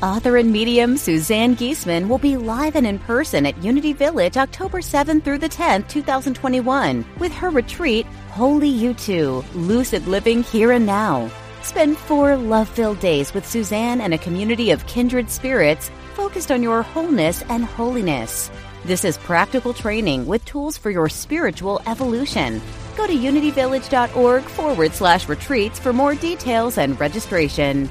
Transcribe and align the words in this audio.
Author 0.00 0.36
and 0.36 0.52
medium 0.52 0.96
Suzanne 0.96 1.56
Giesemann 1.56 2.06
will 2.06 2.18
be 2.18 2.36
live 2.36 2.76
and 2.76 2.86
in 2.86 3.00
person 3.00 3.44
at 3.44 3.60
Unity 3.64 3.92
Village 3.92 4.36
October 4.36 4.78
7th 4.78 5.24
through 5.24 5.38
the 5.38 5.48
10th, 5.48 5.88
2021, 5.88 7.04
with 7.18 7.32
her 7.32 7.50
retreat, 7.50 8.06
Holy 8.30 8.68
You 8.68 8.94
Too 8.94 9.44
Lucid 9.54 10.06
Living 10.06 10.44
Here 10.44 10.70
and 10.70 10.86
Now. 10.86 11.28
Spend 11.62 11.98
four 11.98 12.36
love 12.36 12.68
filled 12.68 13.00
days 13.00 13.34
with 13.34 13.44
Suzanne 13.44 14.00
and 14.00 14.14
a 14.14 14.18
community 14.18 14.70
of 14.70 14.86
kindred 14.86 15.28
spirits 15.28 15.90
focused 16.14 16.52
on 16.52 16.62
your 16.62 16.82
wholeness 16.82 17.42
and 17.48 17.64
holiness. 17.64 18.52
This 18.84 19.04
is 19.04 19.18
practical 19.18 19.74
training 19.74 20.26
with 20.26 20.44
tools 20.44 20.78
for 20.78 20.90
your 20.90 21.08
spiritual 21.08 21.82
evolution. 21.88 22.62
Go 22.96 23.08
to 23.08 23.12
unityvillage.org 23.12 24.44
forward 24.44 24.92
slash 24.92 25.28
retreats 25.28 25.80
for 25.80 25.92
more 25.92 26.14
details 26.14 26.78
and 26.78 26.98
registration. 27.00 27.90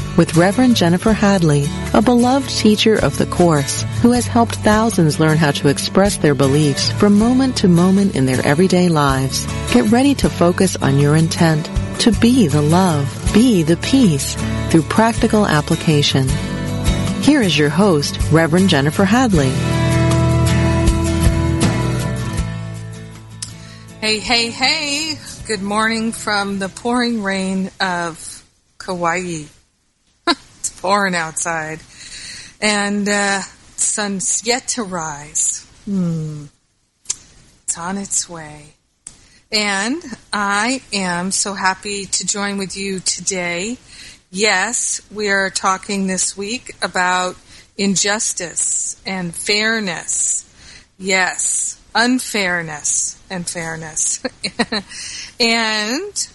with 0.17 0.35
Reverend 0.35 0.75
Jennifer 0.75 1.13
Hadley, 1.13 1.65
a 1.93 2.01
beloved 2.01 2.49
teacher 2.49 2.95
of 2.95 3.17
the 3.17 3.25
Course 3.25 3.83
who 4.01 4.11
has 4.11 4.27
helped 4.27 4.55
thousands 4.55 5.19
learn 5.19 5.37
how 5.37 5.51
to 5.51 5.67
express 5.67 6.17
their 6.17 6.35
beliefs 6.35 6.91
from 6.91 7.17
moment 7.17 7.57
to 7.57 7.67
moment 7.67 8.15
in 8.15 8.25
their 8.25 8.45
everyday 8.45 8.89
lives. 8.89 9.45
Get 9.73 9.91
ready 9.91 10.15
to 10.15 10.29
focus 10.29 10.75
on 10.75 10.99
your 10.99 11.15
intent 11.15 11.69
to 12.01 12.11
be 12.11 12.47
the 12.47 12.61
love, 12.61 13.31
be 13.33 13.63
the 13.63 13.77
peace 13.77 14.35
through 14.69 14.83
practical 14.83 15.45
application. 15.45 16.27
Here 17.21 17.41
is 17.41 17.57
your 17.57 17.69
host, 17.69 18.17
Reverend 18.31 18.69
Jennifer 18.69 19.05
Hadley. 19.05 19.51
Hey, 24.01 24.17
hey, 24.17 24.49
hey. 24.49 25.19
Good 25.45 25.61
morning 25.61 26.11
from 26.11 26.57
the 26.57 26.69
pouring 26.69 27.21
rain 27.21 27.69
of 27.79 28.43
Kauai. 28.79 29.43
Pouring 30.81 31.15
outside. 31.15 31.79
And 32.59 33.07
uh, 33.07 33.41
sun's 33.75 34.45
yet 34.45 34.67
to 34.69 34.83
rise. 34.83 35.65
Hmm. 35.85 36.45
It's 37.63 37.77
on 37.77 37.97
its 37.97 38.29
way. 38.29 38.73
And 39.51 40.01
I 40.31 40.81
am 40.93 41.31
so 41.31 41.53
happy 41.53 42.05
to 42.05 42.25
join 42.25 42.57
with 42.57 42.77
you 42.77 42.99
today. 42.99 43.77
Yes, 44.29 45.01
we 45.11 45.29
are 45.29 45.49
talking 45.49 46.07
this 46.07 46.37
week 46.37 46.75
about 46.81 47.35
injustice 47.77 49.01
and 49.05 49.35
fairness. 49.35 50.47
Yes, 50.97 51.81
unfairness 51.93 53.21
and 53.29 53.49
fairness. 53.49 54.23
and 55.39 56.29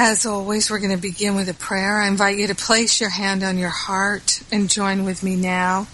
as 0.00 0.26
always, 0.26 0.70
we're 0.70 0.78
going 0.78 0.94
to 0.94 1.02
begin 1.02 1.34
with 1.34 1.48
a 1.48 1.54
prayer. 1.54 2.00
I 2.00 2.06
invite 2.06 2.38
you 2.38 2.46
to 2.46 2.54
place 2.54 3.00
your 3.00 3.10
hand 3.10 3.42
on 3.42 3.58
your 3.58 3.68
heart 3.68 4.40
and 4.52 4.70
join 4.70 5.04
with 5.04 5.24
me 5.24 5.34
now 5.34 5.88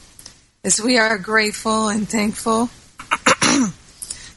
as 0.62 0.78
we 0.78 0.98
are 0.98 1.16
grateful 1.16 1.88
and 1.88 2.06
thankful 2.06 2.68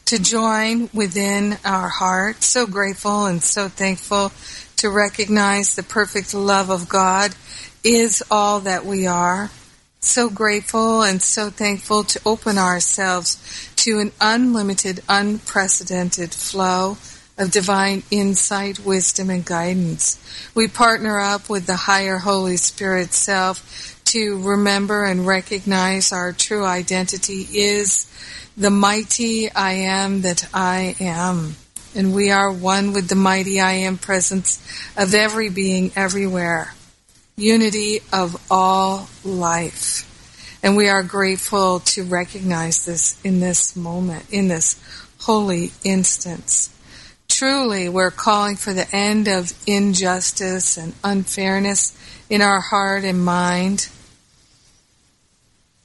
to 0.05 0.19
join 0.19 0.89
within 0.93 1.57
our 1.65 1.89
heart. 1.89 2.43
So 2.43 2.65
grateful 2.65 3.25
and 3.25 3.43
so 3.43 3.67
thankful 3.67 4.31
to 4.77 4.89
recognize 4.89 5.75
the 5.75 5.83
perfect 5.83 6.33
love 6.33 6.69
of 6.69 6.87
God 6.87 7.35
is 7.83 8.23
all 8.31 8.61
that 8.61 8.85
we 8.85 9.05
are 9.05 9.51
so 9.99 10.29
grateful 10.29 11.01
and 11.01 11.21
so 11.21 11.49
thankful 11.49 12.05
to 12.05 12.21
open 12.25 12.57
ourselves 12.57 13.69
to 13.75 13.99
an 13.99 14.13
unlimited, 14.21 15.01
unprecedented 15.09 16.33
flow 16.33 16.95
of 17.37 17.51
divine 17.51 18.03
insight, 18.09 18.79
wisdom, 18.79 19.29
and 19.29 19.45
guidance. 19.45 20.19
We 20.55 20.67
partner 20.67 21.19
up 21.19 21.49
with 21.49 21.67
the 21.67 21.75
higher 21.75 22.17
Holy 22.17 22.57
Spirit 22.57 23.13
self 23.13 24.01
to 24.05 24.41
remember 24.41 25.05
and 25.05 25.27
recognize 25.27 26.11
our 26.11 26.31
true 26.33 26.65
identity 26.65 27.47
is 27.51 28.11
the 28.55 28.71
mighty 28.71 29.51
I 29.51 29.73
am 29.73 30.21
that 30.21 30.47
I 30.53 30.95
am. 30.99 31.55
And 31.95 32.13
we 32.13 32.31
are 32.31 32.51
one 32.51 32.93
with 32.93 33.09
the 33.09 33.15
mighty 33.15 33.59
I 33.59 33.71
am 33.71 33.97
presence 33.97 34.61
of 34.95 35.13
every 35.13 35.49
being 35.49 35.91
everywhere 35.95 36.73
unity 37.37 37.99
of 38.11 38.35
all 38.49 39.07
life. 39.23 40.03
And 40.63 40.75
we 40.75 40.89
are 40.89 41.03
grateful 41.03 41.81
to 41.81 42.03
recognize 42.03 42.85
this 42.85 43.21
in 43.23 43.39
this 43.39 43.75
moment, 43.75 44.25
in 44.31 44.47
this 44.47 44.81
holy 45.19 45.71
instant. 45.83 46.69
Truly, 47.37 47.87
we're 47.87 48.09
calling 48.09 48.55
for 48.55 48.73
the 48.73 48.87
end 48.91 49.27
of 49.27 49.53
injustice 49.67 50.75
and 50.75 50.95
unfairness 51.03 51.95
in 52.31 52.41
our 52.41 52.59
heart 52.59 53.03
and 53.03 53.23
mind. 53.23 53.89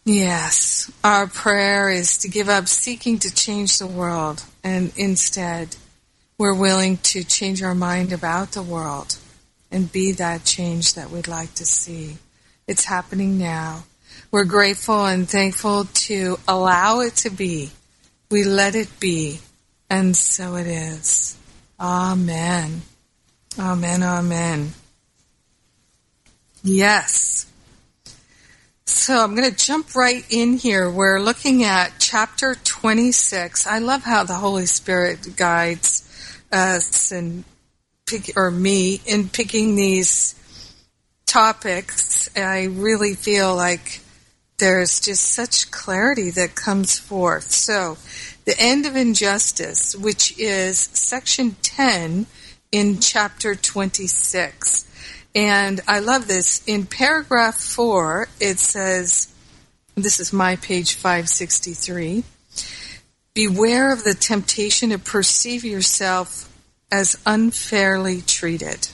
Yes, 0.07 0.91
our 1.05 1.27
prayer 1.27 1.91
is 1.91 2.17
to 2.17 2.29
give 2.29 2.49
up 2.49 2.69
seeking 2.69 3.19
to 3.19 3.35
change 3.35 3.79
the 3.79 3.87
world 3.87 4.43
and 4.65 4.95
instead 4.97 5.77
we're 6.39 6.55
willing 6.55 6.97
to 7.13 7.23
change 7.23 7.63
our 7.63 7.75
mind 7.75 8.15
about 8.15 8.53
the 8.53 8.63
world 8.63 9.19
and 9.71 9.93
be 9.93 10.13
that 10.13 10.45
change 10.45 10.95
that 10.95 11.11
we'd 11.11 11.29
like 11.29 11.53
to 11.57 11.67
see. 11.67 12.17
It's 12.67 12.87
happening 12.87 13.37
now. 13.37 13.85
We're 14.31 14.47
grateful 14.47 15.05
and 15.05 15.29
thankful 15.29 15.85
to 15.85 16.39
allow 16.49 17.01
it 17.01 17.17
to 17.17 17.29
be. 17.29 17.73
We 18.31 18.43
let 18.45 18.75
it 18.75 18.99
be, 18.99 19.41
and 19.91 20.17
so 20.17 20.57
it 20.57 20.67
is. 20.67 21.37
Amen. 21.83 22.83
Amen, 23.59 24.03
amen. 24.05 24.73
Yes. 26.63 27.47
So 28.85 29.23
I'm 29.25 29.35
going 29.35 29.51
to 29.51 29.57
jump 29.57 29.97
right 29.97 30.25
in 30.31 30.59
here. 30.59 30.89
We're 30.89 31.19
looking 31.19 31.65
at 31.65 31.95
chapter 31.99 32.55
26. 32.55 33.67
I 33.67 33.81
love 33.81 34.05
how 34.05 34.23
the 34.23 34.35
Holy 34.35 34.67
Spirit 34.67 35.35
guides 35.37 36.09
us 36.53 37.11
and 37.11 37.43
or 38.37 38.51
me 38.51 39.01
in 39.07 39.29
picking 39.29 39.75
these 39.75 40.39
topics, 41.27 42.29
I 42.37 42.65
really 42.65 43.15
feel 43.15 43.57
like 43.57 44.01
there's 44.59 45.01
just 45.01 45.25
such 45.33 45.71
clarity 45.71 46.31
that 46.31 46.55
comes 46.55 46.99
forth. 46.99 47.51
So, 47.51 47.97
the 48.45 48.59
end 48.59 48.87
of 48.87 48.97
injustice, 48.97 49.95
which 49.95 50.39
is 50.39 50.79
section 50.79 51.57
10 51.63 52.27
in 52.71 53.01
chapter 53.01 53.55
26. 53.55 54.89
And 55.35 55.81
I 55.87 56.01
love 56.01 56.27
this. 56.27 56.63
In 56.67 56.87
paragraph 56.87 57.57
4, 57.57 58.29
it 58.41 58.59
says, 58.59 59.33
this 59.95 60.21
is 60.21 60.33
my 60.33 60.57
page 60.57 60.95
563. 60.95 62.25
Beware 63.35 63.93
of 63.93 64.05
the 64.05 64.15
temptation 64.15 64.91
to 64.91 64.99
perceive 64.99 65.65
yourself 65.65 66.49
as 66.91 67.19
unfairly 67.25 68.21
treated. 68.21 68.89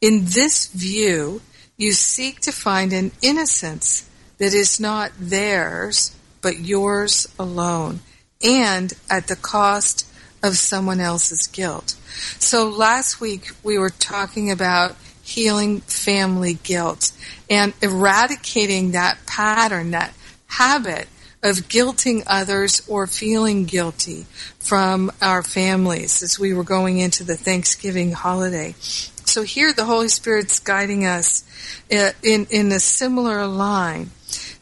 In 0.00 0.24
this 0.26 0.68
view, 0.68 1.40
you 1.76 1.92
seek 1.92 2.40
to 2.40 2.52
find 2.52 2.92
an 2.92 3.12
innocence 3.22 4.08
that 4.38 4.54
is 4.54 4.80
not 4.80 5.12
theirs, 5.18 6.14
but 6.40 6.58
yours 6.58 7.26
alone, 7.38 8.00
and 8.42 8.92
at 9.10 9.28
the 9.28 9.36
cost 9.36 10.06
of 10.42 10.56
someone 10.56 11.00
else's 11.00 11.46
guilt. 11.46 11.96
So 12.38 12.68
last 12.68 13.20
week 13.20 13.50
we 13.62 13.78
were 13.78 13.90
talking 13.90 14.50
about 14.50 14.96
healing 15.22 15.80
family 15.80 16.54
guilt 16.62 17.10
and 17.50 17.74
eradicating 17.82 18.92
that 18.92 19.18
pattern, 19.26 19.90
that 19.90 20.14
habit 20.46 21.08
of 21.42 21.68
guilting 21.68 22.22
others 22.26 22.86
or 22.88 23.06
feeling 23.06 23.64
guilty 23.64 24.26
from 24.58 25.12
our 25.20 25.42
families 25.42 26.22
as 26.22 26.38
we 26.38 26.54
were 26.54 26.64
going 26.64 26.98
into 26.98 27.24
the 27.24 27.36
Thanksgiving 27.36 28.12
holiday. 28.12 28.74
So 28.78 29.42
here 29.42 29.72
the 29.72 29.84
Holy 29.84 30.08
Spirit's 30.08 30.58
guiding 30.60 31.04
us 31.04 31.44
uh, 31.92 32.12
in, 32.22 32.46
in 32.50 32.72
a 32.72 32.80
similar 32.80 33.46
line. 33.46 34.10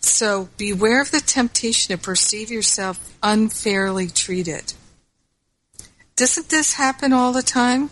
So 0.05 0.49
beware 0.56 1.01
of 1.01 1.11
the 1.11 1.21
temptation 1.21 1.97
to 1.97 2.03
perceive 2.03 2.51
yourself 2.51 3.17
unfairly 3.23 4.09
treated. 4.09 4.75
Doesn't 6.17 6.49
this 6.49 6.75
happen 6.75 7.12
all 7.12 7.33
the 7.33 7.43
time? 7.43 7.91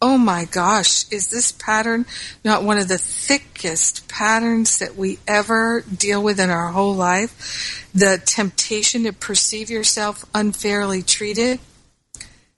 Oh 0.00 0.18
my 0.18 0.44
gosh, 0.44 1.10
is 1.10 1.28
this 1.28 1.50
pattern 1.50 2.06
not 2.44 2.62
one 2.62 2.78
of 2.78 2.86
the 2.86 2.98
thickest 2.98 4.06
patterns 4.08 4.78
that 4.78 4.94
we 4.96 5.18
ever 5.26 5.80
deal 5.80 6.22
with 6.22 6.38
in 6.38 6.50
our 6.50 6.68
whole 6.68 6.94
life? 6.94 7.88
The 7.94 8.22
temptation 8.24 9.04
to 9.04 9.12
perceive 9.12 9.70
yourself 9.70 10.24
unfairly 10.34 11.02
treated? 11.02 11.58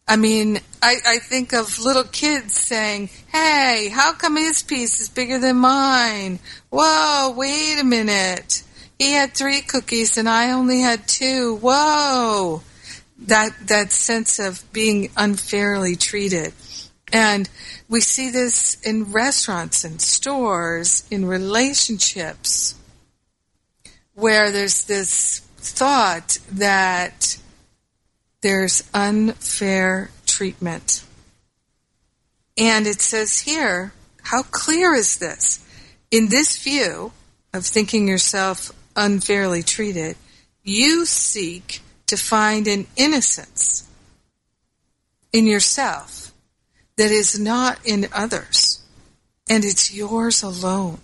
I 0.07 0.17
mean, 0.17 0.59
I, 0.83 0.97
I 1.07 1.19
think 1.19 1.53
of 1.53 1.79
little 1.79 2.05
kids 2.05 2.55
saying, 2.55 3.11
hey, 3.29 3.89
how 3.93 4.13
come 4.13 4.37
his 4.37 4.63
piece 4.63 5.01
is 5.01 5.09
bigger 5.09 5.39
than 5.39 5.57
mine? 5.57 6.41
Whoa, 6.69 7.33
wait 7.37 7.79
a 7.79 7.85
minute. 7.85 8.65
He 9.01 9.13
had 9.13 9.33
three 9.33 9.63
cookies 9.63 10.19
and 10.19 10.29
I 10.29 10.51
only 10.51 10.81
had 10.81 11.09
two. 11.09 11.57
Whoa. 11.57 12.61
That, 13.21 13.57
that 13.69 13.93
sense 13.93 14.39
of 14.39 14.63
being 14.75 15.11
unfairly 15.17 15.97
treated. 15.97 16.53
And 17.11 17.49
we 17.89 18.03
see 18.03 18.29
this 18.29 18.75
in 18.83 19.11
restaurants 19.11 19.85
and 19.85 20.03
stores, 20.03 21.09
in 21.11 21.25
relationships, 21.25 22.75
where 24.13 24.53
there's 24.53 24.85
this 24.85 25.39
thought 25.57 26.37
that 26.53 27.39
there's 28.43 28.85
unfair 28.93 30.11
treatment. 30.27 31.03
And 32.59 32.87
it 32.87 33.01
says 33.01 33.41
here, 33.41 33.95
how 34.25 34.43
clear 34.43 34.95
is 34.95 35.17
this? 35.17 35.65
In 36.11 36.29
this 36.29 36.63
view 36.63 37.13
of 37.55 37.65
thinking 37.65 38.07
yourself 38.07 38.73
unfairly 39.01 39.63
treated, 39.63 40.17
you 40.63 41.07
seek 41.07 41.81
to 42.07 42.17
find 42.17 42.67
an 42.67 42.87
innocence 42.97 43.89
in 45.33 45.47
yourself 45.47 46.33
that 46.97 47.11
is 47.11 47.39
not 47.39 47.79
in 47.85 48.07
others. 48.13 48.83
And 49.49 49.65
it's 49.65 49.93
yours 49.93 50.43
alone. 50.43 51.01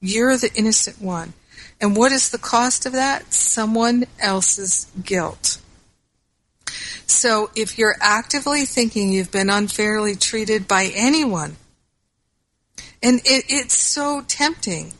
You're 0.00 0.36
the 0.36 0.52
innocent 0.54 1.00
one. 1.00 1.34
And 1.80 1.96
what 1.96 2.12
is 2.12 2.30
the 2.30 2.38
cost 2.38 2.86
of 2.86 2.92
that? 2.92 3.34
Someone 3.34 4.04
else's 4.20 4.86
guilt. 5.02 5.58
So 7.06 7.50
if 7.54 7.76
you're 7.78 7.96
actively 8.00 8.64
thinking 8.64 9.12
you've 9.12 9.32
been 9.32 9.50
unfairly 9.50 10.14
treated 10.14 10.66
by 10.66 10.90
anyone, 10.94 11.56
and 13.02 13.20
it, 13.24 13.44
it's 13.48 13.76
so 13.76 14.22
tempting. 14.26 14.92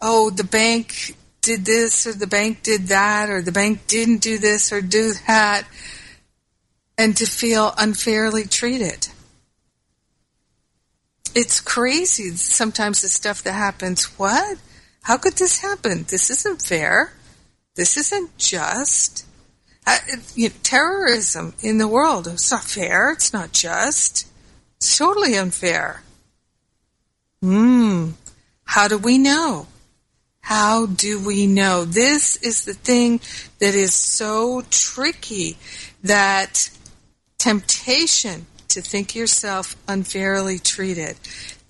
Oh, 0.00 0.30
the 0.30 0.44
bank 0.44 1.16
did 1.42 1.64
this 1.64 2.06
or 2.06 2.12
the 2.12 2.26
bank 2.26 2.62
did 2.62 2.88
that 2.88 3.28
or 3.28 3.42
the 3.42 3.52
bank 3.52 3.86
didn't 3.86 4.22
do 4.22 4.38
this 4.38 4.72
or 4.72 4.80
do 4.80 5.12
that. 5.26 5.64
And 6.96 7.16
to 7.16 7.26
feel 7.26 7.74
unfairly 7.76 8.44
treated 8.44 9.08
it's 11.34 11.60
crazy 11.60 12.30
sometimes 12.30 13.02
the 13.02 13.08
stuff 13.08 13.42
that 13.42 13.52
happens. 13.52 14.04
What? 14.18 14.58
How 15.02 15.16
could 15.16 15.34
this 15.34 15.60
happen? 15.60 16.04
This 16.08 16.30
isn't 16.30 16.62
fair. 16.62 17.12
This 17.74 17.96
isn't 17.96 18.36
just. 18.38 19.26
Uh, 19.86 19.98
you 20.34 20.48
know, 20.48 20.54
terrorism 20.62 21.54
in 21.60 21.78
the 21.78 21.88
world. 21.88 22.28
It's 22.28 22.50
not 22.50 22.64
fair. 22.64 23.10
It's 23.10 23.32
not 23.32 23.52
just. 23.52 24.28
It's 24.76 24.96
totally 24.96 25.36
unfair. 25.36 26.02
Hmm. 27.40 28.10
How 28.64 28.86
do 28.86 28.96
we 28.96 29.18
know? 29.18 29.66
How 30.42 30.86
do 30.86 31.24
we 31.24 31.46
know? 31.46 31.84
This 31.84 32.36
is 32.36 32.64
the 32.64 32.74
thing 32.74 33.20
that 33.60 33.74
is 33.74 33.94
so 33.94 34.62
tricky 34.70 35.56
that 36.02 36.68
temptation 37.38 38.46
to 38.68 38.80
think 38.80 39.14
yourself 39.14 39.76
unfairly 39.86 40.58
treated. 40.58 41.16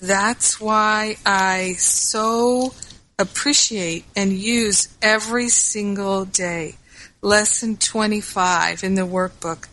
That's 0.00 0.60
why 0.60 1.16
I 1.24 1.74
so 1.74 2.74
appreciate 3.18 4.04
and 4.16 4.32
use 4.32 4.88
every 5.02 5.48
single 5.48 6.24
day. 6.24 6.76
Lesson 7.20 7.76
25 7.76 8.82
in 8.82 8.94
the 8.94 9.02
workbook. 9.02 9.68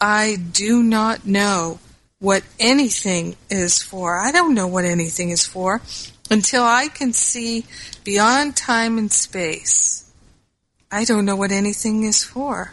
I 0.00 0.36
do 0.36 0.82
not 0.82 1.26
know 1.26 1.80
what 2.18 2.44
anything 2.60 3.36
is 3.50 3.82
for. 3.82 4.20
I 4.20 4.30
don't 4.30 4.54
know 4.54 4.68
what 4.68 4.84
anything 4.84 5.30
is 5.30 5.44
for 5.44 5.80
until 6.32 6.62
I 6.62 6.88
can 6.88 7.12
see 7.12 7.66
beyond 8.04 8.56
time 8.56 8.96
and 8.96 9.12
space. 9.12 10.10
I 10.90 11.04
don't 11.04 11.26
know 11.26 11.36
what 11.36 11.52
anything 11.52 12.04
is 12.04 12.24
for. 12.24 12.72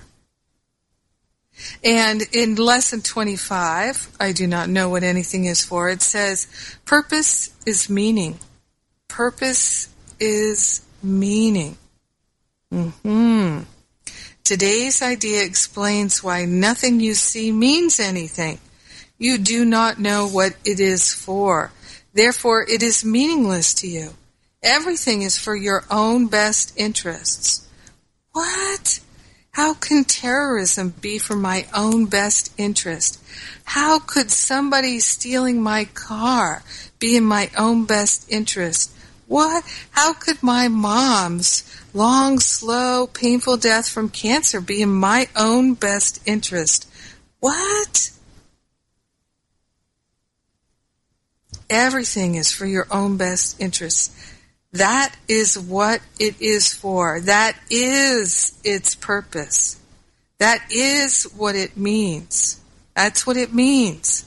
And 1.83 2.21
in 2.31 2.55
lesson 2.55 3.01
25, 3.01 4.15
I 4.17 4.31
do 4.31 4.47
not 4.47 4.69
know 4.69 4.87
what 4.87 5.03
anything 5.03 5.43
is 5.43 5.63
for, 5.63 5.89
it 5.89 6.01
says, 6.01 6.47
purpose 6.85 7.53
is 7.65 7.89
meaning. 7.89 8.39
Purpose 9.09 9.89
is 10.21 10.81
meaning. 11.03 11.77
hmm 12.71 13.59
Today's 14.45 15.01
idea 15.01 15.43
explains 15.43 16.23
why 16.23 16.45
nothing 16.45 17.01
you 17.01 17.13
see 17.13 17.51
means 17.51 17.99
anything. 17.99 18.57
You 19.17 19.37
do 19.37 19.65
not 19.65 19.99
know 19.99 20.27
what 20.27 20.55
it 20.63 20.79
is 20.79 21.13
for. 21.13 21.71
Therefore, 22.13 22.65
it 22.67 22.81
is 22.81 23.05
meaningless 23.05 23.73
to 23.75 23.87
you. 23.87 24.15
Everything 24.63 25.21
is 25.21 25.37
for 25.37 25.55
your 25.55 25.85
own 25.89 26.27
best 26.27 26.73
interests. 26.75 27.67
What? 28.31 28.99
How 29.51 29.73
can 29.73 30.03
terrorism 30.03 30.93
be 31.01 31.17
for 31.17 31.35
my 31.35 31.67
own 31.73 32.05
best 32.05 32.53
interest? 32.57 33.21
How 33.63 33.99
could 33.99 34.31
somebody 34.31 34.99
stealing 34.99 35.61
my 35.61 35.85
car 35.85 36.63
be 36.99 37.15
in 37.15 37.23
my 37.23 37.49
own 37.57 37.85
best 37.85 38.31
interest? 38.31 38.91
What? 39.27 39.63
How 39.91 40.13
could 40.13 40.41
my 40.41 40.67
mom's 40.67 41.63
long, 41.93 42.39
slow, 42.39 43.07
painful 43.07 43.57
death 43.57 43.87
from 43.87 44.09
cancer 44.09 44.59
be 44.59 44.81
in 44.81 44.89
my 44.89 45.27
own 45.35 45.73
best 45.73 46.21
interest? 46.25 46.89
What? 47.39 48.11
Everything 51.69 52.35
is 52.35 52.51
for 52.51 52.65
your 52.65 52.87
own 52.91 53.17
best 53.17 53.59
interest. 53.61 54.11
That 54.71 55.15
is 55.27 55.57
what 55.57 56.01
it 56.19 56.39
is 56.41 56.73
for. 56.73 57.19
That 57.21 57.55
is 57.69 58.57
its 58.63 58.95
purpose. 58.95 59.79
That 60.37 60.63
is 60.71 61.23
what 61.35 61.55
it 61.55 61.75
means. 61.75 62.59
That's 62.95 63.25
what 63.25 63.37
it 63.37 63.53
means. 63.53 64.25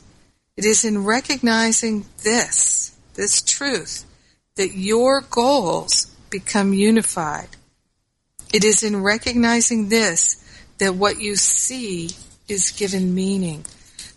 It 0.56 0.64
is 0.64 0.84
in 0.84 1.04
recognizing 1.04 2.04
this, 2.22 2.96
this 3.14 3.40
truth, 3.40 4.04
that 4.56 4.74
your 4.74 5.22
goals 5.22 6.06
become 6.28 6.72
unified. 6.74 7.48
It 8.52 8.64
is 8.64 8.82
in 8.82 9.02
recognizing 9.02 9.88
this 9.88 10.42
that 10.78 10.94
what 10.94 11.20
you 11.20 11.36
see 11.36 12.10
is 12.48 12.70
given 12.70 13.14
meaning. 13.14 13.64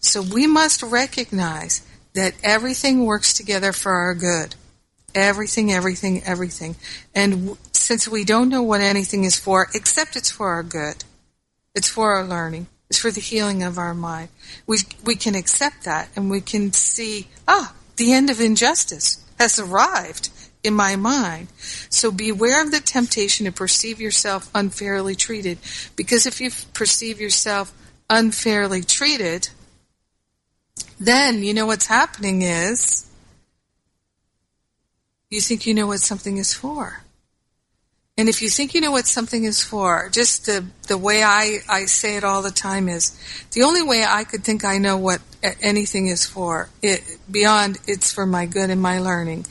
So 0.02 0.22
we 0.22 0.48
must 0.48 0.84
recognize 0.84 1.85
that 2.16 2.34
everything 2.44 3.06
works 3.06 3.34
together 3.34 3.72
for 3.72 3.94
our 3.94 4.16
good. 4.16 4.56
Everything, 5.14 5.72
everything, 5.72 6.24
everything. 6.24 6.76
And 7.14 7.32
w- 7.32 7.58
since 7.72 8.08
we 8.08 8.26
don't 8.26 8.50
know 8.50 8.64
what 8.64 8.82
anything 8.82 9.24
is 9.24 9.38
for, 9.38 9.68
except 9.74 10.16
it's 10.16 10.32
for 10.32 10.50
our 10.50 10.64
good, 10.64 11.04
it's 11.74 11.90
for 11.90 12.14
our 12.14 12.26
learning, 12.26 12.68
it's 12.90 13.00
for 13.00 13.12
the 13.12 13.22
healing 13.22 13.64
of 13.64 13.78
our 13.78 13.94
mind, 13.94 14.30
we, 14.66 14.80
we 15.04 15.16
can 15.16 15.36
accept 15.36 15.84
that 15.86 16.10
and 16.16 16.30
we 16.30 16.42
can 16.42 16.74
see, 16.74 17.28
ah, 17.48 17.74
the 17.98 18.12
end 18.12 18.30
of 18.30 18.42
injustice 18.42 19.24
has 19.38 19.60
arrived 19.60 20.30
in 20.64 20.74
my 20.74 20.96
mind. 20.96 21.48
So 21.90 22.12
beware 22.12 22.62
of 22.62 22.72
the 22.72 22.80
temptation 22.80 23.46
to 23.46 23.52
perceive 23.52 24.02
yourself 24.02 24.50
unfairly 24.54 25.16
treated, 25.16 25.60
because 25.96 26.26
if 26.26 26.42
you 26.42 26.52
perceive 26.74 27.22
yourself 27.22 27.74
unfairly 28.10 28.82
treated, 28.82 29.50
then 31.00 31.44
you 31.44 31.54
know 31.54 31.66
what's 31.66 31.88
happening 31.88 32.42
is 32.42 33.10
you 35.30 35.42
think 35.42 35.66
you 35.66 35.74
know 35.74 35.88
what 35.88 36.00
something 36.00 36.38
is 36.38 36.54
for. 36.54 37.02
And 38.18 38.30
if 38.30 38.42
you 38.42 38.50
think 38.50 38.74
you 38.74 38.80
know 38.80 38.92
what 38.92 39.08
something 39.08 39.44
is 39.44 39.62
for, 39.62 40.08
just 40.10 40.46
the, 40.46 40.66
the 40.88 40.98
way 40.98 41.22
I, 41.22 41.60
I 41.68 41.86
say 41.86 42.16
it 42.16 42.24
all 42.24 42.42
the 42.42 42.52
time 42.52 42.88
is 42.88 43.12
the 43.52 43.64
only 43.64 43.84
way 43.84 44.06
I 44.08 44.24
could 44.24 44.44
think 44.44 44.64
I 44.64 44.78
know 44.78 44.98
what 44.98 45.22
anything 45.62 46.08
is 46.08 46.26
for, 46.26 46.70
it, 46.82 47.02
beyond 47.30 47.78
it's 47.88 48.14
for 48.14 48.26
my 48.26 48.46
good 48.46 48.70
and 48.70 48.82
my 48.82 49.00
learning. 49.00 49.46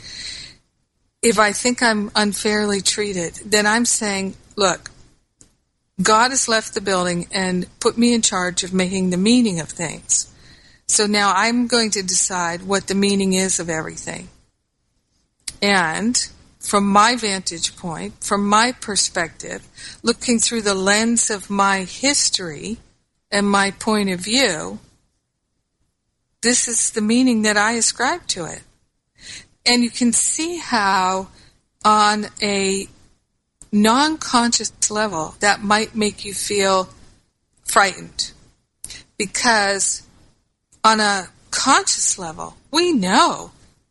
If 1.21 1.39
I 1.39 1.53
think 1.53 1.83
I'm 1.83 2.11
unfairly 2.15 2.81
treated, 2.81 3.35
then 3.45 3.67
I'm 3.67 3.85
saying, 3.85 4.35
look, 4.57 4.91
God 6.03 6.31
has 6.31 6.49
left 6.49 6.73
the 6.73 6.81
building 6.81 7.27
and 7.33 7.67
put 7.81 7.99
me 7.99 8.15
in 8.15 8.23
charge 8.23 8.65
of 8.65 8.73
making 8.73 9.11
the 9.11 9.19
meaning 9.19 9.61
of 9.61 9.69
things. 9.69 10.34
So 10.87 11.07
now 11.07 11.33
I'm 11.35 11.67
going 11.67 11.91
to 11.93 12.03
decide 12.03 12.63
what 12.63 12.87
the 12.87 12.95
meaning 12.95 13.33
is 13.33 13.59
of 13.59 13.71
everything. 13.71 14.29
And 15.63 16.17
from 16.59 16.87
my 16.87 17.17
vantage 17.17 17.77
point, 17.77 18.23
from 18.23 18.47
my 18.49 18.73
perspective, 18.73 19.67
looking 20.03 20.39
through 20.39 20.63
the 20.63 20.75
lens 20.75 21.31
of 21.31 21.51
my 21.51 21.85
history 21.85 22.79
and 23.31 23.49
my 23.49 23.71
point 23.71 24.11
of 24.11 24.21
view, 24.21 24.79
this 26.43 26.69
is 26.69 26.91
the 26.91 27.01
meaning 27.01 27.43
that 27.43 27.57
I 27.57 27.73
ascribe 27.73 28.27
to 28.29 28.45
it. 28.45 28.63
And 29.67 29.83
you 29.83 29.91
can 29.91 30.13
see 30.13 30.59
how, 30.59 31.29
on 31.85 32.27
a 32.43 32.87
non 33.73 34.19
conscious 34.19 34.73
level, 34.91 35.35
that 35.41 35.63
might 35.63 35.95
make 35.95 36.25
you 36.25 36.35
feel 36.35 36.91
frightened. 37.65 38.33
Because 39.17 40.03
on 40.85 41.01
a 41.01 41.29
conscious 41.51 42.19
level, 42.19 42.57
we 42.71 42.93
know 42.93 43.51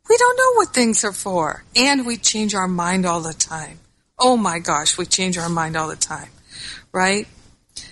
we 0.10 0.18
don't 0.18 0.38
know 0.38 0.54
what 0.60 0.74
things 0.74 1.04
are 1.04 1.14
for. 1.14 1.64
And 1.76 2.06
we 2.06 2.18
change 2.18 2.54
our 2.54 2.68
mind 2.68 3.06
all 3.06 3.22
the 3.22 3.34
time. 3.34 3.80
Oh 4.20 4.38
my 4.38 4.60
gosh, 4.60 4.98
we 4.98 5.06
change 5.06 5.38
our 5.38 5.50
mind 5.50 5.76
all 5.76 5.88
the 5.88 5.96
time, 5.96 6.30
right? 6.92 7.28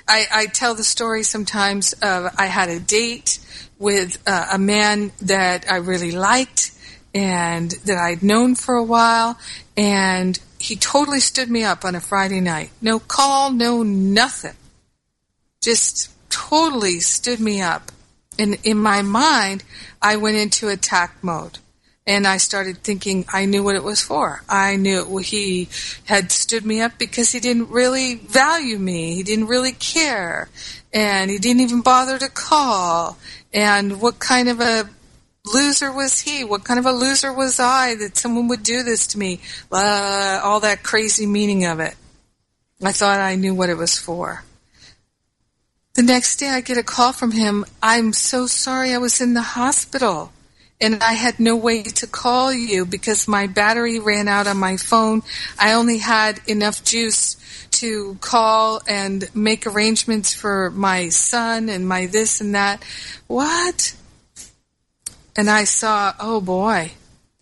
I, 0.08 0.26
I 0.32 0.46
tell 0.46 0.76
the 0.76 0.84
story 0.84 1.24
sometimes 1.24 1.94
of 1.94 2.34
I 2.38 2.46
had 2.46 2.70
a 2.70 2.80
date 2.80 3.40
with 3.80 4.22
uh, 4.28 4.50
a 4.52 4.60
man 4.60 5.12
that 5.22 5.72
I 5.72 5.78
really 5.78 6.12
liked 6.12 6.72
and 7.14 7.72
that 7.86 7.98
I'd 7.98 8.24
known 8.24 8.56
for 8.56 8.76
a 8.76 8.84
while, 8.84 9.38
and 9.76 10.40
he 10.60 10.76
totally 10.76 11.20
stood 11.20 11.50
me 11.50 11.64
up 11.64 11.84
on 11.84 11.96
a 11.96 12.00
Friday 12.00 12.40
night. 12.40 12.70
No 12.82 13.00
call, 13.00 13.52
no 13.52 13.84
nothing. 13.84 14.56
Just 15.62 16.12
totally 16.30 17.00
stood 17.00 17.40
me 17.40 17.62
up. 17.62 17.92
And 18.40 18.58
in 18.64 18.78
my 18.78 19.02
mind, 19.02 19.64
I 20.02 20.16
went 20.16 20.38
into 20.38 20.70
attack 20.70 21.18
mode 21.22 21.60
and 22.08 22.26
I 22.26 22.38
started 22.38 22.78
thinking 22.78 23.26
I 23.32 23.46
knew 23.46 23.64
what 23.64 23.76
it 23.76 23.84
was 23.84 24.02
for. 24.02 24.44
I 24.50 24.76
knew 24.76 25.18
he 25.18 25.70
had 26.06 26.32
stood 26.32 26.66
me 26.66 26.82
up 26.82 26.98
because 26.98 27.32
he 27.32 27.40
didn't 27.40 27.70
really 27.70 28.16
value 28.16 28.80
me. 28.80 29.14
He 29.14 29.24
didn't 29.24 29.48
really 29.48 29.74
care. 29.74 30.50
And 30.94 31.30
he 31.30 31.38
didn't 31.38 31.62
even 31.62 31.82
bother 31.82 32.18
to 32.18 32.30
call. 32.30 33.18
And 33.54 34.02
what 34.02 34.20
kind 34.20 34.50
of 34.50 34.60
a 34.60 34.90
loser 35.46 35.92
was 35.92 36.22
he? 36.22 36.44
What 36.44 36.64
kind 36.64 36.80
of 36.80 36.86
a 36.86 36.92
loser 36.92 37.32
was 37.32 37.60
I 37.60 37.96
that 37.96 38.18
someone 38.18 38.48
would 38.48 38.64
do 38.64 38.82
this 38.82 39.08
to 39.08 39.20
me? 39.20 39.40
Uh, 39.72 40.42
all 40.44 40.62
that 40.62 40.84
crazy 40.84 41.28
meaning 41.28 41.66
of 41.66 41.80
it. 41.80 41.96
I 42.84 42.92
thought 42.94 43.20
I 43.20 43.36
knew 43.36 43.54
what 43.54 43.70
it 43.70 43.78
was 43.78 43.98
for. 43.98 44.44
The 45.94 46.04
next 46.04 46.38
day 46.38 46.48
I 46.48 46.62
get 46.62 46.78
a 46.78 46.84
call 46.84 47.12
from 47.12 47.32
him. 47.32 47.66
I'm 47.84 48.14
so 48.14 48.48
sorry 48.48 48.94
I 48.94 48.98
was 48.98 49.20
in 49.20 49.34
the 49.34 49.42
hospital 49.42 50.32
and 50.80 51.04
I 51.04 51.14
had 51.14 51.38
no 51.38 51.56
way 51.56 51.84
to 51.84 52.08
call 52.08 52.54
you 52.54 52.86
because 52.86 53.28
my 53.28 53.46
battery 53.46 54.00
ran 54.00 54.30
out 54.30 54.48
on 54.48 54.58
my 54.58 54.78
phone. 54.78 55.22
I 55.60 55.74
only 55.74 55.98
had 55.98 56.40
enough 56.48 56.84
juice 56.86 57.36
to 57.72 58.18
call 58.22 58.82
and 58.88 59.30
make 59.36 59.68
arrangements 59.68 60.34
for 60.34 60.72
my 60.72 61.10
son 61.10 61.68
and 61.68 61.86
my 61.86 62.06
this 62.06 62.40
and 62.40 62.56
that. 62.56 62.84
What? 63.28 63.94
And 65.36 65.50
I 65.50 65.66
saw, 65.66 66.14
oh 66.22 66.40
boy, 66.40 66.94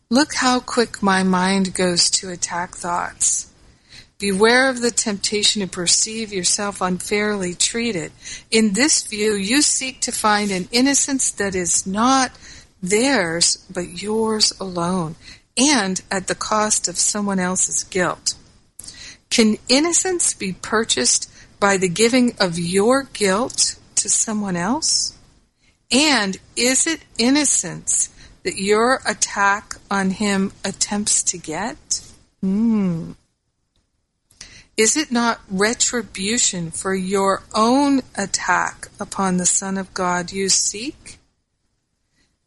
look 0.09 0.33
how 0.33 0.59
quick 0.59 1.03
my 1.03 1.21
mind 1.21 1.75
goes 1.75 2.09
to 2.11 2.29
attack 2.29 2.75
thoughts. 2.75 3.48
Beware 4.19 4.69
of 4.69 4.81
the 4.81 4.91
temptation 4.91 5.61
to 5.61 5.67
perceive 5.67 6.33
yourself 6.33 6.81
unfairly 6.81 7.53
treated. 7.53 8.11
In 8.51 8.73
this 8.73 9.03
view, 9.03 9.33
you 9.33 9.61
seek 9.61 10.01
to 10.01 10.11
find 10.11 10.51
an 10.51 10.67
innocence 10.73 11.31
that 11.31 11.55
is 11.55 11.87
not 11.87 12.31
theirs 12.83 13.65
but 13.73 14.01
yours 14.01 14.51
alone, 14.59 15.15
and 15.57 16.01
at 16.11 16.27
the 16.27 16.35
cost 16.35 16.89
of 16.89 16.97
someone 16.97 17.39
else's 17.39 17.85
guilt. 17.85 18.35
Can 19.29 19.57
innocence 19.69 20.33
be 20.33 20.51
purchased 20.51 21.31
by 21.59 21.77
the 21.77 21.89
giving 21.89 22.35
of 22.39 22.59
your 22.59 23.03
guilt 23.13 23.79
to 23.95 24.09
someone 24.09 24.57
else? 24.57 25.17
And 25.91 26.37
is 26.57 26.85
it 26.85 27.01
innocence 27.17 28.09
that 28.43 28.57
your 28.57 29.01
attack 29.05 29.75
on 29.89 30.11
him 30.11 30.51
attempts 30.65 31.23
to 31.23 31.37
get? 31.37 32.01
Hmm. 32.41 33.13
Is 34.79 34.95
it 34.95 35.11
not 35.11 35.41
retribution 35.49 36.71
for 36.71 36.95
your 36.95 37.43
own 37.53 37.99
attack 38.15 38.87
upon 38.97 39.35
the 39.35 39.45
Son 39.45 39.77
of 39.77 39.93
God 39.93 40.31
you 40.31 40.47
seek? 40.47 41.19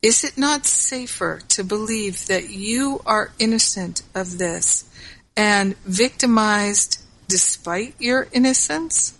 Is 0.00 0.24
it 0.24 0.38
not 0.38 0.64
safer 0.64 1.40
to 1.48 1.62
believe 1.62 2.28
that 2.28 2.48
you 2.48 3.02
are 3.04 3.32
innocent 3.38 4.02
of 4.14 4.38
this 4.38 4.90
and 5.36 5.76
victimized 5.80 7.02
despite 7.28 7.96
your 7.98 8.28
innocence? 8.32 9.12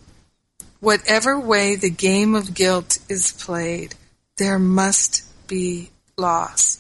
Whatever 0.81 1.39
way 1.39 1.77
the 1.77 1.91
game 1.91 2.35
of 2.35 2.55
guilt 2.55 2.99
is 3.11 3.33
played, 3.33 3.95
there 4.39 4.59
must 4.59 5.23
be 5.47 5.91
loss. 6.17 6.79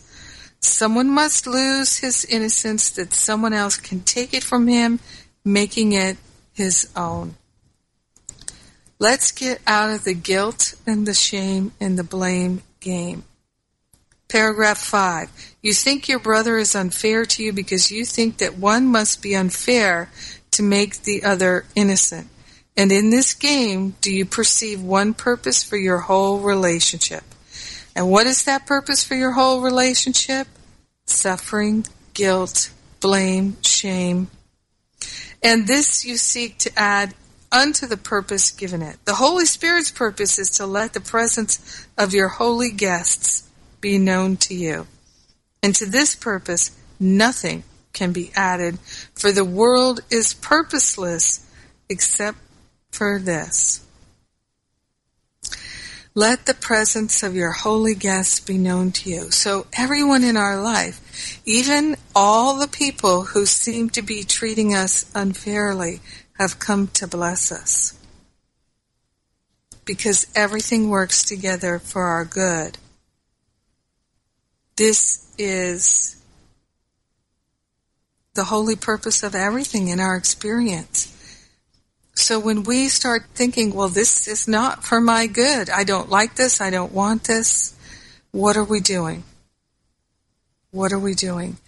Someone 0.61 1.11
must 1.11 1.47
lose 1.47 1.99
his 1.99 2.25
innocence 2.25 2.89
that 2.91 3.13
someone 3.13 3.53
else 3.53 3.77
can 3.77 4.01
take 4.01 4.33
it 4.33 4.45
from 4.45 4.67
him, 4.69 5.01
making 5.45 5.93
it 5.93 6.17
his 6.53 6.89
own. 6.95 7.37
Let's 8.99 9.33
get 9.33 9.61
out 9.67 9.91
of 9.91 10.05
the 10.05 10.15
guilt 10.15 10.75
and 10.87 11.07
the 11.07 11.15
shame 11.15 11.73
and 11.81 11.99
the 11.99 12.05
blame 12.05 12.63
game. 12.81 13.25
Paragraph 14.29 14.79
5. 14.79 15.29
You 15.61 15.75
think 15.75 16.09
your 16.09 16.19
brother 16.19 16.57
is 16.57 16.75
unfair 16.75 17.25
to 17.27 17.43
you 17.43 17.53
because 17.53 17.91
you 17.91 18.05
think 18.05 18.39
that 18.39 18.57
one 18.57 18.87
must 18.87 19.21
be 19.21 19.35
unfair 19.35 20.11
to 20.53 20.63
make 20.63 21.03
the 21.03 21.25
other 21.25 21.67
innocent. 21.75 22.29
And 22.77 22.91
in 22.91 23.11
this 23.11 23.35
game, 23.35 23.95
do 24.01 24.11
you 24.11 24.25
perceive 24.25 24.81
one 24.83 25.13
purpose 25.13 25.63
for 25.63 25.77
your 25.77 25.99
whole 25.99 26.41
relationship? 26.41 27.25
And 27.95 28.09
what 28.09 28.27
is 28.27 28.45
that 28.45 28.67
purpose 28.67 29.05
for 29.05 29.15
your 29.15 29.33
whole 29.33 29.61
relationship? 29.61 30.47
Suffering, 31.05 31.87
guilt, 32.15 32.71
blame, 33.01 33.57
shame. 33.63 34.29
And 35.43 35.67
this 35.67 36.05
you 36.05 36.17
seek 36.17 36.59
to 36.59 36.79
add 36.79 37.15
unto 37.51 37.87
the 37.87 37.97
purpose 37.97 38.51
given 38.51 38.81
it. 38.81 38.97
The 39.05 39.15
Holy 39.15 39.45
Spirit's 39.45 39.91
purpose 39.91 40.39
is 40.39 40.51
to 40.51 40.67
let 40.67 40.95
the 40.95 41.01
presence 41.01 41.87
of 41.99 42.15
your 42.15 42.29
holy 42.29 42.71
guests 42.71 43.49
be 43.81 43.99
known 43.99 44.37
to 44.39 44.55
you. 44.55 44.87
And 45.63 45.75
to 45.75 45.87
this 45.87 46.15
purpose, 46.15 46.71
nothing 46.99 47.65
can 47.93 48.13
be 48.13 48.31
added, 48.35 48.79
for 49.15 49.33
the 49.33 49.45
world 49.45 50.01
is 50.11 50.33
purposeless 50.35 51.47
except 51.89 52.39
for 52.91 53.19
this. 53.19 53.85
Let 56.15 56.47
the 56.47 56.55
presence 56.55 57.23
of 57.23 57.35
your 57.35 57.53
holy 57.53 57.95
guests 57.95 58.41
be 58.41 58.59
known 58.59 58.93
to 58.93 59.11
you. 59.11 59.31
So 59.31 59.67
everyone 59.73 60.25
in 60.25 60.37
our 60.37 60.61
life, 60.61 61.01
even 61.45 61.97
all 62.15 62.59
the 62.59 62.69
people 62.69 63.25
who 63.25 63.47
seem 63.47 63.91
to 63.91 64.03
be 64.03 64.23
treating 64.23 64.75
us 64.75 65.11
unfairly, 65.15 66.01
have 66.39 66.59
come 66.59 66.89
to 66.89 67.07
bless 67.07 67.53
us. 67.53 67.99
Because 69.85 70.27
everything 70.35 70.89
works 70.89 71.25
together 71.25 71.79
for 71.79 72.03
our 72.05 72.25
good. 72.25 72.79
This 74.77 75.27
is 75.39 76.17
the 78.35 78.45
holy 78.45 78.77
purpose 78.77 79.23
of 79.23 79.35
everything 79.35 79.89
in 79.89 80.01
our 80.01 80.17
experience. 80.17 81.09
So 82.15 82.39
when 82.39 82.63
we 82.63 82.89
start 82.89 83.25
thinking, 83.35 83.75
well, 83.75 83.89
this 83.89 84.27
is 84.29 84.47
not 84.47 84.85
for 84.85 85.01
my 85.01 85.27
good, 85.27 85.69
I 85.71 85.85
don't 85.85 86.09
like 86.09 86.37
this, 86.37 86.61
I 86.61 86.71
don't 86.71 86.93
want 86.93 87.25
this, 87.25 87.75
what 88.31 88.57
are 88.57 88.65
we 88.65 88.81
doing? 88.81 89.25
What 90.73 90.91
are 90.91 90.99
we 90.99 91.15
doing? 91.15 91.59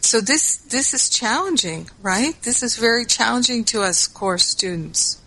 So 0.00 0.20
this, 0.20 0.56
this 0.56 0.94
is 0.94 1.10
challenging, 1.10 1.90
right? 2.00 2.40
This 2.42 2.62
is 2.62 2.76
very 2.76 3.04
challenging 3.04 3.64
to 3.64 3.82
us 3.82 4.06
course 4.06 4.46
students. 4.46 5.20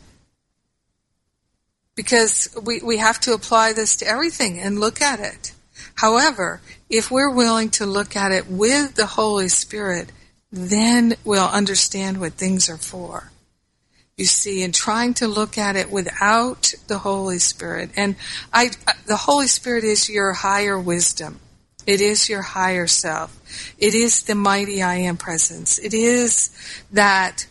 Because 1.95 2.47
we, 2.63 2.79
we 2.81 2.97
have 2.97 3.19
to 3.21 3.33
apply 3.33 3.73
this 3.73 3.97
to 3.97 4.07
everything 4.07 4.57
and 4.57 4.79
look 4.79 5.01
at 5.01 5.19
it. 5.19 5.51
However, 5.95 6.61
if 6.89 7.11
we're 7.11 7.29
willing 7.29 7.69
to 7.71 7.85
look 7.85 8.15
at 8.15 8.31
it 8.31 8.47
with 8.47 8.95
the 8.95 9.05
Holy 9.05 9.49
Spirit, 9.49 10.13
then 10.49 11.15
we'll 11.25 11.43
understand 11.43 12.21
what 12.21 12.33
things 12.33 12.69
are 12.69 12.77
for. 12.77 13.31
you 14.17 14.25
see, 14.25 14.63
and 14.63 14.73
trying 14.73 15.13
to 15.15 15.27
look 15.27 15.57
at 15.57 15.75
it 15.75 15.91
without 15.91 16.73
the 16.87 16.99
Holy 16.99 17.39
Spirit. 17.39 17.89
And 17.97 18.15
I, 18.53 18.71
the 19.07 19.17
Holy 19.17 19.47
Spirit 19.47 19.83
is 19.83 20.09
your 20.09 20.33
higher 20.33 20.79
wisdom. 20.79 21.39
It 21.85 22.01
is 22.01 22.29
your 22.29 22.41
higher 22.41 22.87
self. 22.87 23.37
It 23.77 23.93
is 23.93 24.23
the 24.23 24.35
mighty 24.35 24.81
I 24.81 24.95
am 24.95 25.17
presence. 25.17 25.77
It 25.77 25.93
is 25.93 26.49
that 26.91 27.45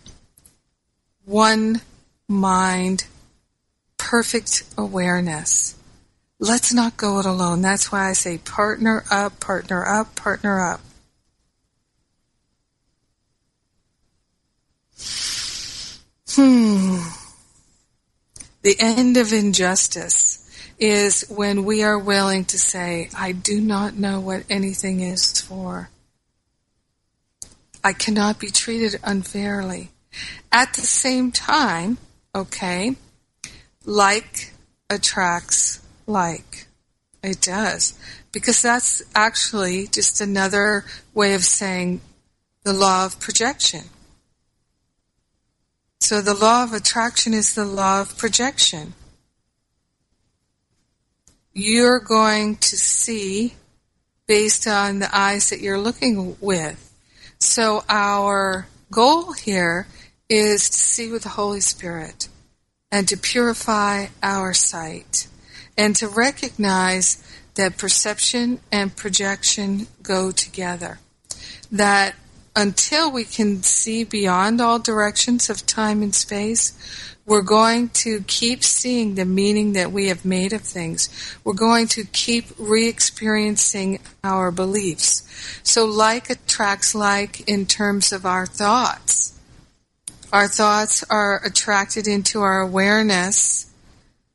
one 1.25 1.81
mind, 2.29 3.07
perfect 3.97 4.65
awareness. 4.77 5.77
Let's 6.41 6.73
not 6.73 6.97
go 6.97 7.21
it 7.21 7.27
alone. 7.27 7.63
That's 7.63 7.93
why 7.93 8.09
I 8.09 8.13
say 8.13 8.39
partner 8.39 9.05
up, 9.11 9.39
partner 9.41 9.87
up, 9.87 10.17
partner 10.17 10.61
up. 10.61 10.81
Hmm. 16.31 16.99
The 18.63 18.77
end 18.81 19.17
of 19.17 19.33
injustice 19.33 20.24
is 20.85 21.25
when 21.29 21.65
we 21.65 21.83
are 21.83 21.99
willing 21.99 22.45
to 22.47 22.59
say, 22.59 23.09
I 23.17 23.33
do 23.33 23.61
not 23.61 23.95
know 23.97 24.21
what 24.21 24.45
anything 24.51 25.01
is 25.01 25.41
for. 25.41 25.91
I 27.83 27.93
cannot 27.93 28.39
be 28.39 28.51
treated 28.51 28.99
unfairly. 29.05 29.91
At 30.51 30.75
the 30.75 30.83
same 30.83 31.33
time, 31.33 31.99
okay, 32.35 32.97
like 33.85 34.53
attracts 34.89 35.83
like. 36.07 36.67
It 37.23 37.41
does. 37.41 37.99
Because 38.33 38.61
that's 38.61 39.03
actually 39.15 39.87
just 39.87 40.21
another 40.21 40.85
way 41.15 41.35
of 41.35 41.45
saying 41.45 42.01
the 42.65 42.73
law 42.73 43.07
of 43.07 43.19
projection. 43.19 43.85
So 46.01 46.21
the 46.21 46.35
law 46.35 46.65
of 46.65 46.73
attraction 46.73 47.33
is 47.33 47.55
the 47.55 47.65
law 47.65 48.03
of 48.03 48.19
projection. 48.19 48.95
You're 51.55 52.01
going 52.01 52.57
to 52.57 52.77
see 52.77 53.55
based 54.27 54.67
on 54.67 54.99
the 54.99 55.17
eyes 55.17 55.51
that 55.51 55.61
you're 55.61 55.79
looking 55.79 56.37
with. 56.41 56.93
So 57.39 57.85
our 57.89 58.67
goal 58.91 59.33
here 59.35 59.87
is 60.29 60.69
to 60.69 60.79
see 60.79 61.13
with 61.13 61.23
the 61.23 61.29
Holy 61.31 61.61
Spirit 61.61 62.29
and 62.91 63.07
to 63.09 63.17
purify 63.17 64.07
our 64.21 64.53
sight 64.53 65.29
and 65.79 65.95
to 65.97 66.09
recognize 66.09 67.23
that 67.55 67.79
perception 67.79 68.59
and 68.73 68.97
projection 68.97 69.87
go 70.03 70.33
together. 70.33 70.99
That 71.71 72.17
until 72.57 73.11
we 73.11 73.25
can 73.25 73.63
see 73.63 74.05
beyond 74.05 74.61
all 74.61 74.79
directions 74.79 75.51
of 75.51 75.67
time 75.67 76.03
and 76.03 76.15
space, 76.15 76.73
we're 77.27 77.43
going 77.43 77.89
to 77.89 78.23
keep 78.27 78.63
seeing 78.63 79.15
the 79.15 79.25
meaning 79.25 79.73
that 79.73 79.91
we 79.91 80.09
have 80.09 80.25
made 80.25 80.53
of 80.53 80.61
things. 80.61 81.09
We're 81.43 81.55
going 81.55 81.89
to 81.89 82.05
keep 82.05 82.47
re 82.59 82.87
experiencing 82.87 84.01
our 84.23 84.51
beliefs. 84.51 85.23
So, 85.63 85.87
like 85.87 86.29
attracts 86.29 86.95
like 86.95 87.49
in 87.49 87.65
terms 87.67 88.13
of 88.13 88.27
our 88.27 88.47
thoughts. 88.47 89.33
Our 90.33 90.49
thoughts 90.49 91.05
are 91.09 91.41
attracted 91.45 92.07
into 92.07 92.43
our 92.43 92.61
awareness 92.61 93.73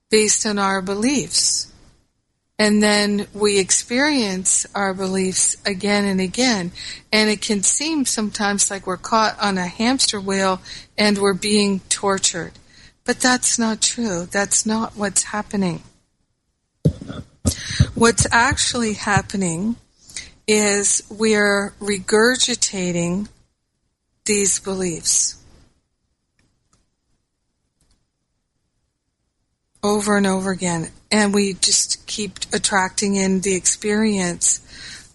based 0.10 0.46
on 0.46 0.58
our 0.58 0.82
beliefs. 0.82 1.69
And 2.60 2.84
then 2.84 3.25
we 3.34 3.58
experience 3.58 4.68
our 4.75 4.94
beliefs 4.94 5.56
again 5.66 6.04
and 6.04 6.20
again. 6.20 6.74
And 7.12 7.30
it 7.30 7.42
can 7.42 7.63
seem 7.63 8.04
sometimes 8.04 8.70
like 8.70 8.86
we're 8.86 8.98
caught 8.98 9.39
on 9.39 9.58
a 9.58 9.66
hamster 9.66 10.20
wheel 10.20 10.62
and 10.98 11.18
we're 11.18 11.34
being 11.34 11.80
tortured. 11.88 12.51
But 13.06 13.22
that's 13.22 13.58
not 13.58 13.82
true. 13.82 14.28
That's 14.30 14.66
not 14.66 14.98
what's 14.98 15.24
happening. 15.24 15.84
What's 17.96 18.28
actually 18.30 18.94
happening 18.94 19.78
is 20.46 21.01
we're 21.10 21.74
regurgitating 21.80 23.30
these 24.25 24.60
beliefs. 24.60 25.39
over 29.84 30.17
and 30.17 30.28
over 30.28 30.52
again. 30.52 30.89
And 31.12 31.34
we 31.34 31.54
just 31.54 31.99
keep 32.10 32.39
attracting 32.52 33.15
in 33.15 33.39
the 33.41 33.56
experience 33.56 34.60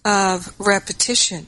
of 0.03 0.53
repetition. 0.59 1.45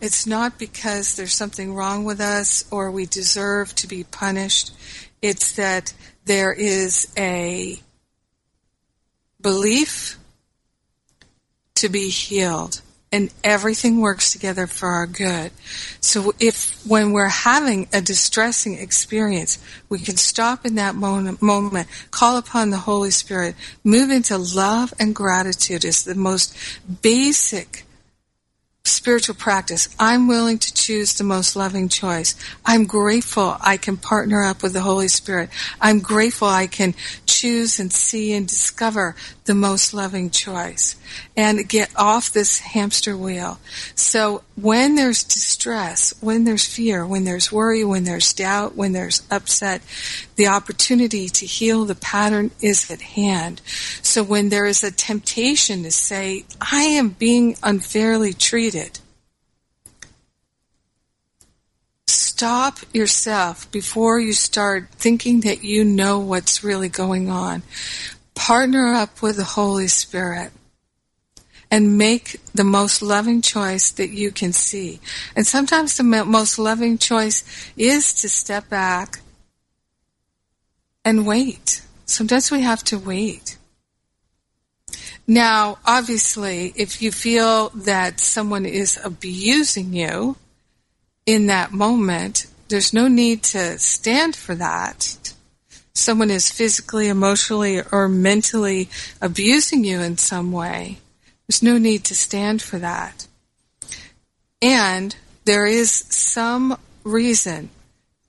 It's 0.00 0.26
not 0.26 0.58
because 0.58 1.16
there's 1.16 1.34
something 1.34 1.74
wrong 1.74 2.04
with 2.04 2.20
us 2.20 2.64
or 2.70 2.90
we 2.90 3.06
deserve 3.06 3.74
to 3.76 3.88
be 3.88 4.04
punished. 4.04 4.72
It's 5.20 5.52
that 5.52 5.92
there 6.26 6.52
is 6.52 7.12
a 7.16 7.80
belief 9.40 10.18
to 11.76 11.88
be 11.88 12.10
healed 12.10 12.82
and 13.10 13.32
everything 13.42 14.00
works 14.00 14.32
together 14.32 14.66
for 14.66 14.88
our 14.88 15.06
good. 15.06 15.50
So 16.00 16.32
if 16.38 16.84
when 16.86 17.12
we're 17.12 17.28
having 17.28 17.88
a 17.92 18.00
distressing 18.00 18.74
experience, 18.74 19.58
we 19.88 19.98
can 19.98 20.16
stop 20.16 20.66
in 20.66 20.74
that 20.74 20.94
moment, 20.94 21.88
call 22.10 22.36
upon 22.36 22.70
the 22.70 22.78
Holy 22.78 23.10
Spirit, 23.10 23.54
move 23.82 24.10
into 24.10 24.36
love 24.36 24.92
and 25.00 25.14
gratitude 25.14 25.84
is 25.84 26.04
the 26.04 26.14
most 26.14 26.54
basic 27.02 27.84
spiritual 28.84 29.34
practice. 29.34 29.88
I'm 29.98 30.28
willing 30.28 30.58
to 30.58 30.74
choose 30.74 31.14
the 31.14 31.24
most 31.24 31.56
loving 31.56 31.88
choice. 31.88 32.34
I'm 32.64 32.84
grateful 32.84 33.56
I 33.60 33.76
can 33.76 33.96
partner 33.96 34.42
up 34.42 34.62
with 34.62 34.72
the 34.72 34.80
Holy 34.80 35.08
Spirit. 35.08 35.50
I'm 35.80 36.00
grateful 36.00 36.48
I 36.48 36.66
can 36.66 36.94
choose 37.26 37.78
and 37.78 37.92
see 37.92 38.32
and 38.32 38.46
discover 38.46 39.14
the 39.44 39.54
most 39.54 39.94
loving 39.94 40.30
choice 40.30 40.96
and 41.36 41.68
get 41.68 41.90
off 41.96 42.32
this 42.32 42.60
hamster 42.60 43.16
wheel. 43.16 43.58
So 43.94 44.42
when 44.60 44.96
there's 44.96 45.22
distress, 45.22 46.12
when 46.20 46.42
there's 46.42 46.66
fear, 46.66 47.06
when 47.06 47.24
there's 47.24 47.52
worry, 47.52 47.84
when 47.84 48.04
there's 48.04 48.32
doubt, 48.32 48.74
when 48.74 48.92
there's 48.92 49.22
upset, 49.30 49.80
the 50.34 50.48
opportunity 50.48 51.28
to 51.28 51.46
heal 51.46 51.84
the 51.84 51.94
pattern 51.94 52.50
is 52.60 52.90
at 52.90 53.00
hand. 53.00 53.60
So 54.02 54.24
when 54.24 54.48
there 54.48 54.66
is 54.66 54.82
a 54.82 54.90
temptation 54.90 55.84
to 55.84 55.92
say, 55.92 56.44
I 56.60 56.82
am 56.82 57.10
being 57.10 57.56
unfairly 57.62 58.32
treated, 58.32 58.98
stop 62.08 62.80
yourself 62.92 63.70
before 63.70 64.18
you 64.18 64.32
start 64.32 64.88
thinking 64.92 65.40
that 65.42 65.62
you 65.62 65.84
know 65.84 66.18
what's 66.18 66.64
really 66.64 66.88
going 66.88 67.30
on. 67.30 67.62
Partner 68.34 68.92
up 68.92 69.22
with 69.22 69.36
the 69.36 69.44
Holy 69.44 69.88
Spirit 69.88 70.50
and 71.70 71.98
make 71.98 72.40
the 72.54 72.64
most 72.64 73.02
loving 73.02 73.42
choice 73.42 73.90
that 73.92 74.10
you 74.10 74.30
can 74.30 74.52
see. 74.52 75.00
And 75.36 75.46
sometimes 75.46 75.96
the 75.96 76.02
most 76.02 76.58
loving 76.58 76.98
choice 76.98 77.44
is 77.76 78.12
to 78.14 78.28
step 78.28 78.68
back 78.68 79.20
and 81.04 81.26
wait. 81.26 81.82
Sometimes 82.06 82.50
we 82.50 82.62
have 82.62 82.82
to 82.84 82.98
wait. 82.98 83.58
Now, 85.26 85.78
obviously, 85.84 86.72
if 86.74 87.02
you 87.02 87.12
feel 87.12 87.68
that 87.70 88.18
someone 88.18 88.64
is 88.64 88.98
abusing 89.04 89.92
you 89.92 90.36
in 91.26 91.48
that 91.48 91.72
moment, 91.72 92.46
there's 92.68 92.94
no 92.94 93.08
need 93.08 93.42
to 93.42 93.78
stand 93.78 94.34
for 94.34 94.54
that. 94.54 95.34
Someone 95.92 96.30
is 96.30 96.50
physically, 96.50 97.08
emotionally, 97.08 97.82
or 97.92 98.08
mentally 98.08 98.88
abusing 99.20 99.84
you 99.84 100.00
in 100.00 100.16
some 100.16 100.50
way 100.50 100.98
there's 101.48 101.62
no 101.62 101.78
need 101.78 102.04
to 102.04 102.14
stand 102.14 102.60
for 102.60 102.78
that. 102.78 103.26
And 104.60 105.16
there 105.44 105.66
is 105.66 105.90
some 105.90 106.78
reason 107.04 107.70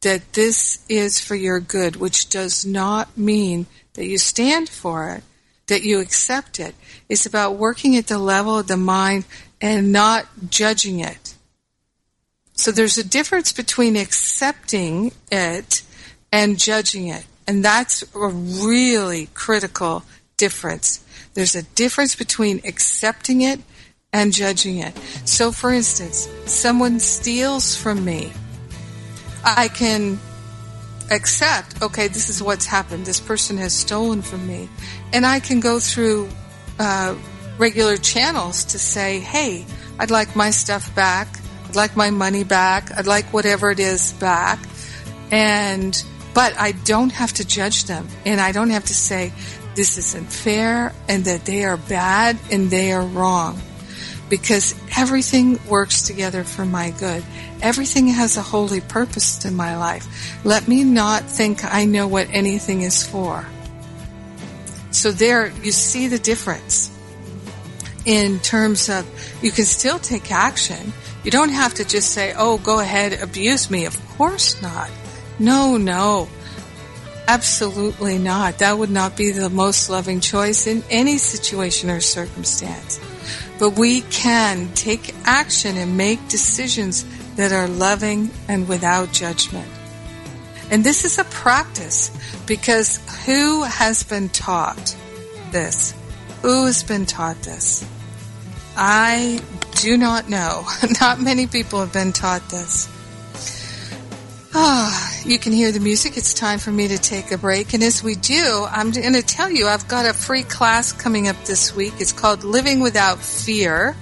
that 0.02 0.34
this 0.34 0.86
is 0.88 1.20
for 1.20 1.36
your 1.36 1.60
good, 1.60 1.98
which 1.98 2.30
does 2.30 2.66
not 2.66 3.18
mean 3.18 3.68
that 3.94 4.06
you 4.06 4.18
stand 4.18 4.70
for 4.70 5.10
it, 5.10 5.24
that 5.68 5.84
you 5.84 6.00
accept 6.00 6.60
it. 6.60 6.76
It's 7.10 7.26
about 7.26 7.58
working 7.58 7.98
at 7.98 8.08
the 8.08 8.18
level 8.18 8.60
of 8.60 8.68
the 8.68 8.78
mind 8.78 9.26
and 9.60 9.92
not 9.92 10.26
judging 10.50 11.02
it. 11.02 11.36
So 12.54 12.72
there's 12.72 12.98
a 12.98 13.08
difference 13.08 13.52
between 13.52 13.98
accepting 13.98 15.12
it 15.30 15.82
and 16.32 16.58
judging 16.58 17.08
it. 17.08 17.26
And 17.48 17.66
that's 17.66 18.04
a 18.16 18.28
really 18.28 19.28
critical 19.34 20.04
difference. 20.38 21.04
There's 21.34 21.56
a 21.56 21.64
difference 21.64 22.16
between 22.16 22.62
accepting 22.66 23.42
it 23.42 23.60
and 24.12 24.34
judging 24.34 24.80
it. 24.80 24.98
So, 25.26 25.52
for 25.52 25.72
instance, 25.72 26.28
someone 26.46 27.00
steals 27.00 27.76
from 27.76 28.04
me. 28.04 28.32
I 29.44 29.68
can 29.68 30.20
accept, 31.12 31.82
okay, 31.82 32.08
this 32.08 32.30
is 32.30 32.42
what's 32.42 32.66
happened. 32.66 33.06
This 33.06 33.20
person 33.20 33.58
has 33.58 33.74
stolen 33.74 34.22
from 34.22 34.48
me. 34.48 34.70
And 35.14 35.26
I 35.26 35.40
can 35.40 35.60
go 35.60 35.80
through 35.80 36.30
uh, 36.80 37.16
regular 37.58 37.98
channels 37.98 38.66
to 38.66 38.80
say, 38.80 39.20
hey, 39.20 39.66
I'd 40.00 40.12
like 40.12 40.36
my 40.36 40.50
stuff 40.50 40.94
back. 40.96 41.28
I'd 41.68 41.76
like 41.76 41.96
my 41.96 42.10
money 42.10 42.44
back. 42.44 42.98
I'd 42.98 43.08
like 43.08 43.26
whatever 43.34 43.70
it 43.70 43.80
is 43.80 44.14
back. 44.14 44.60
And, 45.32 46.02
but 46.34 46.58
I 46.58 46.72
don't 46.72 47.12
have 47.12 47.34
to 47.34 47.46
judge 47.46 47.84
them 47.86 48.08
and 48.26 48.42
I 48.42 48.52
don't 48.52 48.72
have 48.72 48.86
to 48.86 48.96
say 48.96 49.32
this 49.80 49.98
isn't 49.98 50.30
fair 50.30 50.94
and 51.08 51.24
that 51.24 51.46
they 51.46 51.64
are 51.64 51.78
bad 51.78 52.38
and 52.52 52.70
they 52.70 52.92
are 52.92 53.02
wrong 53.02 53.58
because 54.28 54.76
everything 54.98 55.58
works 55.70 56.02
together 56.02 56.44
for 56.44 56.66
my 56.66 56.90
good. 56.90 57.24
Everything 57.62 58.10
has 58.10 58.36
a 58.36 58.42
holy 58.42 58.82
purpose 58.82 59.46
in 59.46 59.56
my 59.56 59.78
life. 59.78 60.06
Let 60.44 60.68
me 60.68 60.84
not 60.84 61.24
think 61.24 61.64
I 61.64 61.86
know 61.86 62.10
what 62.10 62.28
anything 62.30 62.82
is 62.82 63.08
for. 63.08 63.48
So 64.92 65.12
there 65.12 65.48
you 65.64 65.72
see 65.72 66.10
the 66.10 66.20
difference 66.20 66.92
in 68.04 68.42
terms 68.42 68.90
of 68.90 69.08
you 69.42 69.50
can 69.50 69.64
still 69.64 69.98
take 69.98 70.30
action. 70.30 70.92
You 71.24 71.32
don't 71.32 71.54
have 71.54 71.76
to 71.76 71.86
just 71.86 72.12
say, 72.12 72.34
oh, 72.38 72.58
go 72.58 72.82
ahead, 72.82 73.14
abuse 73.22 73.72
me. 73.72 73.86
Of 73.86 73.98
course 74.18 74.62
not. 74.62 74.90
No, 75.40 75.78
no. 75.78 76.28
Absolutely 77.30 78.18
not. 78.18 78.58
That 78.58 78.80
would 78.80 78.90
not 78.90 79.16
be 79.16 79.30
the 79.30 79.52
most 79.52 79.88
loving 79.88 80.20
choice 80.20 80.66
in 80.66 80.84
any 80.90 81.20
situation 81.20 81.92
or 81.92 82.00
circumstance. 82.00 83.00
But 83.60 83.78
we 83.78 84.02
can 84.02 84.74
take 84.74 85.14
action 85.26 85.78
and 85.78 85.96
make 85.96 86.28
decisions 86.28 87.06
that 87.36 87.52
are 87.52 87.68
loving 87.68 88.32
and 88.48 88.68
without 88.68 89.12
judgment. 89.12 89.70
And 90.72 90.84
this 90.84 91.06
is 91.06 91.20
a 91.20 91.24
practice 91.26 92.10
because 92.48 92.98
who 93.28 93.62
has 93.62 94.02
been 94.02 94.30
taught 94.30 94.98
this? 95.52 95.94
Who 96.42 96.66
has 96.66 96.82
been 96.82 97.06
taught 97.06 97.40
this? 97.44 97.86
I 98.76 99.40
do 99.76 99.98
not 99.98 100.30
know. 100.30 100.66
Not 101.00 101.22
many 101.22 101.46
people 101.46 101.80
have 101.80 101.94
been 101.94 102.12
taught 102.12 102.50
this. 102.50 102.90
Ah, 104.56 105.19
you 105.26 105.38
can 105.38 105.54
hear 105.54 105.72
the 105.72 105.80
music. 105.80 106.18
It's 106.18 106.34
time 106.34 106.60
for 106.60 106.72
me 106.72 106.88
to 106.88 106.98
take 106.98 107.32
a 107.32 107.38
break. 107.38 107.74
And 107.74 107.84
as 107.84 108.04
we 108.04 108.16
do, 108.16 108.66
I'm 108.70 108.92
going 108.92 109.14
to 109.14 109.22
tell 109.22 109.50
you 109.50 109.68
I've 109.68 109.88
got 109.88 110.06
a 110.06 110.14
free 110.14 110.44
class 110.44 110.92
coming 110.92 111.28
up 111.28 111.36
this 111.46 111.76
week. 111.76 111.94
It's 112.00 112.14
called 112.14 112.44
Living 112.44 112.80
Without 112.80 113.20
Fear 113.20 113.96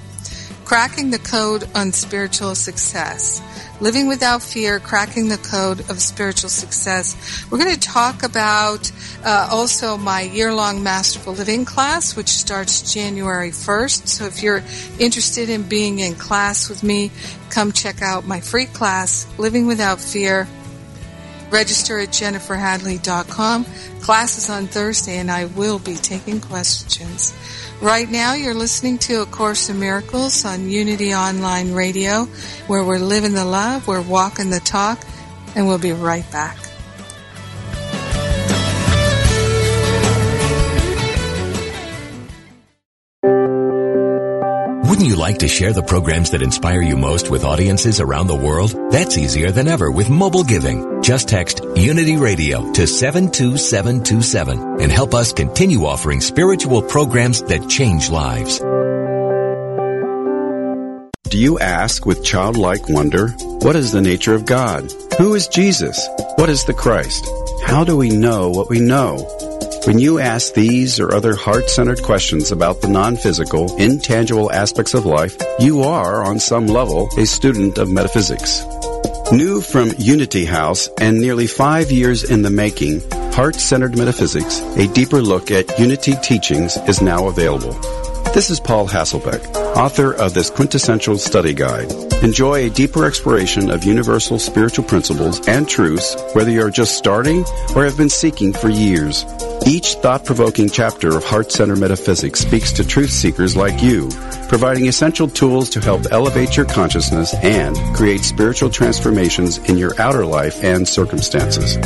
Cracking 0.67 1.11
the 1.11 1.19
Code 1.19 1.63
on 1.75 1.93
Spiritual 1.93 2.53
Success. 2.53 3.41
Living 3.79 4.09
Without 4.09 4.41
Fear, 4.41 4.81
Cracking 4.81 5.29
the 5.29 5.37
Code 5.37 5.79
of 5.89 6.01
Spiritual 6.01 6.49
Success. 6.49 7.47
We're 7.49 7.57
going 7.57 7.73
to 7.73 7.79
talk 7.79 8.23
about 8.23 8.91
uh, 9.23 9.47
also 9.49 9.95
my 9.95 10.23
year-long 10.23 10.83
Masterful 10.83 11.31
Living 11.31 11.63
class, 11.63 12.17
which 12.17 12.27
starts 12.27 12.93
January 12.93 13.51
1st. 13.51 14.07
So 14.07 14.25
if 14.25 14.43
you're 14.43 14.61
interested 14.99 15.49
in 15.49 15.63
being 15.63 15.99
in 15.99 16.15
class 16.15 16.67
with 16.67 16.83
me, 16.83 17.11
come 17.49 17.71
check 17.71 18.01
out 18.01 18.27
my 18.27 18.41
free 18.41 18.65
class, 18.65 19.25
Living 19.37 19.67
Without 19.67 20.01
Fear. 20.01 20.49
Register 21.49 21.99
at 21.99 22.09
jenniferhadley.com. 22.09 23.65
Class 24.01 24.37
is 24.37 24.49
on 24.49 24.67
Thursday 24.67 25.17
and 25.17 25.31
I 25.31 25.45
will 25.45 25.79
be 25.79 25.95
taking 25.95 26.41
questions. 26.41 27.33
Right 27.81 28.09
now, 28.09 28.33
you're 28.33 28.55
listening 28.55 28.97
to 28.99 29.21
A 29.21 29.25
Course 29.25 29.69
in 29.69 29.79
Miracles 29.79 30.45
on 30.45 30.69
Unity 30.69 31.13
Online 31.13 31.73
Radio, 31.73 32.25
where 32.65 32.83
we're 32.83 32.97
living 32.97 33.33
the 33.33 33.45
love, 33.45 33.87
we're 33.87 34.01
walking 34.01 34.49
the 34.49 34.59
talk, 34.59 34.99
and 35.55 35.67
we'll 35.67 35.77
be 35.77 35.91
right 35.91 36.29
back. 36.31 36.66
Wouldn't 44.97 45.11
you 45.11 45.21
like 45.21 45.37
to 45.37 45.47
share 45.47 45.73
the 45.73 45.83
programs 45.83 46.31
that 46.31 46.41
inspire 46.41 46.81
you 46.81 46.97
most 46.97 47.29
with 47.29 47.43
audiences 47.43 48.01
around 48.01 48.25
the 48.25 48.35
world? 48.35 48.71
That's 48.91 49.15
easier 49.15 49.51
than 49.51 49.67
ever 49.67 49.91
with 49.91 50.09
mobile 50.09 50.43
giving. 50.43 51.03
Just 51.03 51.29
text 51.29 51.61
Unity 51.75 52.17
Radio 52.17 52.73
to 52.73 52.87
72727 52.87 54.81
and 54.81 54.91
help 54.91 55.13
us 55.13 55.33
continue 55.33 55.85
offering 55.85 56.19
spiritual 56.19 56.81
programs 56.81 57.43
that 57.43 57.69
change 57.69 58.09
lives. 58.09 58.57
Do 61.29 61.37
you 61.37 61.59
ask 61.59 62.07
with 62.07 62.25
childlike 62.25 62.89
wonder, 62.89 63.27
what 63.61 63.75
is 63.75 63.91
the 63.91 64.01
nature 64.01 64.33
of 64.33 64.47
God? 64.47 64.91
Who 65.19 65.35
is 65.35 65.47
Jesus? 65.47 66.09
What 66.37 66.49
is 66.49 66.65
the 66.65 66.73
Christ? 66.73 67.23
How 67.63 67.83
do 67.83 67.95
we 67.97 68.09
know 68.09 68.49
what 68.49 68.67
we 68.67 68.79
know? 68.79 69.17
When 69.87 69.99
you 69.99 70.19
ask 70.19 70.53
these 70.53 70.99
or 70.99 71.15
other 71.15 71.33
heart-centered 71.33 72.03
questions 72.03 72.51
about 72.51 72.81
the 72.81 72.89
non-physical, 72.89 73.77
intangible 73.77 74.51
aspects 74.51 74.93
of 74.93 75.05
life, 75.05 75.37
you 75.59 75.83
are, 75.83 76.25
on 76.25 76.39
some 76.39 76.67
level, 76.67 77.07
a 77.17 77.25
student 77.25 77.77
of 77.77 77.89
metaphysics. 77.89 78.65
New 79.31 79.61
from 79.61 79.93
Unity 79.97 80.43
House 80.43 80.89
and 80.99 81.21
nearly 81.21 81.47
five 81.47 81.89
years 81.89 82.25
in 82.25 82.41
the 82.41 82.49
making, 82.49 82.99
Heart-Centered 83.31 83.97
Metaphysics, 83.97 84.59
a 84.75 84.89
deeper 84.89 85.21
look 85.21 85.51
at 85.51 85.79
Unity 85.79 86.15
teachings 86.21 86.75
is 86.89 87.01
now 87.01 87.29
available. 87.29 87.71
This 88.33 88.49
is 88.49 88.59
Paul 88.59 88.89
Hasselbeck, 88.89 89.55
author 89.77 90.11
of 90.11 90.33
this 90.33 90.49
quintessential 90.49 91.17
study 91.17 91.53
guide. 91.53 91.89
Enjoy 92.21 92.65
a 92.65 92.69
deeper 92.69 93.05
exploration 93.05 93.71
of 93.71 93.85
universal 93.85 94.37
spiritual 94.37 94.83
principles 94.83 95.47
and 95.47 95.65
truths, 95.65 96.17
whether 96.33 96.51
you're 96.51 96.69
just 96.69 96.97
starting 96.97 97.45
or 97.73 97.85
have 97.85 97.95
been 97.95 98.09
seeking 98.09 98.51
for 98.51 98.67
years. 98.67 99.23
Each 99.65 99.95
thought-provoking 99.95 100.69
chapter 100.69 101.15
of 101.17 101.25
Heart 101.25 101.51
Center 101.51 101.75
Metaphysics 101.75 102.39
speaks 102.39 102.71
to 102.73 102.85
truth 102.87 103.09
seekers 103.09 103.55
like 103.57 103.81
you, 103.81 104.09
providing 104.47 104.87
essential 104.87 105.27
tools 105.27 105.69
to 105.71 105.79
help 105.81 106.03
elevate 106.11 106.55
your 106.55 106.65
consciousness 106.65 107.33
and 107.35 107.75
create 107.95 108.21
spiritual 108.21 108.69
transformations 108.69 109.57
in 109.69 109.77
your 109.77 109.99
outer 109.99 110.25
life 110.25 110.63
and 110.63 110.87
circumstances. 110.87 111.77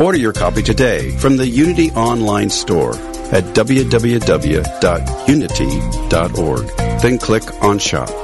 Order 0.00 0.18
your 0.18 0.32
copy 0.32 0.62
today 0.62 1.10
from 1.18 1.36
the 1.36 1.48
Unity 1.48 1.90
Online 1.92 2.50
Store 2.50 2.94
at 3.32 3.44
www.unity.org. 3.54 4.60
Then 7.00 7.18
click 7.18 7.62
on 7.62 7.78
Shop. 7.78 8.23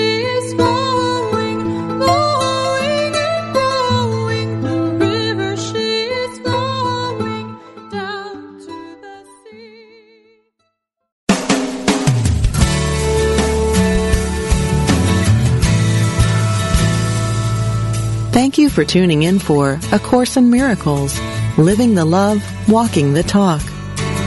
For 18.71 18.85
tuning 18.85 19.23
in 19.23 19.37
for 19.37 19.79
A 19.91 19.99
Course 19.99 20.37
in 20.37 20.49
Miracles, 20.49 21.19
Living 21.57 21.93
the 21.93 22.05
Love, 22.05 22.41
Walking 22.69 23.13
the 23.13 23.21
Talk. 23.21 23.61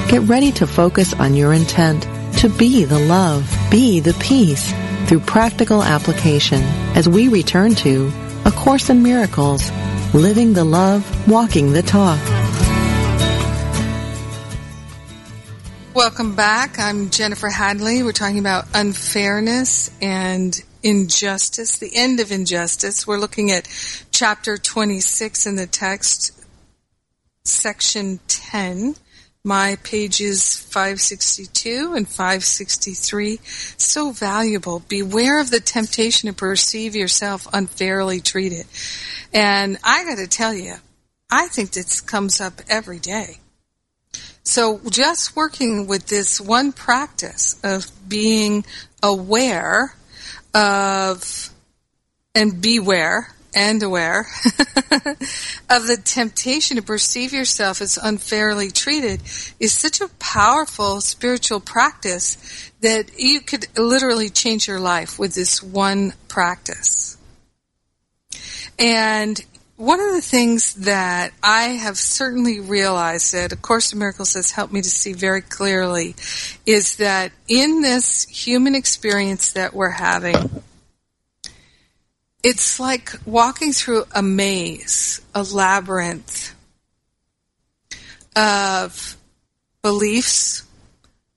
Get 0.08 0.20
ready 0.22 0.52
to 0.52 0.66
focus 0.66 1.14
on 1.14 1.34
your 1.34 1.54
intent 1.54 2.02
to 2.40 2.50
be 2.50 2.84
the 2.84 2.98
love, 2.98 3.50
be 3.70 4.00
the 4.00 4.12
peace 4.14 4.72
through 5.06 5.20
practical 5.20 5.82
application 5.82 6.62
as 6.94 7.08
we 7.08 7.28
return 7.28 7.74
to 7.76 8.12
A 8.44 8.50
Course 8.50 8.90
in 8.90 9.02
Miracles, 9.02 9.70
Living 10.12 10.52
the 10.52 10.64
Love, 10.64 11.28
Walking 11.28 11.72
the 11.72 11.82
Talk. 11.82 12.20
Welcome 15.94 16.34
back. 16.34 16.78
I'm 16.78 17.08
Jennifer 17.08 17.48
Hadley. 17.48 18.02
We're 18.02 18.12
talking 18.12 18.40
about 18.40 18.66
unfairness 18.74 19.90
and 20.02 20.62
injustice, 20.84 21.78
the 21.78 21.96
end 21.96 22.20
of 22.20 22.30
injustice. 22.30 23.06
We're 23.06 23.18
looking 23.18 23.50
at 23.50 23.66
chapter 24.12 24.58
26 24.58 25.46
in 25.46 25.56
the 25.56 25.66
text, 25.66 26.44
section 27.44 28.20
10. 28.28 28.94
My 29.46 29.76
pages 29.82 30.56
562 30.56 31.92
and 31.94 32.08
563. 32.08 33.40
So 33.76 34.10
valuable. 34.10 34.80
Beware 34.88 35.38
of 35.38 35.50
the 35.50 35.60
temptation 35.60 36.28
to 36.28 36.34
perceive 36.34 36.96
yourself 36.96 37.46
unfairly 37.52 38.20
treated. 38.20 38.64
And 39.34 39.76
I 39.84 40.04
got 40.04 40.16
to 40.16 40.26
tell 40.26 40.54
you, 40.54 40.76
I 41.30 41.48
think 41.48 41.72
this 41.72 42.00
comes 42.00 42.40
up 42.40 42.62
every 42.70 42.98
day. 42.98 43.36
So 44.44 44.80
just 44.88 45.36
working 45.36 45.86
with 45.86 46.06
this 46.06 46.40
one 46.40 46.72
practice 46.72 47.60
of 47.62 47.90
being 48.08 48.64
aware 49.02 49.94
of 50.54 51.50
and 52.34 52.60
beware 52.60 53.34
and 53.54 53.82
aware 53.82 54.20
of 55.70 55.86
the 55.86 56.00
temptation 56.04 56.76
to 56.76 56.82
perceive 56.82 57.32
yourself 57.32 57.80
as 57.80 57.98
unfairly 58.02 58.70
treated 58.70 59.20
is 59.60 59.72
such 59.72 60.00
a 60.00 60.08
powerful 60.18 61.00
spiritual 61.00 61.60
practice 61.60 62.70
that 62.80 63.18
you 63.18 63.40
could 63.40 63.66
literally 63.76 64.28
change 64.28 64.66
your 64.66 64.80
life 64.80 65.18
with 65.18 65.34
this 65.34 65.62
one 65.62 66.12
practice. 66.28 67.16
And 68.78 69.40
one 69.76 70.00
of 70.00 70.12
the 70.12 70.20
things 70.20 70.74
that 70.74 71.32
I 71.42 71.62
have 71.62 71.98
certainly 71.98 72.60
realized 72.60 73.32
that 73.32 73.52
A 73.52 73.56
Course 73.56 73.92
in 73.92 73.98
Miracles 73.98 74.34
has 74.34 74.52
helped 74.52 74.72
me 74.72 74.80
to 74.82 74.88
see 74.88 75.12
very 75.12 75.42
clearly 75.42 76.14
is 76.64 76.96
that 76.96 77.32
in 77.48 77.82
this 77.82 78.24
human 78.28 78.76
experience 78.76 79.52
that 79.52 79.74
we're 79.74 79.90
having, 79.90 80.62
it's 82.42 82.78
like 82.78 83.12
walking 83.26 83.72
through 83.72 84.04
a 84.14 84.22
maze, 84.22 85.20
a 85.34 85.42
labyrinth 85.42 86.54
of 88.36 89.16
beliefs, 89.82 90.64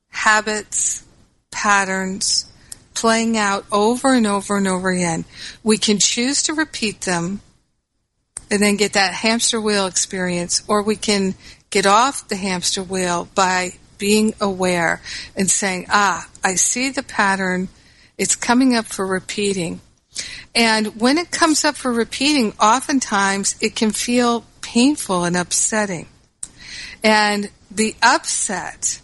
habits, 0.10 1.04
patterns, 1.50 2.45
playing 2.93 3.36
out 3.38 3.65
over 3.71 4.13
and 4.13 4.28
over 4.28 4.58
and 4.58 4.67
over 4.67 4.89
again. 4.89 5.26
We 5.63 5.78
can 5.78 5.97
choose 5.97 6.43
to 6.43 6.54
repeat 6.54 7.02
them 7.02 7.41
and 8.49 8.62
then 8.62 8.77
get 8.77 8.93
that 8.93 9.13
hamster 9.13 9.60
wheel 9.60 9.88
experience, 9.88 10.63
or 10.67 10.81
we 10.81 10.95
can 10.95 11.36
get 11.69 11.86
off 11.86 12.27
the 12.27 12.36
hamster 12.36 12.83
wheel 12.83 13.27
by 13.36 13.73
being 13.97 14.33
aware 14.39 15.01
and 15.36 15.49
saying, 15.49 15.88
ah, 15.89 16.27
I 16.43 16.55
see 16.55 16.89
the 16.89 17.03
pattern. 17.03 17.67
It's 18.17 18.36
coming 18.36 18.75
up 18.75 18.86
for 18.86 19.05
repeating. 19.05 19.81
And 20.55 20.99
when 20.99 21.17
it 21.17 21.31
comes 21.31 21.65
up 21.65 21.75
for 21.75 21.91
repeating, 21.91 22.53
oftentimes 22.60 23.55
it 23.62 23.75
can 23.75 23.91
feel 23.91 24.45
painful 24.62 25.23
and 25.23 25.36
upsetting. 25.38 26.07
And 27.03 27.49
the 27.69 27.95
upset 28.01 29.01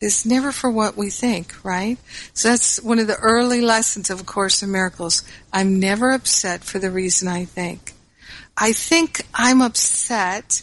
is 0.00 0.24
never 0.24 0.52
for 0.52 0.70
what 0.70 0.96
we 0.96 1.10
think, 1.10 1.64
right? 1.64 1.98
So 2.32 2.48
that's 2.48 2.82
one 2.82 2.98
of 2.98 3.06
the 3.06 3.16
early 3.16 3.60
lessons 3.60 4.10
of 4.10 4.20
A 4.20 4.24
Course 4.24 4.62
in 4.62 4.72
Miracles. 4.72 5.22
I'm 5.52 5.78
never 5.78 6.10
upset 6.12 6.64
for 6.64 6.78
the 6.78 6.90
reason 6.90 7.28
I 7.28 7.44
think. 7.44 7.94
I 8.56 8.72
think 8.72 9.22
I'm 9.34 9.62
upset 9.62 10.62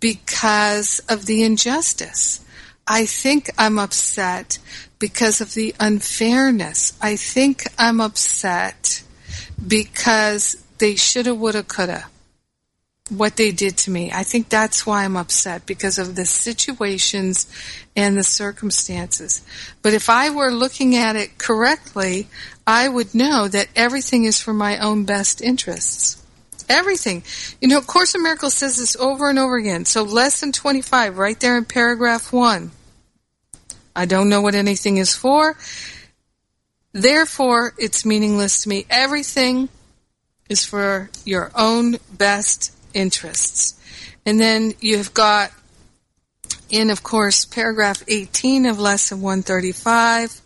because 0.00 1.00
of 1.08 1.26
the 1.26 1.42
injustice. 1.42 2.44
I 2.86 3.04
think 3.04 3.50
I'm 3.58 3.78
upset 3.78 4.58
because 4.98 5.40
of 5.40 5.54
the 5.54 5.74
unfairness. 5.78 6.96
I 7.00 7.16
think 7.16 7.64
I'm 7.78 8.00
upset 8.00 9.02
because 9.66 10.62
they 10.78 10.94
shoulda, 10.96 11.34
woulda, 11.34 11.62
coulda. 11.62 12.06
What 13.10 13.36
they 13.36 13.52
did 13.52 13.78
to 13.78 13.90
me. 13.90 14.10
I 14.12 14.22
think 14.22 14.48
that's 14.48 14.84
why 14.84 15.04
I'm 15.04 15.16
upset 15.16 15.64
because 15.64 15.98
of 15.98 16.14
the 16.14 16.26
situations 16.26 17.50
and 17.96 18.16
the 18.16 18.22
circumstances. 18.22 19.42
But 19.80 19.94
if 19.94 20.10
I 20.10 20.28
were 20.28 20.50
looking 20.50 20.94
at 20.94 21.16
it 21.16 21.38
correctly, 21.38 22.28
I 22.66 22.86
would 22.86 23.14
know 23.14 23.48
that 23.48 23.68
everything 23.74 24.24
is 24.24 24.42
for 24.42 24.52
my 24.52 24.76
own 24.78 25.04
best 25.04 25.40
interests. 25.40 26.17
Everything. 26.68 27.22
You 27.60 27.68
know, 27.68 27.80
Course 27.80 28.14
in 28.14 28.22
Miracles 28.22 28.54
says 28.54 28.76
this 28.76 28.96
over 28.96 29.30
and 29.30 29.38
over 29.38 29.56
again. 29.56 29.84
So 29.84 30.02
lesson 30.02 30.52
25, 30.52 31.16
right 31.18 31.38
there 31.40 31.56
in 31.56 31.64
paragraph 31.64 32.32
1. 32.32 32.70
I 33.96 34.04
don't 34.04 34.28
know 34.28 34.42
what 34.42 34.54
anything 34.54 34.98
is 34.98 35.14
for. 35.14 35.56
Therefore, 36.92 37.74
it's 37.78 38.04
meaningless 38.04 38.62
to 38.62 38.68
me. 38.68 38.86
Everything 38.90 39.68
is 40.48 40.64
for 40.64 41.10
your 41.24 41.50
own 41.54 41.96
best 42.12 42.74
interests. 42.94 43.78
And 44.24 44.38
then 44.38 44.74
you've 44.80 45.14
got 45.14 45.52
in, 46.70 46.90
of 46.90 47.02
course, 47.02 47.44
paragraph 47.44 48.02
18 48.08 48.66
of 48.66 48.78
lesson 48.78 49.20
135. 49.20 50.42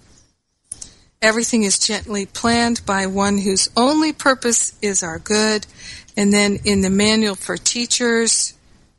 Everything 1.20 1.62
is 1.62 1.78
gently 1.78 2.26
planned 2.26 2.84
by 2.84 3.06
one 3.06 3.38
whose 3.38 3.68
only 3.76 4.12
purpose 4.12 4.76
is 4.82 5.02
our 5.02 5.18
good. 5.18 5.66
And 6.16 6.32
then 6.32 6.58
in 6.64 6.82
the 6.82 6.90
Manual 6.90 7.34
for 7.34 7.56
Teachers, 7.56 8.54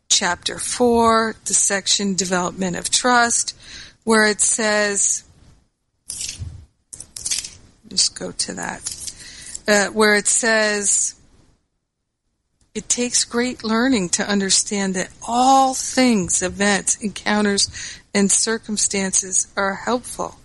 chapter 0.09 0.57
4, 0.57 1.35
the 1.45 1.53
section 1.53 2.15
Development 2.15 2.75
of 2.75 2.89
Trust, 2.89 3.55
where 4.03 4.27
it 4.27 4.41
says, 4.41 5.23
just 7.87 8.17
go 8.17 8.31
to 8.31 8.53
that, 8.53 9.13
uh, 9.67 9.87
where 9.87 10.15
it 10.15 10.27
says, 10.27 11.15
it 12.73 12.89
takes 12.89 13.23
great 13.23 13.63
learning 13.63 14.09
to 14.09 14.27
understand 14.27 14.95
that 14.95 15.11
all 15.27 15.75
things, 15.75 16.41
events, 16.41 16.99
encounters, 17.01 17.69
and 18.15 18.31
circumstances 18.31 19.47
are 19.55 19.75
helpful. 19.75 20.39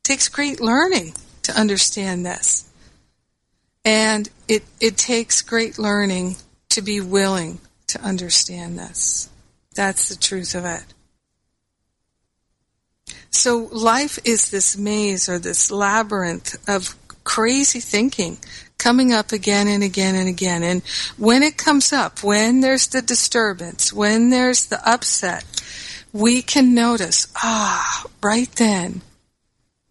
It 0.00 0.04
takes 0.04 0.28
great 0.28 0.60
learning 0.60 1.14
to 1.42 1.58
understand 1.58 2.26
this. 2.26 2.70
And 3.84 4.28
it, 4.48 4.64
it 4.80 4.96
takes 4.96 5.42
great 5.42 5.78
learning 5.78 6.36
to 6.70 6.82
be 6.82 7.00
willing 7.00 7.60
to 7.88 8.00
understand 8.00 8.78
this. 8.78 9.28
That's 9.74 10.08
the 10.08 10.16
truth 10.16 10.54
of 10.54 10.64
it. 10.64 10.84
So 13.30 13.68
life 13.72 14.18
is 14.24 14.50
this 14.50 14.76
maze 14.76 15.28
or 15.28 15.38
this 15.38 15.70
labyrinth 15.70 16.56
of 16.68 16.96
crazy 17.24 17.80
thinking 17.80 18.38
coming 18.78 19.12
up 19.12 19.32
again 19.32 19.66
and 19.66 19.82
again 19.82 20.14
and 20.14 20.28
again. 20.28 20.62
And 20.62 20.82
when 21.16 21.42
it 21.42 21.56
comes 21.56 21.92
up, 21.92 22.22
when 22.22 22.60
there's 22.60 22.86
the 22.88 23.02
disturbance, 23.02 23.92
when 23.92 24.30
there's 24.30 24.66
the 24.66 24.80
upset, 24.88 25.44
we 26.12 26.42
can 26.42 26.74
notice, 26.74 27.26
ah, 27.36 28.04
right 28.22 28.50
then, 28.52 29.02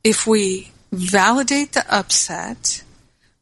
if 0.04 0.28
we 0.28 0.72
validate 0.92 1.74
the 1.74 1.86
upset, 1.94 2.83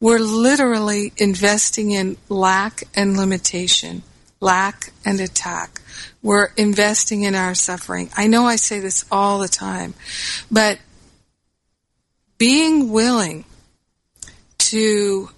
we're 0.01 0.19
literally 0.19 1.13
investing 1.17 1.91
in 1.91 2.17
lack 2.27 2.83
and 2.95 3.15
limitation, 3.15 4.01
lack 4.39 4.91
and 5.05 5.21
attack. 5.21 5.79
We're 6.23 6.49
investing 6.57 7.21
in 7.21 7.35
our 7.35 7.53
suffering. 7.53 8.09
I 8.17 8.25
know 8.27 8.45
I 8.45 8.55
say 8.55 8.79
this 8.79 9.05
all 9.11 9.39
the 9.39 9.47
time, 9.47 9.93
but 10.49 10.79
being 12.39 12.91
willing 12.91 13.45
to 14.57 15.29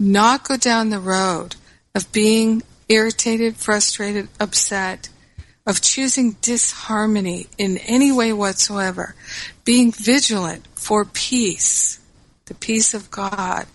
not 0.00 0.42
go 0.42 0.56
down 0.56 0.90
the 0.90 0.98
road 0.98 1.54
of 1.94 2.10
being 2.10 2.62
irritated, 2.88 3.56
frustrated, 3.56 4.26
upset, 4.40 5.08
of 5.66 5.80
choosing 5.80 6.32
disharmony 6.42 7.46
in 7.56 7.78
any 7.78 8.10
way 8.10 8.32
whatsoever, 8.32 9.14
being 9.64 9.92
vigilant 9.92 10.66
for 10.74 11.04
peace, 11.04 12.00
the 12.46 12.54
peace 12.54 12.92
of 12.94 13.10
God, 13.12 13.66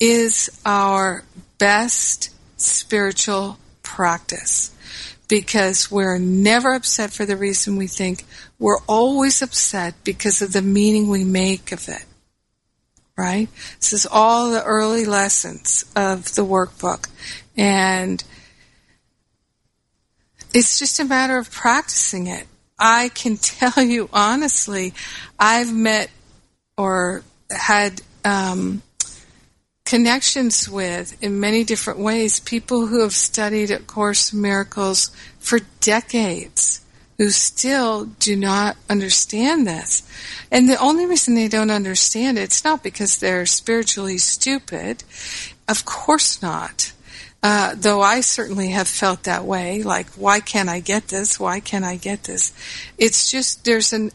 is 0.00 0.50
our 0.64 1.24
best 1.58 2.30
spiritual 2.56 3.58
practice 3.82 4.72
because 5.28 5.90
we're 5.90 6.18
never 6.18 6.74
upset 6.74 7.12
for 7.12 7.26
the 7.26 7.36
reason 7.36 7.76
we 7.76 7.86
think. 7.86 8.24
We're 8.58 8.80
always 8.86 9.42
upset 9.42 9.94
because 10.04 10.40
of 10.42 10.52
the 10.52 10.62
meaning 10.62 11.08
we 11.08 11.24
make 11.24 11.72
of 11.72 11.88
it. 11.88 12.04
Right? 13.16 13.48
This 13.80 13.92
is 13.92 14.06
all 14.10 14.50
the 14.50 14.62
early 14.62 15.06
lessons 15.06 15.84
of 15.96 16.34
the 16.34 16.44
workbook. 16.44 17.08
And 17.56 18.22
it's 20.52 20.78
just 20.78 21.00
a 21.00 21.04
matter 21.04 21.38
of 21.38 21.50
practicing 21.50 22.26
it. 22.26 22.46
I 22.78 23.08
can 23.10 23.36
tell 23.40 23.82
you 23.82 24.08
honestly, 24.12 24.92
I've 25.38 25.74
met 25.74 26.10
or 26.76 27.22
had 27.50 28.02
um, 28.24 28.82
connections 29.86 30.68
with 30.68 31.16
in 31.22 31.40
many 31.40 31.64
different 31.64 32.00
ways 32.00 32.40
people 32.40 32.88
who 32.88 33.00
have 33.00 33.14
studied 33.14 33.70
A 33.70 33.78
Course 33.78 34.32
in 34.32 34.42
Miracles 34.42 35.10
for 35.38 35.60
decades 35.80 36.82
who 37.16 37.30
still 37.30 38.04
do 38.04 38.36
not 38.36 38.76
understand 38.90 39.66
this. 39.66 40.02
And 40.50 40.68
the 40.68 40.78
only 40.78 41.06
reason 41.06 41.34
they 41.34 41.48
don't 41.48 41.70
understand 41.70 42.36
it, 42.36 42.42
it's 42.42 42.64
not 42.64 42.82
because 42.82 43.16
they're 43.16 43.46
spiritually 43.46 44.18
stupid. 44.18 45.02
Of 45.66 45.86
course 45.86 46.42
not. 46.42 46.92
Uh, 47.42 47.74
though 47.76 48.02
I 48.02 48.20
certainly 48.20 48.70
have 48.70 48.88
felt 48.88 49.22
that 49.22 49.44
way, 49.44 49.82
like, 49.82 50.08
why 50.10 50.40
can't 50.40 50.68
I 50.68 50.80
get 50.80 51.08
this? 51.08 51.38
Why 51.38 51.60
can't 51.60 51.84
I 51.84 51.96
get 51.96 52.24
this? 52.24 52.52
It's 52.98 53.30
just, 53.30 53.64
there's 53.64 53.92
an, 53.92 54.10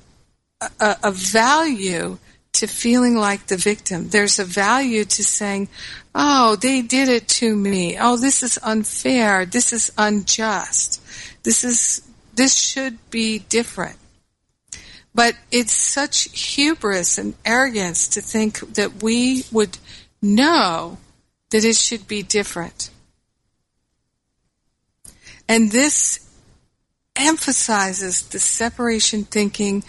a, 0.80 0.98
a 1.04 1.12
value 1.12 2.18
to 2.62 2.67
feeling 2.67 3.15
like 3.15 3.47
the 3.47 3.58
victim. 3.58 4.10
There's 4.10 4.38
a 4.38 4.45
value 4.45 5.04
to 5.04 5.24
saying, 5.24 5.67
oh, 6.13 6.56
they 6.56 6.84
did 6.84 7.10
it 7.10 7.28
to 7.28 7.56
me. 7.56 7.97
Oh, 8.00 8.17
this 8.17 8.43
is 8.43 8.60
unfair. 8.62 9.47
This 9.47 9.74
is 9.74 9.91
unjust. 9.97 11.02
This 11.41 11.63
is, 11.63 12.08
this 12.36 12.56
should 12.56 13.00
be 13.10 13.39
different. 13.39 13.97
But 15.15 15.34
it's 15.52 15.74
such 15.74 16.30
hubris 16.39 17.17
and 17.17 17.34
arrogance 17.43 18.08
to 18.10 18.21
think 18.21 18.60
that 18.76 19.02
we 19.02 19.43
would 19.52 19.80
know 20.21 21.00
that 21.50 21.65
it 21.65 21.78
should 21.78 22.08
be 22.08 22.21
different. 22.21 22.91
And 25.50 25.71
this 25.71 26.31
emphasizes 27.15 28.24
the 28.30 28.39
separation 28.39 29.24
thinking 29.24 29.84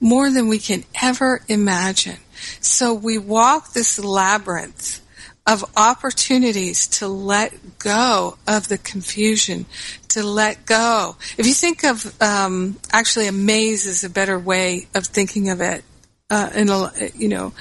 more 0.00 0.30
than 0.30 0.48
we 0.48 0.58
can 0.58 0.84
ever 1.02 1.42
imagine. 1.48 2.18
So 2.60 2.94
we 2.94 3.18
walk 3.18 3.72
this 3.72 3.98
labyrinth 3.98 5.00
of 5.46 5.64
opportunities 5.76 6.86
to 6.86 7.08
let 7.08 7.78
go 7.78 8.36
of 8.46 8.68
the 8.68 8.78
confusion, 8.78 9.66
to 10.08 10.22
let 10.22 10.66
go. 10.66 11.16
If 11.38 11.46
you 11.46 11.54
think 11.54 11.84
of, 11.84 12.14
um, 12.20 12.78
actually, 12.92 13.28
a 13.28 13.32
maze 13.32 13.86
is 13.86 14.04
a 14.04 14.10
better 14.10 14.38
way 14.38 14.88
of 14.94 15.06
thinking 15.06 15.48
of 15.48 15.60
it, 15.60 15.84
uh, 16.30 16.50
in 16.54 16.68
a, 16.68 16.92
you 17.16 17.28
know, 17.28 17.54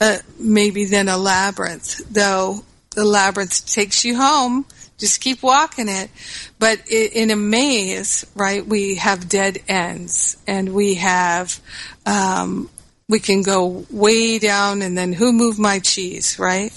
uh, 0.00 0.18
maybe 0.38 0.86
than 0.86 1.08
a 1.08 1.18
labyrinth, 1.18 2.00
though 2.10 2.64
the 2.90 3.04
labyrinth 3.04 3.66
takes 3.66 4.04
you 4.04 4.16
home 4.16 4.64
just 4.98 5.20
keep 5.20 5.42
walking 5.42 5.88
it. 5.88 6.10
But 6.58 6.88
in 6.90 7.30
a 7.30 7.36
maze, 7.36 8.24
right, 8.34 8.64
we 8.66 8.96
have 8.96 9.28
dead 9.28 9.58
ends 9.68 10.36
and 10.46 10.74
we 10.74 10.94
have, 10.94 11.60
um, 12.06 12.70
we 13.08 13.20
can 13.20 13.42
go 13.42 13.84
way 13.90 14.38
down 14.38 14.82
and 14.82 14.96
then 14.96 15.12
who 15.12 15.32
moved 15.32 15.58
my 15.58 15.78
cheese, 15.78 16.38
right? 16.38 16.72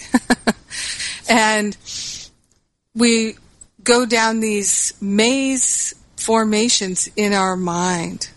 and 1.30 1.78
we 2.96 3.36
go 3.84 4.06
down 4.06 4.40
these 4.40 4.94
maze 5.00 5.94
formations 6.18 7.10
in 7.16 7.34
our 7.34 7.56
mind 7.56 8.30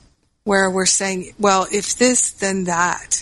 where 0.44 0.70
we're 0.70 0.86
saying, 0.86 1.34
well, 1.38 1.66
if 1.72 1.96
this, 1.96 2.30
then 2.32 2.64
that. 2.64 3.19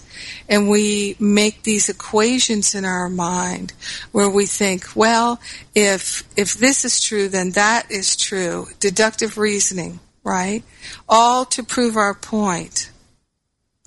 And 0.48 0.68
we 0.68 1.14
make 1.18 1.62
these 1.62 1.88
equations 1.88 2.74
in 2.74 2.84
our 2.84 3.08
mind 3.08 3.74
where 4.12 4.30
we 4.30 4.46
think, 4.46 4.96
well, 4.96 5.40
if, 5.74 6.24
if 6.36 6.54
this 6.54 6.84
is 6.84 7.02
true, 7.02 7.28
then 7.28 7.50
that 7.50 7.90
is 7.90 8.16
true. 8.16 8.68
Deductive 8.80 9.36
reasoning, 9.36 10.00
right? 10.24 10.62
All 11.08 11.44
to 11.46 11.62
prove 11.62 11.96
our 11.96 12.14
point. 12.14 12.90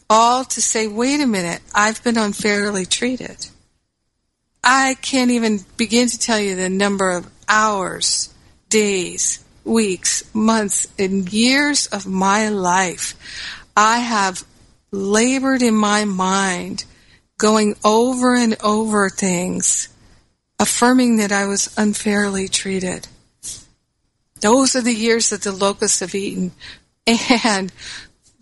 All 0.10 0.44
to 0.44 0.62
say, 0.62 0.88
wait 0.88 1.22
a 1.22 1.26
minute, 1.26 1.62
I've 1.74 2.04
been 2.04 2.18
unfairly 2.18 2.86
treated. 2.86 3.48
I 4.64 4.96
can't 5.02 5.32
even 5.32 5.62
begin 5.78 6.08
to 6.10 6.20
tell 6.20 6.40
you 6.40 6.56
the 6.56 6.70
number 6.70 7.10
of 7.10 7.32
hours, 7.48 8.32
days, 8.70 9.44
weeks, 9.64 10.24
months, 10.34 10.88
and 11.00 11.32
years 11.32 11.88
of 11.88 12.06
my 12.06 12.50
life, 12.50 13.16
I 13.76 14.00
have 14.00 14.44
labored 14.92 15.62
in 15.62 15.76
my 15.76 16.06
mind, 16.06 16.86
going 17.38 17.76
over 17.84 18.36
and 18.36 18.56
over 18.64 19.10
things, 19.10 19.88
affirming 20.60 21.18
that 21.18 21.32
I 21.32 21.48
was 21.48 21.74
unfairly 21.78 22.48
treated. 22.48 23.08
Those 24.42 24.76
are 24.76 24.82
the 24.82 24.94
years 24.94 25.30
that 25.30 25.44
the 25.44 25.52
locusts 25.52 26.02
have 26.02 26.16
eaten. 26.16 26.52
And 27.08 27.72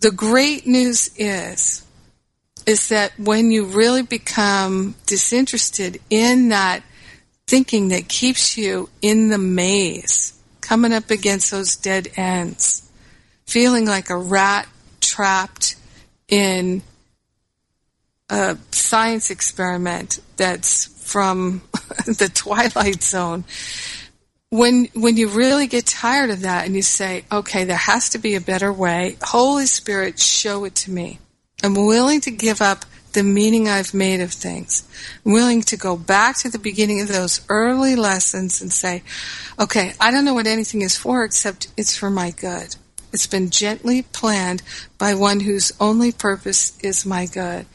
the 0.00 0.10
great 0.10 0.66
news 0.66 1.10
is, 1.16 1.86
is 2.66 2.88
that 2.88 3.12
when 3.18 3.50
you 3.50 3.64
really 3.64 4.02
become 4.02 4.94
disinterested 5.06 6.00
in 6.10 6.48
that 6.50 6.82
thinking 7.46 7.88
that 7.88 8.08
keeps 8.08 8.56
you 8.56 8.88
in 9.02 9.28
the 9.28 9.38
maze, 9.38 10.38
coming 10.60 10.92
up 10.92 11.10
against 11.10 11.50
those 11.50 11.76
dead 11.76 12.08
ends, 12.16 12.88
feeling 13.46 13.86
like 13.86 14.10
a 14.10 14.16
rat 14.16 14.68
trapped 15.00 15.76
in 16.30 16.82
a 18.28 18.56
science 18.70 19.30
experiment 19.30 20.20
that's 20.36 20.86
from 21.10 21.62
the 22.06 22.30
twilight 22.32 23.02
zone 23.02 23.44
when 24.50 24.86
when 24.94 25.16
you 25.16 25.28
really 25.28 25.66
get 25.66 25.86
tired 25.86 26.30
of 26.30 26.42
that 26.42 26.66
and 26.66 26.74
you 26.74 26.82
say 26.82 27.24
okay 27.30 27.64
there 27.64 27.76
has 27.76 28.10
to 28.10 28.18
be 28.18 28.34
a 28.34 28.40
better 28.40 28.72
way 28.72 29.16
holy 29.22 29.66
spirit 29.66 30.18
show 30.18 30.64
it 30.64 30.74
to 30.74 30.90
me 30.90 31.18
i'm 31.62 31.74
willing 31.74 32.20
to 32.20 32.30
give 32.30 32.60
up 32.60 32.84
the 33.12 33.22
meaning 33.22 33.68
I've 33.68 33.92
made 33.92 34.20
of 34.20 34.32
things. 34.32 34.88
I'm 35.24 35.32
willing 35.32 35.62
to 35.62 35.76
go 35.76 35.96
back 35.96 36.38
to 36.38 36.48
the 36.48 36.58
beginning 36.58 37.00
of 37.00 37.08
those 37.08 37.40
early 37.48 37.96
lessons 37.96 38.60
and 38.60 38.72
say, 38.72 39.02
okay, 39.58 39.92
I 40.00 40.10
don't 40.10 40.24
know 40.24 40.34
what 40.34 40.46
anything 40.46 40.82
is 40.82 40.96
for 40.96 41.24
except 41.24 41.68
it's 41.76 41.96
for 41.96 42.10
my 42.10 42.30
good. 42.30 42.76
It's 43.12 43.26
been 43.26 43.50
gently 43.50 44.02
planned 44.02 44.62
by 44.98 45.14
one 45.14 45.40
whose 45.40 45.72
only 45.80 46.12
purpose 46.12 46.78
is 46.80 47.06
my 47.06 47.26
good. 47.26 47.66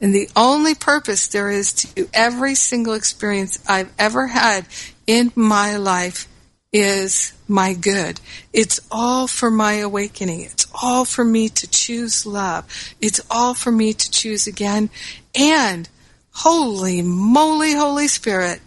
And 0.00 0.14
the 0.14 0.28
only 0.36 0.74
purpose 0.74 1.26
there 1.26 1.50
is 1.50 1.72
to 1.72 2.08
every 2.14 2.54
single 2.54 2.94
experience 2.94 3.58
I've 3.68 3.92
ever 3.98 4.28
had 4.28 4.66
in 5.06 5.32
my 5.34 5.76
life 5.76 6.28
is 6.72 7.32
my 7.46 7.72
good. 7.72 8.20
It's 8.52 8.80
all 8.90 9.28
for 9.28 9.50
my 9.50 9.74
awakening. 9.74 10.40
It's 10.40 10.66
all 10.82 11.04
for 11.04 11.24
me 11.24 11.48
to 11.48 11.68
choose 11.68 12.26
love. 12.26 12.66
It's 13.00 13.20
all 13.30 13.54
for 13.54 13.70
me 13.70 13.92
to 13.92 14.10
choose 14.10 14.46
again. 14.46 14.90
And 15.34 15.88
holy 16.32 17.00
moly, 17.00 17.74
Holy 17.74 18.08
Spirit, 18.08 18.60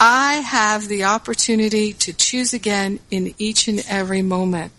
I 0.00 0.34
have 0.34 0.88
the 0.88 1.04
opportunity 1.04 1.92
to 1.92 2.12
choose 2.12 2.52
again 2.52 2.98
in 3.12 3.34
each 3.38 3.68
and 3.68 3.84
every 3.88 4.22
moment. 4.22 4.72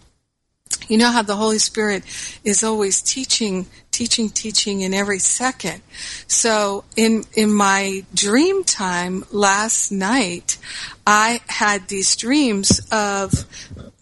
You 0.88 0.98
know 0.98 1.12
how 1.12 1.22
the 1.22 1.36
Holy 1.36 1.60
Spirit 1.60 2.04
is 2.44 2.64
always 2.64 3.02
teaching, 3.02 3.68
teaching, 3.92 4.30
teaching 4.30 4.82
in 4.82 4.94
every 4.94 5.20
second. 5.20 5.82
So 6.28 6.84
in, 6.96 7.24
in 7.34 7.54
my 7.54 8.04
dream 8.14 8.64
time 8.64 9.24
last 9.32 9.92
night, 9.92 10.58
I 11.06 11.42
had 11.48 11.88
these 11.88 12.16
dreams 12.16 12.82
of 12.92 13.46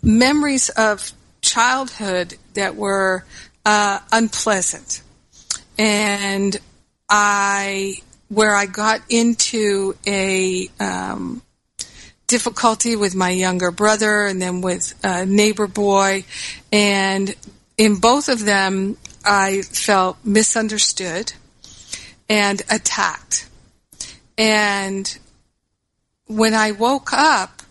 memories 0.01 0.69
of 0.69 1.11
childhood 1.41 2.35
that 2.53 2.75
were 2.75 3.25
uh, 3.65 3.99
unpleasant. 4.11 5.01
And 5.77 6.57
I, 7.09 7.95
where 8.29 8.55
I 8.55 8.65
got 8.65 9.01
into 9.09 9.95
a, 10.05 10.69
um, 10.79 11.41
difficulty 12.31 12.95
with 12.95 13.13
my 13.13 13.29
younger 13.29 13.71
brother 13.71 14.25
and 14.25 14.41
then 14.41 14.61
with 14.61 14.97
a 15.03 15.25
neighbor 15.25 15.67
boy. 15.67 16.23
And 16.71 17.35
in 17.77 17.97
both 17.97 18.29
of 18.29 18.45
them, 18.45 18.95
I 19.25 19.63
felt 19.63 20.17
misunderstood 20.23 21.33
and 22.29 22.61
attacked. 22.69 23.49
And 24.37 25.19
when 26.27 26.53
I 26.53 26.71
woke 26.71 27.11
up 27.11 27.63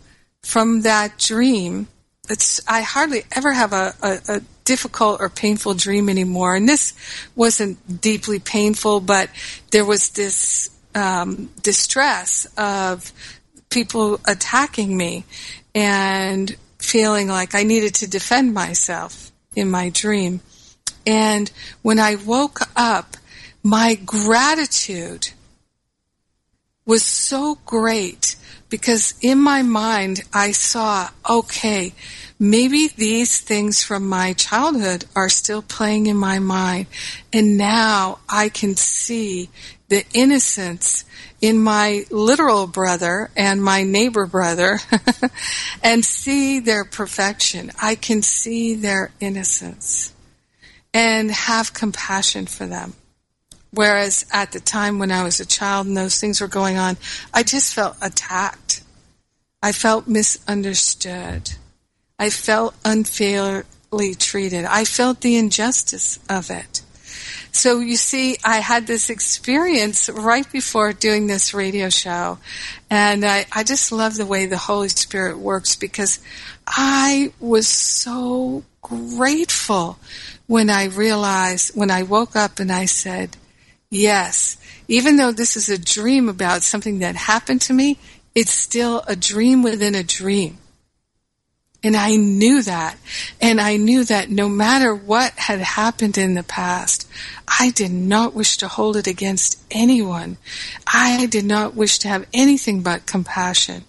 from 0.42 0.82
that 0.82 1.16
dream, 1.16 1.88
it's, 2.28 2.60
I 2.68 2.82
hardly 2.82 3.22
ever 3.34 3.52
have 3.52 3.72
a, 3.72 3.94
a, 4.02 4.18
a 4.28 4.40
difficult 4.64 5.22
or 5.22 5.30
painful 5.30 5.72
dream 5.72 6.10
anymore. 6.10 6.54
And 6.54 6.68
this 6.68 6.92
wasn't 7.34 8.02
deeply 8.02 8.38
painful, 8.38 9.00
but 9.00 9.30
there 9.70 9.86
was 9.86 10.10
this 10.10 10.68
um, 10.94 11.48
distress 11.62 12.46
of 12.58 13.10
people 13.70 14.20
attacking 14.26 14.96
me 14.96 15.24
and 15.74 16.56
feeling 16.78 17.28
like 17.28 17.54
I 17.54 17.62
needed 17.62 17.94
to 17.96 18.10
defend 18.10 18.52
myself 18.52 19.30
in 19.54 19.70
my 19.70 19.88
dream. 19.90 20.40
And 21.06 21.50
when 21.82 21.98
I 21.98 22.16
woke 22.16 22.60
up, 22.76 23.16
my 23.62 23.94
gratitude 23.94 25.30
was 26.84 27.04
so 27.04 27.58
great 27.64 28.36
because 28.68 29.14
in 29.20 29.38
my 29.38 29.62
mind 29.62 30.22
I 30.32 30.52
saw, 30.52 31.10
okay, 31.28 31.92
maybe 32.38 32.88
these 32.88 33.40
things 33.40 33.82
from 33.82 34.08
my 34.08 34.32
childhood 34.32 35.04
are 35.14 35.28
still 35.28 35.62
playing 35.62 36.06
in 36.06 36.16
my 36.16 36.38
mind. 36.38 36.86
And 37.32 37.56
now 37.56 38.18
I 38.28 38.48
can 38.48 38.76
see 38.76 39.50
the 39.88 40.04
innocence 40.14 41.04
in 41.40 41.58
my 41.58 42.04
literal 42.10 42.66
brother 42.66 43.30
and 43.36 43.62
my 43.62 43.82
neighbor 43.82 44.26
brother 44.26 44.78
and 45.82 46.04
see 46.04 46.60
their 46.60 46.84
perfection. 46.84 47.70
I 47.80 47.94
can 47.94 48.22
see 48.22 48.74
their 48.74 49.12
innocence 49.20 50.12
and 50.92 51.30
have 51.30 51.72
compassion 51.72 52.46
for 52.46 52.66
them. 52.66 52.94
Whereas 53.72 54.26
at 54.32 54.52
the 54.52 54.60
time 54.60 54.98
when 54.98 55.12
I 55.12 55.22
was 55.22 55.40
a 55.40 55.46
child 55.46 55.86
and 55.86 55.96
those 55.96 56.18
things 56.18 56.40
were 56.40 56.48
going 56.48 56.76
on, 56.76 56.96
I 57.32 57.42
just 57.42 57.72
felt 57.72 57.96
attacked. 58.02 58.82
I 59.62 59.72
felt 59.72 60.08
misunderstood. 60.08 61.52
I 62.18 62.30
felt 62.30 62.74
unfairly 62.84 64.14
treated. 64.14 64.64
I 64.64 64.84
felt 64.84 65.20
the 65.20 65.36
injustice 65.36 66.18
of 66.28 66.50
it. 66.50 66.82
So 67.52 67.80
you 67.80 67.96
see, 67.96 68.36
I 68.44 68.58
had 68.58 68.86
this 68.86 69.10
experience 69.10 70.08
right 70.08 70.50
before 70.50 70.92
doing 70.92 71.26
this 71.26 71.52
radio 71.52 71.88
show. 71.88 72.38
And 72.88 73.24
I, 73.24 73.46
I 73.52 73.64
just 73.64 73.92
love 73.92 74.16
the 74.16 74.26
way 74.26 74.46
the 74.46 74.56
Holy 74.56 74.88
Spirit 74.88 75.38
works 75.38 75.74
because 75.74 76.20
I 76.66 77.32
was 77.40 77.66
so 77.66 78.64
grateful 78.82 79.98
when 80.46 80.70
I 80.70 80.84
realized, 80.84 81.76
when 81.76 81.90
I 81.90 82.02
woke 82.02 82.36
up 82.36 82.60
and 82.60 82.72
I 82.72 82.86
said, 82.86 83.36
yes, 83.90 84.56
even 84.88 85.16
though 85.16 85.32
this 85.32 85.56
is 85.56 85.68
a 85.68 85.78
dream 85.78 86.28
about 86.28 86.62
something 86.62 87.00
that 87.00 87.14
happened 87.14 87.60
to 87.62 87.72
me, 87.72 87.98
it's 88.34 88.52
still 88.52 89.02
a 89.06 89.16
dream 89.16 89.62
within 89.62 89.94
a 89.94 90.02
dream. 90.02 90.58
And 91.82 91.96
I 91.96 92.16
knew 92.16 92.62
that. 92.62 92.98
And 93.40 93.60
I 93.60 93.76
knew 93.76 94.04
that 94.04 94.30
no 94.30 94.48
matter 94.48 94.94
what 94.94 95.32
had 95.32 95.60
happened 95.60 96.18
in 96.18 96.34
the 96.34 96.42
past, 96.42 97.08
I 97.48 97.70
did 97.70 97.90
not 97.90 98.34
wish 98.34 98.58
to 98.58 98.68
hold 98.68 98.96
it 98.96 99.06
against 99.06 99.58
anyone. 99.70 100.36
I 100.86 101.26
did 101.26 101.44
not 101.44 101.74
wish 101.74 101.98
to 102.00 102.08
have 102.08 102.26
anything 102.34 102.82
but 102.82 103.06
compassion. 103.06 103.84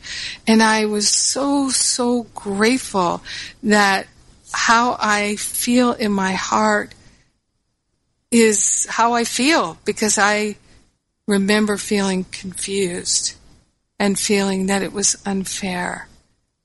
And 0.47 0.63
I 0.63 0.85
was 0.85 1.09
so, 1.09 1.69
so 1.69 2.23
grateful 2.33 3.21
that 3.63 4.07
how 4.53 4.97
I 4.99 5.35
feel 5.35 5.91
in 5.91 6.11
my 6.11 6.31
heart 6.31 6.93
is 8.31 8.87
how 8.89 9.13
I 9.13 9.25
feel 9.25 9.77
because 9.83 10.17
I 10.17 10.55
remember 11.27 11.77
feeling 11.77 12.23
confused 12.31 13.35
and 13.99 14.17
feeling 14.17 14.67
that 14.67 14.81
it 14.81 14.93
was 14.93 15.21
unfair. 15.25 16.07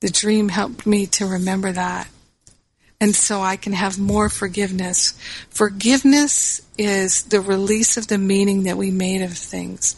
The 0.01 0.11
dream 0.11 0.49
helped 0.49 0.87
me 0.87 1.07
to 1.07 1.27
remember 1.27 1.73
that. 1.73 2.09
And 3.01 3.15
so 3.15 3.43
I 3.43 3.57
can 3.57 3.75
have 3.75 3.99
more 3.99 4.29
forgiveness. 4.29 5.13
Forgiveness 5.51 6.63
is 6.79 7.25
the 7.25 7.41
release 7.41 7.97
of 7.97 8.07
the 8.09 8.19
meaning 8.19 8.65
that 8.65 8.79
we 8.79 8.91
made 8.91 9.23
of 9.23 9.37
things. 9.37 9.97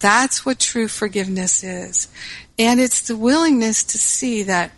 That's 0.00 0.44
what 0.44 0.58
true 0.58 0.88
forgiveness 0.88 1.62
is. 1.62 2.08
And 2.58 2.80
it's 2.80 3.06
the 3.06 3.16
willingness 3.16 3.84
to 3.84 3.98
see 3.98 4.42
that 4.44 4.72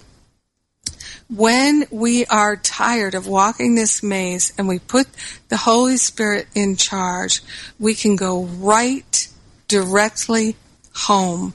when 1.35 1.87
we 1.91 2.27
are 2.27 2.57
tired 2.57 3.15
of 3.15 3.27
walking 3.27 3.75
this 3.75 4.03
maze 4.03 4.53
and 4.59 4.69
we 4.69 4.79
put 4.79 5.07
the 5.49 5.57
Holy 5.57 5.97
Spirit 5.97 6.47
in 6.55 6.77
charge, 6.77 7.41
we 7.79 7.95
can 7.95 8.17
go 8.17 8.45
right 8.45 9.29
directly 9.67 10.57
home 10.95 11.55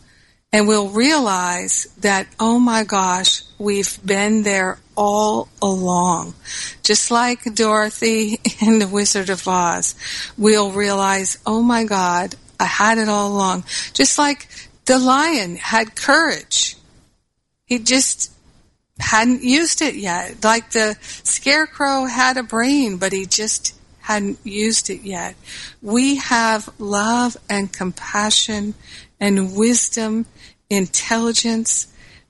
and 0.54 0.68
we'll 0.68 0.90
realize 0.90 1.88
that, 2.00 2.28
oh 2.40 2.60
my 2.60 2.84
gosh, 2.84 3.44
we've 3.60 4.00
been 4.06 4.44
there 4.44 4.80
all 4.96 5.50
along. 5.62 6.34
Just 6.84 7.12
like 7.12 7.44
Dorothy 7.54 8.40
in 8.62 8.80
The 8.80 8.88
Wizard 8.88 9.30
of 9.30 9.48
Oz, 9.48 9.96
we'll 10.38 10.72
realize, 10.72 11.38
oh 11.46 11.62
my 11.62 11.84
God, 11.84 12.36
I 12.60 12.66
had 12.66 12.98
it 12.98 13.10
all 13.10 13.32
along. 13.32 13.66
Just 13.94 14.18
like 14.18 14.48
the 14.86 14.98
lion 14.98 15.58
had 15.58 15.96
courage. 15.96 16.76
He 17.66 17.80
just 17.80 18.32
hadn't 19.00 19.44
used 19.44 19.82
it 19.82 19.96
yet. 19.96 20.44
Like 20.44 20.72
the 20.72 20.98
scarecrow 21.02 22.06
had 22.06 22.38
a 22.38 22.44
brain, 22.44 22.98
but 22.98 23.12
he 23.12 23.26
just 23.26 23.76
hadn't 24.00 24.40
used 24.46 24.90
it 24.90 25.02
yet. 25.02 25.36
We 25.82 26.16
have 26.16 26.70
love 26.80 27.36
and 27.50 27.72
compassion 27.72 28.74
and 29.20 29.56
wisdom, 29.56 30.26
intelligence. 30.70 31.88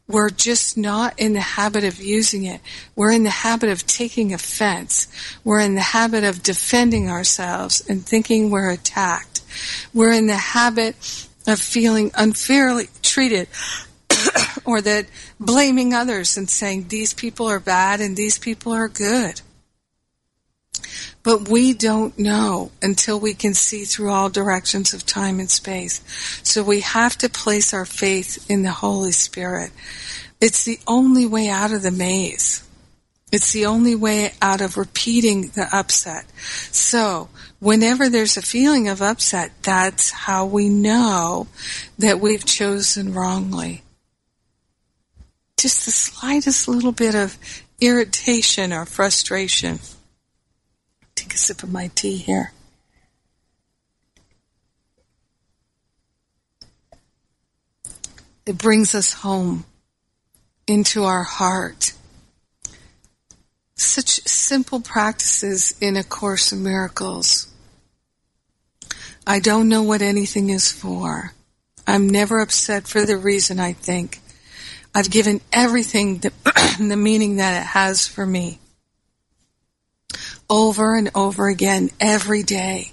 We're 0.08 0.30
just 0.30 0.78
not 0.78 1.20
in 1.20 1.34
the 1.34 1.42
habit 1.42 1.84
of 1.84 2.02
using 2.02 2.46
it. 2.46 2.62
We're 2.96 3.12
in 3.12 3.24
the 3.24 3.30
habit 3.30 3.70
of 3.70 3.86
taking 3.86 4.34
offense. 4.34 5.08
We're 5.44 5.60
in 5.60 5.76
the 5.76 5.82
habit 5.82 6.24
of 6.24 6.44
defending 6.44 7.10
ourselves 7.10 7.86
and 7.90 8.06
thinking 8.06 8.50
we're 8.50 8.72
attacked. 8.72 9.42
We're 9.94 10.14
in 10.14 10.28
the 10.28 10.36
habit 10.36 10.96
of 11.46 11.60
feeling 11.60 12.12
unfairly 12.16 12.88
treated 13.02 13.48
or 14.66 14.82
that 14.82 15.08
blaming 15.40 15.94
others 15.94 16.38
and 16.38 16.50
saying 16.50 16.88
these 16.88 17.14
people 17.14 17.48
are 17.48 17.60
bad 17.60 18.00
and 18.00 18.16
these 18.16 18.38
people 18.38 18.72
are 18.72 18.88
good. 18.88 19.42
But 21.24 21.50
we 21.50 21.74
don't 21.74 22.18
know 22.18 22.72
until 22.82 23.20
we 23.20 23.34
can 23.34 23.54
see 23.54 23.84
through 23.84 24.12
all 24.12 24.30
directions 24.30 24.94
of 24.94 25.06
time 25.06 25.40
and 25.40 25.50
space. 25.50 26.02
So 26.44 26.64
we 26.64 26.82
have 26.82 27.18
to 27.20 27.30
place 27.30 27.74
our 27.74 27.86
faith 27.86 28.50
in 28.50 28.64
the 28.64 28.72
Holy 28.72 29.12
Spirit. 29.12 29.72
It's 30.40 30.64
the 30.64 30.80
only 30.88 31.26
way 31.26 31.50
out 31.50 31.72
of 31.72 31.82
the 31.82 31.92
maze. 31.92 32.64
It's 33.32 33.52
the 33.52 33.66
only 33.66 33.96
way 33.96 34.32
out 34.42 34.62
of 34.62 34.78
repeating 34.78 35.50
the 35.50 35.68
upset. 35.74 36.26
So, 36.72 37.28
whenever 37.60 38.08
there's 38.08 38.38
a 38.38 38.42
feeling 38.42 38.88
of 38.88 39.02
upset, 39.02 39.52
that's 39.64 40.12
how 40.12 40.46
we 40.46 40.70
know 40.70 41.48
that 41.98 42.22
we've 42.22 42.46
chosen 42.46 43.14
wrongly. 43.14 43.84
Just 45.58 45.86
the 45.86 45.92
slightest 45.92 46.70
little 46.70 46.94
bit 46.94 47.16
of 47.16 47.38
irritation 47.82 48.72
or 48.72 48.86
frustration 48.86 49.80
take 51.28 51.36
a 51.36 51.38
sip 51.38 51.61
of 51.61 51.71
my 51.71 51.91
tea 51.93 52.15
here. 52.15 52.53
It 58.45 58.57
brings 58.57 58.95
us 58.95 59.11
home 59.11 59.65
into 60.67 61.03
our 61.03 61.23
heart. 61.23 61.91
Such 63.75 64.21
simple 64.25 64.80
practices 64.80 65.75
in 65.82 65.97
A 65.97 66.03
Course 66.03 66.53
in 66.53 66.63
Miracles. 66.63 67.47
I 69.25 69.39
don't 69.39 69.67
know 69.67 69.84
what 69.84 70.01
anything 70.01 70.49
is 70.49 70.71
for. 70.71 71.34
I'm 71.86 72.09
never 72.09 72.39
upset 72.39 72.88
for 72.88 73.05
the 73.05 73.17
reason 73.17 73.59
I 73.59 73.73
think. 73.73 74.21
I've 74.95 75.11
given 75.11 75.41
everything 75.51 76.19
the, 76.19 76.32
the 76.80 76.95
meaning 76.95 77.36
that 77.36 77.61
it 77.61 77.67
has 77.67 78.07
for 78.07 78.25
me 78.25 78.59
over 80.50 80.95
and 80.95 81.10
over 81.16 81.48
again 81.48 81.89
every 82.00 82.43
day. 82.43 82.91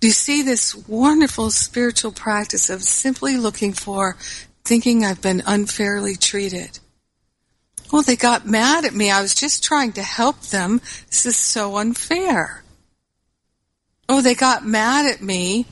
Do 0.00 0.06
you 0.06 0.12
see 0.12 0.42
this 0.42 0.74
wonderful 0.74 1.50
spiritual 1.50 2.12
practice 2.12 2.70
of 2.70 2.82
simply 2.82 3.36
looking 3.36 3.72
for 3.72 4.16
thinking 4.64 5.04
I've 5.04 5.22
been 5.22 5.42
unfairly 5.46 6.16
treated? 6.16 6.78
Well, 7.92 8.02
they 8.02 8.16
got 8.16 8.46
mad 8.46 8.84
at 8.84 8.94
me. 8.94 9.10
I 9.10 9.22
was 9.22 9.34
just 9.34 9.62
trying 9.62 9.92
to 9.92 10.02
help 10.02 10.40
them. 10.42 10.80
This 11.08 11.26
is 11.26 11.36
so 11.36 11.76
unfair. 11.76 12.62
Oh, 14.08 14.20
they 14.20 14.34
got 14.34 14.66
mad 14.66 15.06
at 15.06 15.22
me 15.22 15.66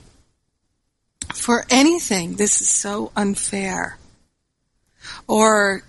for 1.33 1.65
anything. 1.71 2.35
This 2.35 2.61
is 2.61 2.69
so 2.69 3.11
unfair. 3.17 3.99
Or 5.27 5.83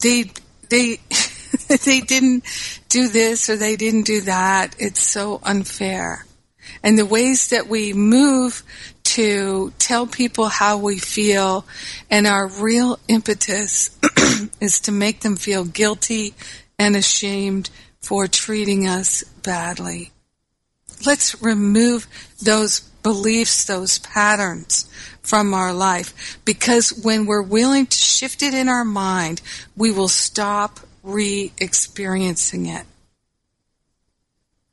they, 0.00 0.30
they, 0.70 1.00
they 1.84 2.00
didn't 2.00 2.44
do 2.88 3.08
this 3.08 3.48
or 3.48 3.56
they 3.56 3.76
didn't 3.76 4.06
do 4.06 4.22
that. 4.22 4.74
It's 4.78 5.02
so 5.02 5.40
unfair. 5.42 6.24
And 6.82 6.98
the 6.98 7.06
ways 7.06 7.48
that 7.48 7.68
we 7.68 7.92
move 7.92 8.62
to 9.04 9.72
tell 9.78 10.06
people 10.06 10.46
how 10.46 10.76
we 10.78 10.98
feel 10.98 11.66
and 12.10 12.26
our 12.26 12.46
real 12.46 12.98
impetus 13.08 13.98
is 14.60 14.80
to 14.80 14.92
make 14.92 15.20
them 15.20 15.36
feel 15.36 15.64
guilty 15.64 16.34
and 16.78 16.94
ashamed 16.94 17.70
for 18.00 18.26
treating 18.26 18.86
us 18.86 19.22
badly. 19.42 20.12
Let's 21.06 21.40
remove 21.42 22.06
those 22.42 22.80
beliefs, 23.02 23.64
those 23.64 23.98
patterns 24.00 24.88
from 25.22 25.54
our 25.54 25.72
life 25.72 26.38
because 26.44 26.90
when 27.02 27.26
we're 27.26 27.42
willing 27.42 27.86
to 27.86 27.96
shift 27.96 28.42
it 28.42 28.54
in 28.54 28.68
our 28.68 28.84
mind, 28.84 29.40
we 29.76 29.90
will 29.90 30.08
stop 30.08 30.80
re 31.02 31.52
experiencing 31.58 32.66
it. 32.66 32.84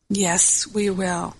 Yes, 0.10 0.68
we 0.68 0.90
will. 0.90 1.36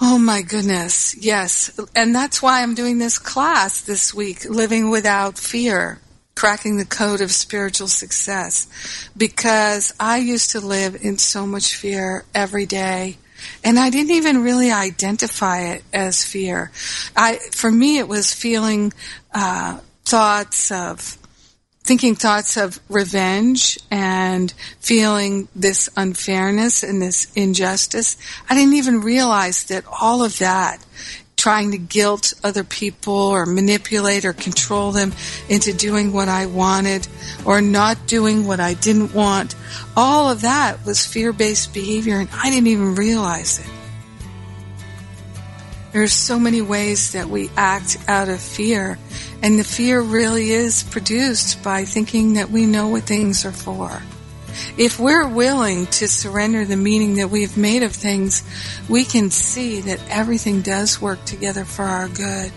Oh 0.00 0.18
my 0.18 0.42
goodness. 0.42 1.16
Yes. 1.16 1.76
And 1.94 2.14
that's 2.14 2.40
why 2.40 2.62
I'm 2.62 2.74
doing 2.74 2.98
this 2.98 3.18
class 3.18 3.80
this 3.80 4.14
week, 4.14 4.44
Living 4.44 4.90
Without 4.90 5.38
Fear, 5.38 5.98
Cracking 6.36 6.76
the 6.76 6.84
Code 6.84 7.20
of 7.20 7.32
Spiritual 7.32 7.88
Success. 7.88 8.68
Because 9.16 9.92
I 9.98 10.18
used 10.18 10.50
to 10.50 10.60
live 10.60 10.96
in 11.02 11.18
so 11.18 11.46
much 11.46 11.74
fear 11.74 12.24
every 12.34 12.66
day. 12.66 13.16
And 13.64 13.78
I 13.78 13.90
didn't 13.90 14.12
even 14.12 14.42
really 14.42 14.70
identify 14.70 15.72
it 15.72 15.82
as 15.92 16.24
fear. 16.24 16.70
I, 17.16 17.38
for 17.52 17.70
me, 17.70 17.98
it 17.98 18.06
was 18.06 18.32
feeling, 18.32 18.92
uh, 19.32 19.80
thoughts 20.04 20.70
of 20.70 21.18
thinking 21.88 22.14
thoughts 22.14 22.58
of 22.58 22.78
revenge 22.90 23.78
and 23.90 24.52
feeling 24.78 25.48
this 25.56 25.88
unfairness 25.96 26.82
and 26.82 27.00
this 27.00 27.32
injustice. 27.34 28.18
I 28.50 28.54
didn't 28.54 28.74
even 28.74 29.00
realize 29.00 29.64
that 29.64 29.86
all 29.86 30.22
of 30.22 30.36
that, 30.40 30.84
trying 31.38 31.70
to 31.70 31.78
guilt 31.78 32.34
other 32.44 32.62
people 32.62 33.14
or 33.14 33.46
manipulate 33.46 34.26
or 34.26 34.34
control 34.34 34.92
them 34.92 35.14
into 35.48 35.72
doing 35.72 36.12
what 36.12 36.28
I 36.28 36.44
wanted 36.44 37.08
or 37.46 37.62
not 37.62 38.06
doing 38.06 38.46
what 38.46 38.60
I 38.60 38.74
didn't 38.74 39.14
want, 39.14 39.54
all 39.96 40.30
of 40.30 40.42
that 40.42 40.84
was 40.84 41.06
fear-based 41.06 41.72
behavior 41.72 42.18
and 42.18 42.28
I 42.34 42.50
didn't 42.50 42.66
even 42.66 42.96
realize 42.96 43.60
it. 43.60 43.77
There's 45.98 46.12
so 46.12 46.38
many 46.38 46.62
ways 46.62 47.14
that 47.14 47.28
we 47.28 47.50
act 47.56 47.96
out 48.06 48.28
of 48.28 48.40
fear, 48.40 49.00
and 49.42 49.58
the 49.58 49.64
fear 49.64 50.00
really 50.00 50.52
is 50.52 50.84
produced 50.84 51.60
by 51.64 51.84
thinking 51.84 52.34
that 52.34 52.50
we 52.50 52.66
know 52.66 52.86
what 52.86 53.02
things 53.02 53.44
are 53.44 53.50
for. 53.50 54.00
If 54.76 55.00
we're 55.00 55.26
willing 55.26 55.86
to 55.86 56.06
surrender 56.06 56.64
the 56.64 56.76
meaning 56.76 57.16
that 57.16 57.30
we've 57.30 57.56
made 57.56 57.82
of 57.82 57.90
things, 57.90 58.44
we 58.88 59.02
can 59.02 59.32
see 59.32 59.80
that 59.80 60.00
everything 60.08 60.62
does 60.62 61.02
work 61.02 61.24
together 61.24 61.64
for 61.64 61.82
our 61.82 62.06
good. 62.06 62.52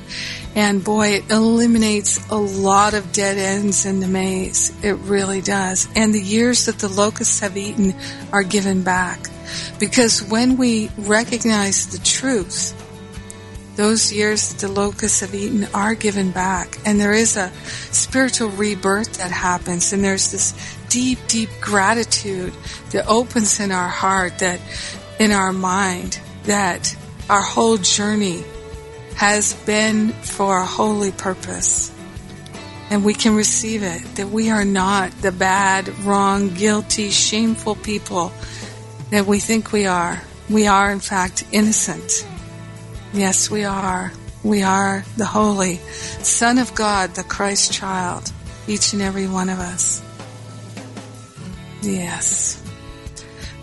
And 0.54 0.84
boy, 0.84 1.08
it 1.14 1.32
eliminates 1.32 2.30
a 2.30 2.38
lot 2.38 2.94
of 2.94 3.12
dead 3.12 3.40
ends 3.40 3.88
in 3.88 4.02
the 4.02 4.08
maze. 4.08 4.72
It 4.84 4.98
really 4.98 5.42
does. 5.42 5.88
And 5.96 6.14
the 6.14 6.22
years 6.22 6.68
that 6.68 6.78
the 6.78 6.90
locusts 6.90 7.40
have 7.40 7.58
eaten 7.58 7.96
are 8.32 8.44
given 8.44 8.84
back. 8.84 9.32
Because 9.80 10.22
when 10.22 10.58
we 10.58 10.92
recognize 10.96 11.88
the 11.88 12.06
truth, 12.06 12.78
those 13.82 14.14
years 14.14 14.54
the 14.54 14.68
locusts 14.68 15.22
have 15.22 15.34
eaten 15.34 15.68
are 15.74 15.96
given 15.96 16.30
back. 16.30 16.78
And 16.86 17.02
there 17.02 17.14
is 17.14 17.36
a 17.36 17.52
spiritual 17.92 18.50
rebirth 18.50 19.18
that 19.18 19.32
happens. 19.32 19.92
And 19.92 20.04
there's 20.04 20.32
this 20.32 20.54
deep, 20.90 21.18
deep 21.28 21.50
gratitude 21.60 22.54
that 22.92 23.08
opens 23.08 23.60
in 23.60 23.72
our 23.72 23.88
heart, 23.88 24.38
that 24.38 24.60
in 25.20 25.32
our 25.32 25.52
mind, 25.52 26.20
that 26.44 26.96
our 27.28 27.42
whole 27.42 27.78
journey 27.78 28.44
has 29.16 29.56
been 29.66 30.10
for 30.10 30.60
a 30.60 30.66
holy 30.66 31.12
purpose. 31.12 31.92
And 32.92 33.04
we 33.04 33.16
can 33.16 33.36
receive 33.36 33.82
it, 33.82 34.04
that 34.18 34.30
we 34.30 34.52
are 34.52 34.66
not 34.66 35.12
the 35.24 35.32
bad, 35.32 35.90
wrong, 36.06 36.54
guilty, 36.54 37.10
shameful 37.10 37.76
people 37.76 38.32
that 39.10 39.26
we 39.26 39.40
think 39.40 39.72
we 39.72 39.88
are. 39.88 40.22
We 40.52 40.68
are, 40.68 40.92
in 40.92 41.00
fact, 41.00 41.46
innocent. 41.52 42.28
Yes, 43.14 43.52
we 43.52 43.66
are. 43.66 44.14
We 44.42 44.64
are 44.64 45.04
the 45.18 45.26
Holy 45.26 45.76
Son 45.76 46.58
of 46.58 46.74
God, 46.74 47.14
the 47.14 47.24
Christ 47.24 47.74
child, 47.74 48.32
each 48.68 48.94
and 48.94 49.02
every 49.02 49.28
one 49.28 49.50
of 49.50 49.60
us. 49.60 50.02
Yes. 51.82 52.58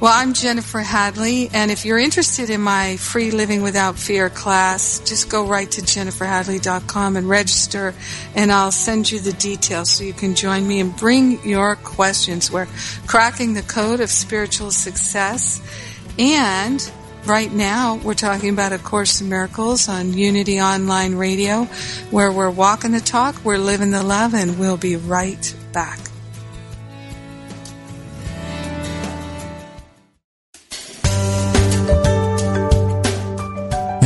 Well, 0.01 0.13
I'm 0.15 0.35
Jennifer 0.35 0.81
Hadley, 0.81 1.49
and 1.53 1.71
if 1.71 1.87
you're 1.87 1.99
interested 1.99 2.51
in 2.51 2.61
my 2.61 2.99
free 2.99 3.31
Living 3.31 3.63
Without 3.63 3.99
Fear 3.99 4.29
class, 4.29 5.01
just 5.01 5.31
go 5.31 5.47
right 5.47 5.69
to 5.71 5.81
jenniferhadley.com 5.81 7.17
and 7.17 7.29
register, 7.29 7.95
and 8.37 8.53
I'll 8.53 8.71
send 8.71 9.11
you 9.11 9.19
the 9.19 9.33
details 9.33 9.89
so 9.91 10.05
you 10.05 10.13
can 10.13 10.35
join 10.35 10.69
me 10.69 10.79
and 10.79 10.95
bring 10.95 11.43
your 11.43 11.75
questions. 11.75 12.53
We're 12.53 12.69
cracking 13.07 13.55
the 13.55 13.63
code 13.63 14.01
of 14.01 14.11
spiritual 14.11 14.73
success, 14.73 15.63
and 16.19 16.81
right 17.27 17.53
now 17.53 17.97
we're 17.97 18.15
talking 18.15 18.51
about 18.51 18.73
A 18.73 18.79
Course 18.79 19.21
in 19.21 19.29
Miracles 19.29 19.89
on 19.89 20.13
Unity 20.13 20.61
Online 20.61 21.15
Radio, 21.15 21.65
where 22.11 22.33
we're 22.33 22.51
walking 22.51 22.93
the 22.93 23.01
talk, 23.01 23.45
we're 23.45 23.59
living 23.59 23.91
the 23.91 24.03
love, 24.03 24.35
and 24.35 24.59
we'll 24.59 24.77
be 24.77 24.97
right 24.97 25.55
back. 25.73 25.99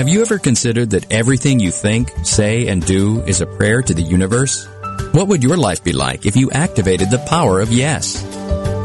Have 0.02 0.08
you 0.08 0.20
ever 0.20 0.38
considered 0.38 0.90
that 0.90 1.12
everything 1.12 1.60
you 1.60 1.70
think, 1.70 2.10
say, 2.24 2.66
and 2.66 2.84
do 2.84 3.20
is 3.20 3.40
a 3.40 3.46
prayer 3.46 3.82
to 3.82 3.94
the 3.94 4.02
universe? 4.02 4.66
What 5.12 5.28
would 5.28 5.44
your 5.44 5.56
life 5.56 5.84
be 5.84 5.92
like 5.92 6.26
if 6.26 6.34
you 6.34 6.50
activated 6.50 7.10
the 7.10 7.24
power 7.28 7.60
of 7.60 7.72
yes? 7.72 8.20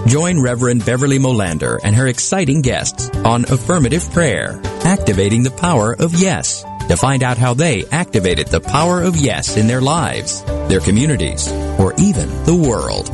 Join 0.07 0.41
Reverend 0.41 0.85
Beverly 0.85 1.19
Molander 1.19 1.81
and 1.83 1.93
her 1.93 2.07
exciting 2.07 2.61
guests 2.61 3.09
on 3.25 3.43
Affirmative 3.43 4.09
Prayer, 4.13 4.61
Activating 4.85 5.43
the 5.43 5.51
Power 5.51 5.93
of 5.93 6.15
Yes, 6.15 6.63
to 6.87 6.95
find 6.95 7.23
out 7.23 7.37
how 7.37 7.53
they 7.53 7.85
activated 7.87 8.47
the 8.47 8.61
power 8.61 9.01
of 9.01 9.17
yes 9.17 9.57
in 9.57 9.67
their 9.67 9.81
lives, 9.81 10.43
their 10.69 10.79
communities, 10.79 11.51
or 11.77 11.93
even 11.97 12.29
the 12.45 12.55
world. 12.55 13.09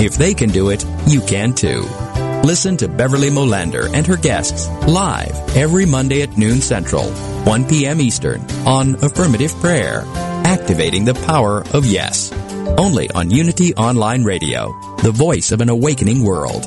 If 0.00 0.14
they 0.16 0.34
can 0.34 0.50
do 0.50 0.70
it, 0.70 0.84
you 1.06 1.20
can 1.20 1.54
too. 1.54 1.82
Listen 2.42 2.76
to 2.78 2.88
Beverly 2.88 3.30
Molander 3.30 3.88
and 3.94 4.04
her 4.08 4.16
guests 4.16 4.66
live 4.88 5.56
every 5.56 5.86
Monday 5.86 6.22
at 6.22 6.36
noon 6.36 6.60
Central, 6.60 7.04
1 7.44 7.68
p.m. 7.68 8.00
Eastern 8.00 8.40
on 8.66 8.96
Affirmative 8.96 9.54
Prayer, 9.60 10.02
activating 10.44 11.04
the 11.04 11.14
power 11.14 11.62
of 11.72 11.86
yes. 11.86 12.32
Only 12.78 13.10
on 13.10 13.30
Unity 13.30 13.74
Online 13.74 14.24
Radio, 14.24 14.72
the 15.02 15.12
voice 15.12 15.52
of 15.52 15.60
an 15.60 15.68
awakening 15.68 16.24
world. 16.24 16.66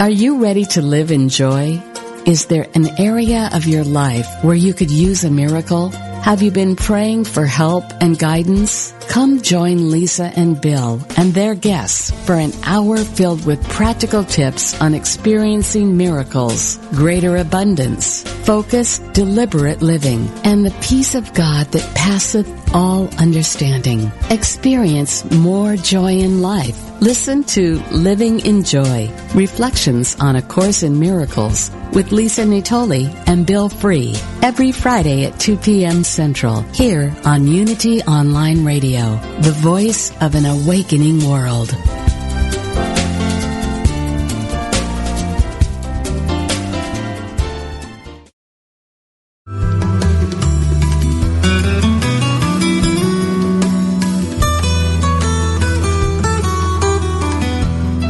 Are 0.00 0.08
you 0.08 0.42
ready 0.42 0.64
to 0.64 0.82
live 0.82 1.10
in 1.10 1.28
joy? 1.28 1.82
Is 2.26 2.46
there 2.46 2.66
an 2.74 2.88
area 2.98 3.50
of 3.52 3.66
your 3.66 3.84
life 3.84 4.42
where 4.42 4.54
you 4.54 4.74
could 4.74 4.90
use 4.90 5.24
a 5.24 5.30
miracle? 5.30 5.92
Have 6.22 6.42
you 6.42 6.50
been 6.50 6.76
praying 6.76 7.24
for 7.24 7.46
help 7.46 7.82
and 8.00 8.16
guidance? 8.16 8.92
Come 9.08 9.40
join 9.40 9.90
Lisa 9.90 10.30
and 10.36 10.60
Bill 10.60 11.00
and 11.16 11.32
their 11.32 11.54
guests 11.54 12.10
for 12.24 12.34
an 12.34 12.52
hour 12.62 12.98
filled 12.98 13.44
with 13.46 13.66
practical 13.68 14.22
tips 14.22 14.80
on 14.80 14.94
experiencing 14.94 15.96
miracles, 15.96 16.76
greater 16.90 17.38
abundance, 17.38 18.22
focused, 18.44 19.12
deliberate 19.12 19.82
living, 19.82 20.28
and 20.44 20.64
the 20.64 20.74
peace 20.82 21.14
of 21.14 21.32
God 21.34 21.66
that 21.68 21.94
passeth 21.94 22.48
all 22.74 23.08
understanding. 23.18 24.10
Experience 24.30 25.24
more 25.30 25.76
joy 25.76 26.12
in 26.18 26.42
life. 26.42 26.76
Listen 27.00 27.44
to 27.44 27.80
Living 27.92 28.40
in 28.40 28.62
Joy, 28.62 29.10
Reflections 29.34 30.16
on 30.20 30.36
A 30.36 30.42
Course 30.42 30.82
in 30.82 30.98
Miracles 30.98 31.70
with 31.94 32.12
Lisa 32.12 32.42
Natoli 32.42 33.06
and 33.26 33.46
Bill 33.46 33.68
Free 33.68 34.14
every 34.42 34.70
Friday 34.70 35.24
at 35.24 35.38
2 35.40 35.56
p.m. 35.56 36.04
Central 36.04 36.60
here 36.74 37.14
on 37.24 37.46
Unity 37.46 38.02
Online 38.02 38.64
Radio, 38.64 39.16
the 39.40 39.52
voice 39.52 40.12
of 40.20 40.34
an 40.34 40.44
awakening 40.44 41.26
world. 41.26 41.74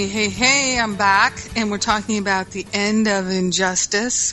Hey, 0.00 0.06
hey, 0.06 0.28
hey, 0.30 0.80
I'm 0.80 0.96
back, 0.96 1.38
and 1.56 1.70
we're 1.70 1.76
talking 1.76 2.16
about 2.16 2.52
the 2.52 2.64
end 2.72 3.06
of 3.06 3.28
injustice. 3.28 4.32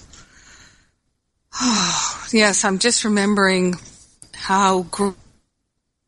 Oh, 1.59 2.27
yes, 2.31 2.63
I'm 2.63 2.79
just 2.79 3.03
remembering 3.03 3.75
how 4.33 4.83
gr- 4.83 5.09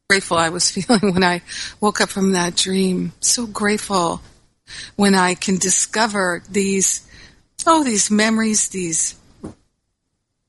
grateful 0.10 0.38
I 0.38 0.47
was 0.47 0.72
feeling 0.82 1.14
when 1.14 1.26
I 1.26 1.41
woke 1.82 1.99
up 1.99 2.07
from 2.07 2.32
that 2.32 2.55
dream. 2.55 3.12
So 3.20 3.47
grateful 3.47 4.22
when 4.95 5.14
I 5.14 5.34
can 5.34 5.57
discover 5.57 6.41
these, 6.49 7.05
oh, 7.68 7.84
these 7.84 8.10
memories, 8.10 8.70
these 8.70 9.20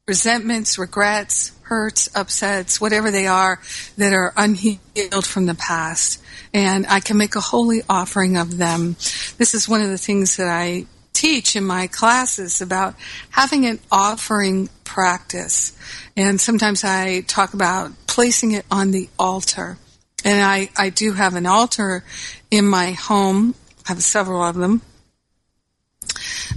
resentments, 0.06 0.78
regrets, 0.78 1.50
hurts, 1.70 2.10
upsets, 2.16 2.80
whatever 2.80 3.12
they 3.12 3.28
are 3.28 3.60
that 3.96 4.12
are 4.12 4.32
unhealed 4.36 5.24
from 5.24 5.46
the 5.46 5.54
past. 5.54 6.20
And 6.52 6.84
I 6.88 6.98
can 6.98 7.16
make 7.16 7.36
a 7.36 7.40
holy 7.40 7.82
offering 7.88 8.36
of 8.36 8.58
them. 8.58 8.96
This 9.38 9.54
is 9.54 9.68
one 9.68 9.80
of 9.80 9.88
the 9.88 9.96
things 9.96 10.36
that 10.36 10.48
I 10.48 10.86
teach 11.12 11.54
in 11.54 11.64
my 11.64 11.86
classes 11.86 12.60
about 12.60 12.96
having 13.30 13.66
an 13.66 13.78
offering 13.92 14.68
practice. 14.82 15.78
And 16.16 16.40
sometimes 16.40 16.82
I 16.82 17.20
talk 17.20 17.54
about 17.54 17.92
placing 18.08 18.50
it 18.50 18.66
on 18.68 18.90
the 18.90 19.08
altar. 19.16 19.78
And 20.24 20.42
I, 20.42 20.70
I 20.76 20.90
do 20.90 21.12
have 21.12 21.36
an 21.36 21.46
altar 21.46 22.02
in 22.50 22.66
my 22.66 22.90
home. 22.90 23.54
I 23.86 23.92
have 23.92 24.02
several 24.02 24.42
of 24.42 24.56
them. 24.56 24.82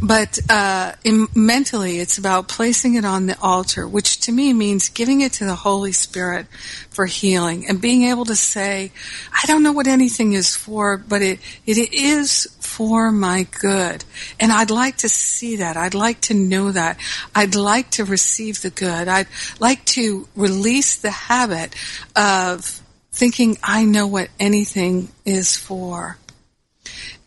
But 0.02 0.40
uh, 0.50 0.94
in, 1.04 1.28
mentally, 1.34 2.00
it's 2.00 2.18
about 2.18 2.48
placing 2.48 2.96
it 2.96 3.06
on 3.06 3.26
the 3.26 3.38
altar, 3.42 3.88
which 3.88 4.20
to 4.22 4.32
me 4.32 4.54
means 4.54 4.90
giving 4.90 5.22
it 5.22 5.34
to 5.34 5.46
the 5.46 5.56
Holy 5.56 5.92
Spirit 5.92 6.48
for 6.90 7.06
healing 7.06 7.68
and 7.68 7.80
being 7.80 8.04
able 8.04 8.26
to 8.26 8.36
say, 8.36 8.92
I 9.32 9.46
don't 9.48 9.64
know 9.64 9.72
what 9.72 9.88
anything 9.88 10.34
is 10.34 10.56
for, 10.56 10.98
but 10.98 11.22
it, 11.22 11.40
it 11.66 11.94
is 11.94 12.48
for 12.60 13.12
my 13.12 13.48
good. 13.60 14.04
And 14.40 14.52
I'd 14.52 14.72
like 14.72 14.98
to 14.98 15.10
see 15.10 15.58
that. 15.58 15.78
I'd 15.78 15.94
like 15.94 16.22
to 16.22 16.34
know 16.34 16.72
that. 16.72 17.00
I'd 17.36 17.56
like 17.56 17.92
to 17.92 18.04
receive 18.04 18.62
the 18.62 18.72
good. 18.72 19.08
I'd 19.08 19.28
like 19.60 19.86
to 19.86 20.28
release 20.36 20.98
the 20.98 21.12
habit 21.12 21.76
of 22.16 22.82
thinking 23.12 23.58
I 23.64 23.86
know 23.86 24.08
what 24.08 24.30
anything 24.40 25.10
is 25.24 25.56
for. 25.56 26.18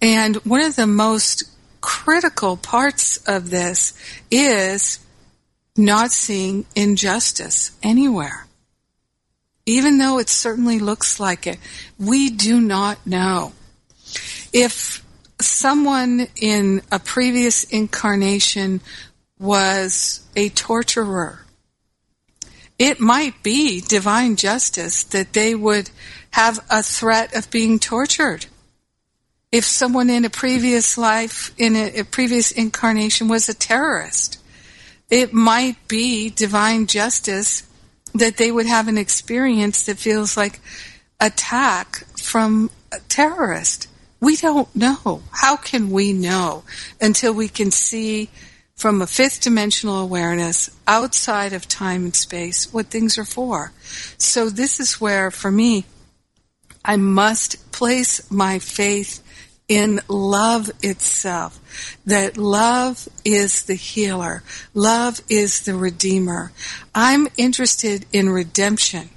And 0.03 0.37
one 0.39 0.61
of 0.61 0.77
the 0.77 0.87
most 0.87 1.45
critical 1.87 2.57
parts 2.57 3.16
of 3.28 3.49
this 3.49 3.95
is 4.28 4.99
not 5.76 6.11
seeing 6.11 6.66
injustice 6.74 7.70
anywhere. 7.80 8.49
Even 9.66 9.99
though 9.99 10.18
it 10.18 10.28
certainly 10.28 10.80
looks 10.80 11.20
like 11.20 11.47
it, 11.47 11.59
we 11.97 12.28
do 12.28 12.61
not 12.61 13.07
know. 13.07 13.53
If 14.53 15.05
someone 15.41 16.26
in 16.34 16.82
a 16.91 16.99
previous 16.99 17.62
incarnation 17.62 18.80
was 19.39 20.26
a 20.34 20.49
torturer, 20.49 21.47
it 22.80 22.99
might 22.99 23.45
be 23.45 23.80
divine 23.80 24.34
justice 24.34 25.05
that 25.05 25.34
they 25.34 25.55
would 25.55 25.91
have 26.32 26.59
a 26.68 26.82
threat 26.82 27.32
of 27.37 27.49
being 27.53 27.78
tortured 27.78 28.47
if 29.53 29.64
someone 29.64 30.11
in 30.11 30.24
a 30.24 30.30
previous 30.30 30.99
life, 30.99 31.55
in 31.57 31.76
a, 31.76 32.01
a, 32.01 32.05
previous 32.05 32.51
incarnation 32.51 33.28
was 33.28 33.49
a 33.49 33.55
terrorist. 33.55 34.38
It 35.09 35.32
might 35.32 35.76
be 35.86 36.30
divine 36.30 36.86
justice 36.86 37.62
that 38.14 38.38
they 38.38 38.51
would 38.51 38.66
have 38.66 38.88
an 38.88 38.99
experience 38.99 39.84
that 39.84 39.99
feels 39.99 40.36
like 40.36 40.61
attack 41.20 42.05
from 42.18 42.70
a 42.92 42.99
terrorist. 43.09 43.88
We 44.20 44.36
don't 44.36 44.74
know. 44.74 45.22
How 45.30 45.57
can 45.57 45.90
we 45.90 46.12
know 46.12 46.64
until 47.01 47.32
we 47.32 47.49
can 47.49 47.70
see 47.70 48.30
from 48.74 49.01
a 49.01 49.07
fifth 49.07 49.42
dimensional 49.42 50.01
awareness 50.01 50.70
outside 50.86 51.53
of 51.53 51.68
time 51.68 52.05
and 52.05 52.16
space 52.16 52.72
what 52.72 52.86
things 52.86 53.16
are 53.16 53.24
for? 53.24 53.72
So 54.18 54.51
this 54.51 54.80
is 54.80 55.01
where, 55.01 55.30
for 55.30 55.51
me, 55.53 55.84
I 56.84 56.97
must 56.97 57.70
place 57.72 58.28
my 58.30 58.59
faith 58.59 59.22
in 59.69 60.01
love 60.09 60.71
itself. 60.83 61.61
That 62.07 62.37
love 62.37 63.09
is 63.25 63.62
the 63.62 63.75
healer. 63.75 64.43
Love 64.75 65.21
is 65.29 65.62
the 65.62 65.75
redeemer. 65.75 66.53
I'm 66.95 67.29
interested 67.37 68.07
in 68.12 68.31
redemption. 68.31 69.11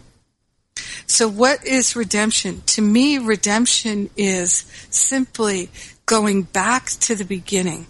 So 1.06 1.28
what 1.28 1.66
is 1.66 1.96
redemption? 1.96 2.62
To 2.68 2.82
me, 2.82 3.18
redemption 3.18 4.10
is 4.16 4.66
simply 4.90 5.70
going 6.06 6.44
back 6.44 6.88
to 7.02 7.16
the 7.16 7.26
beginning. 7.26 7.88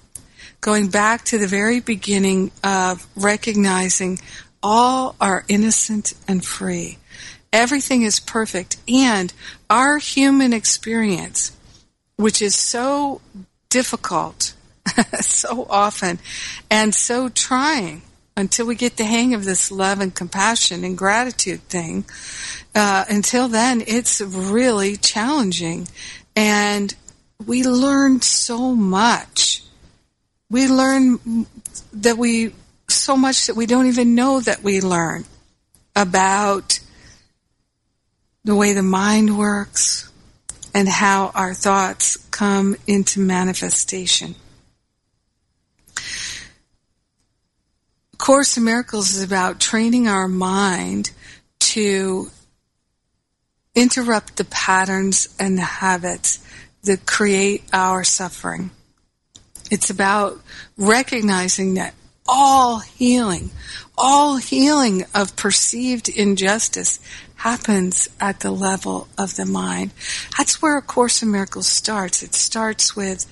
Going 0.62 0.90
back 0.90 1.24
to 1.26 1.38
the 1.38 1.48
very 1.48 1.80
beginning 1.80 2.52
of 2.64 3.08
recognizing 3.16 4.20
all 4.62 5.16
are 5.22 5.46
innocent 5.48 6.14
and 6.28 6.44
free. 6.44 6.98
Everything 7.52 8.02
is 8.04 8.20
perfect 8.20 8.78
and 8.88 9.34
our 9.70 9.98
human 9.98 10.54
experience 10.54 11.56
which 12.20 12.42
is 12.42 12.54
so 12.54 13.22
difficult 13.70 14.54
so 15.22 15.66
often 15.70 16.20
and 16.70 16.94
so 16.94 17.30
trying 17.30 18.02
until 18.36 18.66
we 18.66 18.76
get 18.76 18.98
the 18.98 19.06
hang 19.06 19.34
of 19.34 19.46
this 19.46 19.72
love 19.72 20.02
and 20.02 20.14
compassion 20.14 20.84
and 20.84 20.98
gratitude 20.98 21.62
thing. 21.64 22.06
Uh, 22.76 23.06
until 23.10 23.48
then, 23.48 23.84
it's 23.86 24.22
really 24.22 24.96
challenging. 24.96 25.88
And 26.36 26.94
we 27.46 27.64
learn 27.64 28.22
so 28.22 28.74
much. 28.74 29.64
We 30.50 30.68
learn 30.68 31.46
that 31.94 32.18
we, 32.18 32.54
so 32.88 33.18
much 33.18 33.48
that 33.48 33.56
we 33.56 33.66
don't 33.66 33.88
even 33.88 34.16
know 34.16 34.40
that 34.42 34.64
we 34.64 34.82
learn 34.82 35.26
about 35.96 36.80
the 38.46 38.56
way 38.56 38.74
the 38.74 38.84
mind 38.84 39.38
works, 39.38 40.09
and 40.74 40.88
how 40.88 41.32
our 41.36 41.54
thoughts 41.54 42.18
come 42.32 42.76
into 42.88 43.20
manifestation. 43.20 44.36
Course 48.18 48.58
in 48.58 48.66
Miracles 48.66 49.16
is 49.16 49.24
about 49.24 49.60
training 49.60 50.08
our 50.08 50.28
mind 50.28 51.12
to 51.60 52.30
interrupt 53.74 54.36
the 54.36 54.44
patterns 54.44 55.34
and 55.40 55.58
the 55.58 55.64
habits 55.64 56.46
that 56.84 57.06
create 57.06 57.64
our 57.72 58.04
suffering. 58.04 58.72
It's 59.72 59.90
about 59.90 60.40
recognizing 60.78 61.76
that 61.76 61.94
all 62.28 62.80
healing, 62.80 63.52
all 63.98 64.38
healing 64.38 65.06
of 65.16 65.36
perceived 65.36 66.10
injustice 66.10 67.00
happens 67.40 68.10
at 68.20 68.42
the 68.42 68.52
level 68.52 69.08
of 69.18 69.36
the 69.36 69.46
mind. 69.46 69.92
That's 70.38 70.62
where 70.62 70.78
A 70.78 70.82
Course 70.82 71.24
in 71.24 71.32
Miracles 71.32 71.68
starts. 71.68 72.22
It 72.22 72.34
starts 72.34 72.96
with 72.96 73.26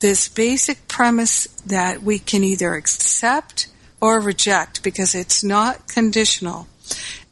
this 0.00 0.28
basic 0.28 0.88
premise 0.88 1.46
that 1.66 2.02
we 2.02 2.18
can 2.18 2.42
either 2.42 2.74
accept 2.74 3.68
or 4.00 4.18
reject 4.18 4.82
because 4.82 5.14
it's 5.14 5.44
not 5.44 5.88
conditional. 5.88 6.68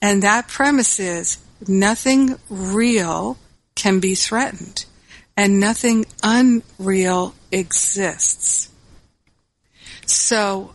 And 0.03 0.23
that 0.23 0.49
premise 0.49 1.01
is 1.01 1.39
nothing 1.67 2.37
real 2.51 3.39
can 3.75 3.99
be 3.99 4.15
threatened 4.15 4.85
and 5.35 5.59
nothing 5.59 6.05
unreal 6.23 7.35
exists. 7.51 8.71
So 10.05 10.75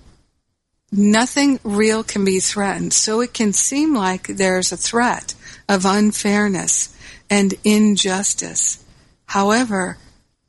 nothing 0.92 1.60
real 1.64 2.04
can 2.04 2.26
be 2.26 2.40
threatened. 2.40 2.94
So 2.94 3.22
it 3.22 3.34
can 3.34 3.54
seem 3.54 3.94
like 3.94 4.28
there's 4.28 4.72
a 4.72 4.78
threat 4.78 5.33
of 5.68 5.86
unfairness 5.86 6.96
and 7.30 7.54
injustice. 7.64 8.84
However, 9.26 9.98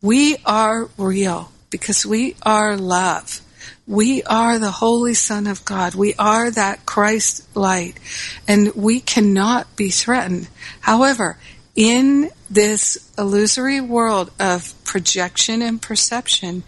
we 0.02 0.36
are 0.44 0.88
real 0.98 1.50
because 1.70 2.04
we 2.04 2.36
are 2.42 2.76
love. 2.76 3.40
We 3.86 4.22
are 4.22 4.58
the 4.58 4.70
Holy 4.70 5.14
Son 5.14 5.46
of 5.46 5.64
God. 5.64 5.94
We 5.94 6.14
are 6.18 6.50
that 6.50 6.86
Christ 6.86 7.56
light 7.56 7.98
and 8.46 8.74
we 8.74 9.00
cannot 9.00 9.76
be 9.76 9.90
threatened. 9.90 10.48
However, 10.80 11.38
in 11.74 12.30
this 12.50 13.10
illusory 13.18 13.80
world 13.80 14.30
of 14.38 14.74
projection 14.84 15.60
and 15.62 15.80
perception, 15.80 16.62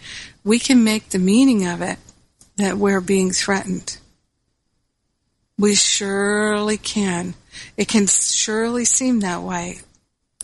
we 0.44 0.58
can 0.58 0.82
make 0.82 1.10
the 1.10 1.18
meaning 1.18 1.66
of 1.66 1.80
it 1.80 1.98
that 2.56 2.76
we're 2.76 3.00
being 3.00 3.30
threatened. 3.30 3.98
We 5.58 5.74
surely 5.74 6.76
can. 6.76 7.34
It 7.76 7.88
can 7.88 8.06
surely 8.06 8.84
seem 8.84 9.20
that 9.20 9.42
way. 9.42 9.80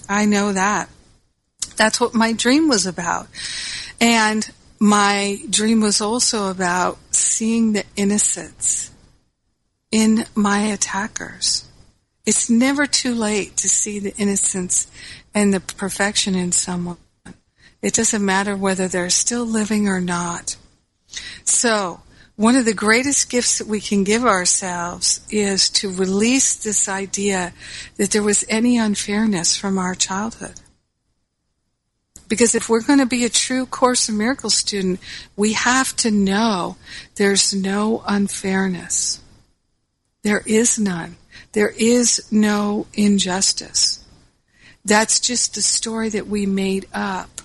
I 0.09 0.27
know 0.27 0.53
that. 0.53 0.89
That's 1.77 2.01
what 2.01 2.15
my 2.15 2.33
dream 2.33 2.69
was 2.69 2.87
about. 2.87 3.29
And 4.01 4.51
my 4.79 5.39
dream 5.49 5.81
was 5.81 6.01
also 6.01 6.51
about 6.51 6.99
seeing 7.11 7.73
the 7.73 7.85
innocence 7.97 8.91
in 9.91 10.27
my 10.35 10.61
attackers. 10.61 11.65
It's 12.27 12.51
never 12.51 12.87
too 12.87 13.15
late 13.15 13.57
to 13.59 13.69
see 13.69 13.99
the 13.99 14.15
innocence 14.17 14.87
and 15.35 15.53
the 15.53 15.61
perfection 15.61 16.35
in 16.35 16.53
someone. 16.53 16.97
It 17.81 17.95
doesn't 17.95 18.25
matter 18.25 18.57
whether 18.57 18.87
they're 18.87 19.11
still 19.11 19.45
living 19.45 19.89
or 19.89 20.01
not. 20.01 20.57
So, 21.45 22.01
one 22.37 22.57
of 22.57 22.65
the 22.65 22.75
greatest 22.75 23.31
gifts 23.31 23.59
that 23.59 23.67
we 23.67 23.81
can 23.81 24.05
give 24.05 24.25
ourselves 24.25 25.21
is 25.31 25.69
to 25.71 25.93
release 25.93 26.55
this 26.55 26.89
idea 26.89 27.53
that 27.97 28.11
there 28.11 28.23
was 28.23 28.45
any 28.49 28.79
unfairness 28.79 29.57
from 29.57 29.79
our 29.79 29.95
childhood. 29.95 30.61
Because 32.29 32.55
if 32.55 32.71
we're 32.71 32.83
going 32.83 32.99
to 32.99 33.07
be 33.07 33.27
a 33.27 33.29
true 33.29 33.67
Course 33.67 34.09
in 34.09 34.17
Miracles 34.17 34.55
student, 34.55 35.01
we 35.37 35.53
have 35.53 35.95
to 35.97 36.11
know 36.11 36.77
there's 37.17 37.53
no 37.53 38.03
unfairness. 38.09 39.21
There 40.23 40.43
is 40.47 40.79
none. 40.79 41.17
There 41.53 41.75
is 41.77 42.27
no 42.33 42.87
injustice. 42.95 44.03
That's 44.83 45.21
just 45.21 45.59
a 45.59 45.63
story 45.63 46.09
that 46.09 46.27
we 46.27 46.47
made 46.47 46.87
up 46.95 47.43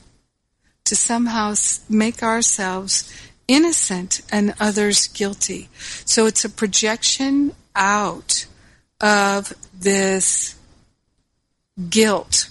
to 0.86 0.96
somehow 0.96 1.54
make 1.90 2.24
ourselves 2.24 3.12
innocent 3.48 4.22
and 4.32 4.54
others 4.60 5.08
guilty. 5.08 5.70
So 6.06 6.26
it's 6.26 6.46
a 6.46 6.50
projection 6.50 7.54
out 7.76 8.46
of 9.00 9.54
this 9.74 10.56
guilt. 11.90 12.50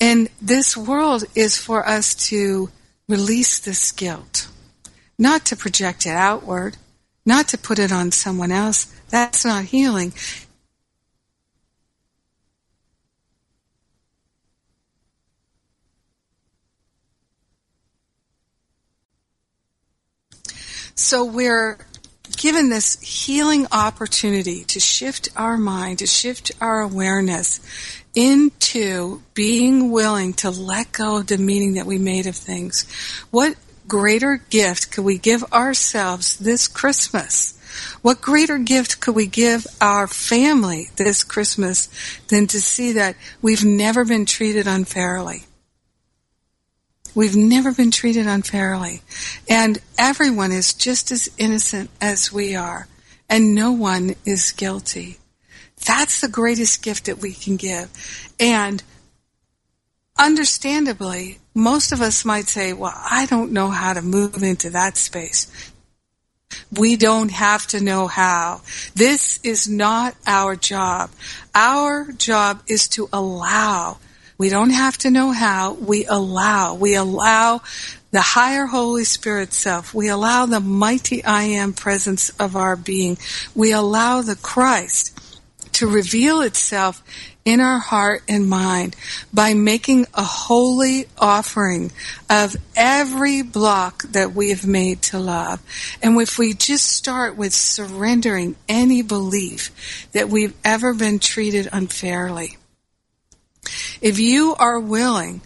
And 0.00 0.28
this 0.40 0.76
world 0.76 1.24
is 1.34 1.56
for 1.56 1.86
us 1.86 2.14
to 2.28 2.70
release 3.08 3.58
this 3.58 3.92
guilt, 3.92 4.48
not 5.18 5.44
to 5.46 5.56
project 5.56 6.06
it 6.06 6.10
outward, 6.10 6.76
not 7.24 7.48
to 7.48 7.58
put 7.58 7.78
it 7.78 7.92
on 7.92 8.12
someone 8.12 8.52
else. 8.52 8.86
That's 9.08 9.44
not 9.44 9.66
healing. 9.66 10.12
So 20.94 21.24
we're 21.24 21.78
given 22.36 22.70
this 22.70 23.00
healing 23.00 23.66
opportunity 23.72 24.64
to 24.64 24.78
shift 24.80 25.28
our 25.36 25.56
mind, 25.56 25.98
to 25.98 26.06
shift 26.06 26.52
our 26.60 26.80
awareness 26.80 27.60
into 28.14 29.22
being 29.34 29.90
willing 29.90 30.32
to 30.34 30.50
let 30.50 30.92
go 30.92 31.18
of 31.18 31.26
the 31.26 31.38
meaning 31.38 31.74
that 31.74 31.86
we 31.86 31.98
made 31.98 32.26
of 32.26 32.36
things. 32.36 32.86
What 33.30 33.56
greater 33.88 34.36
gift 34.50 34.92
could 34.92 35.04
we 35.04 35.18
give 35.18 35.42
ourselves 35.52 36.36
this 36.36 36.68
Christmas? 36.68 37.58
What 38.02 38.20
greater 38.20 38.58
gift 38.58 39.00
could 39.00 39.16
we 39.16 39.26
give 39.26 39.66
our 39.80 40.06
family 40.06 40.90
this 40.96 41.24
Christmas 41.24 41.88
than 42.28 42.46
to 42.48 42.60
see 42.60 42.92
that 42.92 43.16
we've 43.42 43.64
never 43.64 44.04
been 44.04 44.26
treated 44.26 44.68
unfairly? 44.68 45.44
We've 47.14 47.36
never 47.36 47.72
been 47.72 47.90
treated 47.90 48.26
unfairly. 48.26 49.02
And 49.48 49.78
everyone 49.98 50.52
is 50.52 50.74
just 50.74 51.10
as 51.10 51.30
innocent 51.38 51.90
as 52.00 52.32
we 52.32 52.56
are. 52.56 52.88
And 53.28 53.54
no 53.54 53.72
one 53.72 54.16
is 54.24 54.52
guilty. 54.52 55.18
That's 55.86 56.20
the 56.20 56.28
greatest 56.28 56.82
gift 56.82 57.06
that 57.06 57.18
we 57.18 57.32
can 57.32 57.56
give. 57.56 57.90
And 58.40 58.82
understandably, 60.18 61.38
most 61.54 61.92
of 61.92 62.00
us 62.00 62.24
might 62.24 62.48
say, 62.48 62.72
well, 62.72 62.94
I 62.94 63.26
don't 63.26 63.52
know 63.52 63.68
how 63.68 63.92
to 63.92 64.02
move 64.02 64.42
into 64.42 64.70
that 64.70 64.96
space. 64.96 65.50
We 66.76 66.96
don't 66.96 67.30
have 67.30 67.66
to 67.68 67.82
know 67.82 68.06
how. 68.06 68.62
This 68.94 69.40
is 69.42 69.68
not 69.68 70.14
our 70.26 70.56
job. 70.56 71.10
Our 71.54 72.12
job 72.12 72.62
is 72.68 72.88
to 72.88 73.08
allow 73.12 73.98
we 74.36 74.48
don't 74.48 74.70
have 74.70 74.98
to 74.98 75.10
know 75.10 75.32
how. 75.32 75.74
We 75.74 76.06
allow. 76.06 76.74
We 76.74 76.94
allow 76.94 77.62
the 78.10 78.20
higher 78.20 78.66
Holy 78.66 79.04
Spirit 79.04 79.52
self. 79.52 79.94
We 79.94 80.08
allow 80.08 80.46
the 80.46 80.60
mighty 80.60 81.24
I 81.24 81.44
am 81.44 81.72
presence 81.72 82.30
of 82.30 82.56
our 82.56 82.76
being. 82.76 83.18
We 83.54 83.72
allow 83.72 84.22
the 84.22 84.36
Christ 84.36 85.18
to 85.74 85.88
reveal 85.88 86.40
itself 86.40 87.02
in 87.44 87.60
our 87.60 87.78
heart 87.78 88.22
and 88.28 88.48
mind 88.48 88.96
by 89.32 89.54
making 89.54 90.06
a 90.14 90.22
holy 90.22 91.06
offering 91.18 91.92
of 92.30 92.56
every 92.74 93.42
block 93.42 94.02
that 94.04 94.32
we 94.32 94.50
have 94.50 94.66
made 94.66 95.02
to 95.02 95.18
love. 95.18 95.60
And 96.02 96.18
if 96.20 96.38
we 96.38 96.54
just 96.54 96.86
start 96.86 97.36
with 97.36 97.52
surrendering 97.52 98.56
any 98.68 99.02
belief 99.02 100.08
that 100.12 100.28
we've 100.28 100.54
ever 100.64 100.94
been 100.94 101.18
treated 101.18 101.68
unfairly, 101.72 102.56
if 104.00 104.18
you 104.18 104.54
are 104.58 104.78
willing 104.78 105.40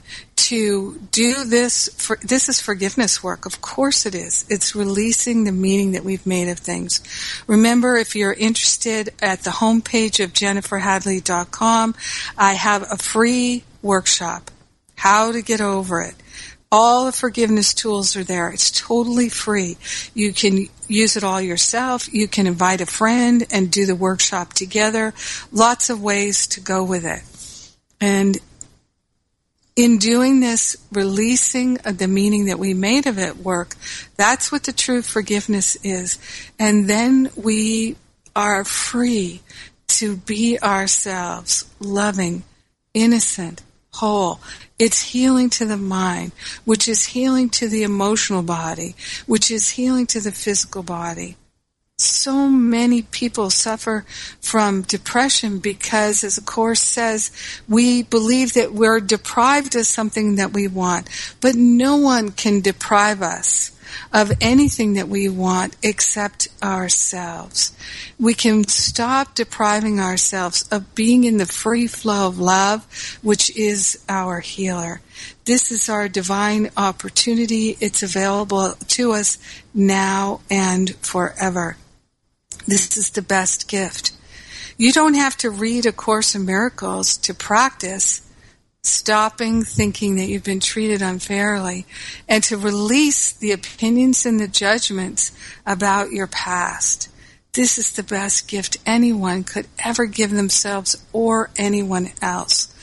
to 0.49 0.99
do 1.11 1.45
this, 1.45 1.91
for, 1.97 2.17
this 2.23 2.49
is 2.49 2.61
forgiveness 2.61 3.23
work. 3.23 3.45
Of 3.45 3.61
course 3.61 4.07
it 4.07 4.15
is. 4.15 4.47
It's 4.49 4.75
releasing 4.75 5.45
the 5.45 5.53
meaning 5.53 5.93
that 5.93 6.05
we've 6.05 6.27
made 6.27 6.49
of 6.49 6.59
things. 6.59 7.03
Remember, 7.47 7.97
if 7.97 8.17
you're 8.17 8.33
interested 8.33 9.11
at 9.21 9.43
the 9.43 9.51
homepage 9.51 10.25
of 10.25 10.33
jenniferhadley.com, 10.33 11.95
I 12.39 12.53
have 12.55 12.83
a 12.91 12.97
free 12.97 13.65
workshop, 13.83 14.51
how 14.95 15.33
to 15.33 15.43
get 15.43 15.61
over 15.61 16.01
it. 16.01 16.15
All 16.71 17.07
the 17.07 17.13
forgiveness 17.13 17.75
tools 17.75 18.17
are 18.17 18.25
there. 18.25 18.51
It's 18.51 18.71
totally 18.71 19.29
free. 19.29 19.77
You 20.15 20.33
can 20.33 20.67
use 20.87 21.17
it 21.17 21.25
all 21.25 21.41
yourself. 21.41 22.13
You 22.13 22.29
can 22.29 22.47
invite 22.47 22.81
a 22.81 22.87
friend 22.87 23.47
and 23.51 23.71
do 23.71 23.87
the 23.87 23.95
workshop 23.95 24.53
together. 24.53 25.15
Lots 25.51 25.91
of 25.91 26.03
ways 26.03 26.47
to 26.49 26.61
go 26.61 26.85
with 26.85 27.05
it. 27.05 27.21
And 28.01 28.39
in 29.77 29.99
doing 29.99 30.41
this, 30.41 30.77
releasing 30.91 31.75
the 31.75 32.09
meaning 32.09 32.47
that 32.47 32.59
we 32.59 32.75
made 32.75 33.07
of 33.07 33.19
it 33.19 33.37
work, 33.37 33.77
that's 34.17 34.51
what 34.51 34.65
the 34.65 34.73
true 34.73 35.03
forgiveness 35.03 35.77
is. 35.85 36.19
And 36.59 36.89
then 36.89 37.31
we 37.37 37.97
are 38.35 38.65
free 38.65 39.41
to 39.89 40.17
be 40.17 40.59
ourselves, 40.61 41.65
loving, 41.81 42.43
innocent, 42.93 43.63
whole. 43.95 44.41
It's 44.79 45.01
healing 45.01 45.51
to 45.51 45.65
the 45.65 45.77
mind, 45.77 46.33
which 46.65 46.89
is 46.89 47.07
healing 47.07 47.49
to 47.51 47.69
the 47.69 47.83
emotional 47.83 48.43
body, 48.43 48.95
which 49.27 49.51
is 49.51 49.71
healing 49.71 50.07
to 50.09 50.21
the 50.21 50.33
physical 50.33 50.83
body 50.83 51.37
so 52.01 52.49
many 52.49 53.03
people 53.03 53.51
suffer 53.51 54.05
from 54.41 54.83
depression 54.83 55.59
because, 55.59 56.23
as 56.23 56.37
the 56.37 56.43
Course 56.43 56.81
says, 56.81 57.33
we 57.69 58.05
believe 58.05 58.53
that 58.55 58.73
we're 58.73 59.01
deprived 59.01 59.75
of 59.75 59.85
something 59.85 60.37
that 60.37 60.53
we 60.53 60.69
want. 60.69 61.09
But 61.41 61.57
no 61.57 61.97
one 61.97 62.31
can 62.31 62.61
deprive 62.61 63.21
us 63.21 63.73
of 64.13 64.31
anything 64.41 64.95
that 64.95 65.09
we 65.09 65.29
want 65.29 65.77
except 65.83 66.47
ourselves. 66.63 67.77
We 68.21 68.35
can 68.35 68.65
stop 68.69 69.35
depriving 69.35 69.99
ourselves 69.99 70.69
of 70.71 70.95
being 70.95 71.25
in 71.25 71.39
the 71.39 71.47
free 71.47 71.89
flow 71.89 72.29
of 72.29 72.39
love, 72.39 73.19
which 73.23 73.55
is 73.57 74.05
our 74.09 74.39
healer. 74.39 75.01
This 75.47 75.73
is 75.73 75.89
our 75.89 76.09
divine 76.09 76.71
opportunity. 76.77 77.77
It's 77.81 78.05
available 78.05 78.75
to 78.75 79.13
us 79.13 79.39
now 79.75 80.43
and 80.49 80.95
forever. 80.97 81.77
This 82.69 82.99
is 82.99 83.09
the 83.09 83.23
best 83.23 83.67
gift. 83.67 84.13
You 84.77 84.93
don't 84.93 85.15
have 85.15 85.39
to 85.39 85.49
read 85.49 85.87
A 85.87 85.93
Course 85.93 86.35
in 86.35 86.45
Miracles 86.45 87.17
to 87.17 87.33
practice 87.33 88.21
stopping 88.83 89.63
thinking 89.63 90.17
that 90.17 90.27
you've 90.27 90.45
been 90.45 90.61
treated 90.61 91.01
unfairly 91.01 91.87
and 92.29 92.45
to 92.45 92.59
release 92.59 93.33
the 93.33 93.53
opinions 93.53 94.27
and 94.27 94.39
the 94.39 94.47
judgments 94.47 95.33
about 95.65 96.13
your 96.13 96.27
past. 96.27 97.09
This 97.55 97.79
is 97.79 97.93
the 97.93 98.03
best 98.03 98.47
gift 98.49 98.77
anyone 98.85 99.45
could 99.45 99.67
ever 99.83 100.05
give 100.05 100.31
themselves 100.31 101.03
or 101.11 101.49
anyone 101.57 102.11
else. 102.21 102.75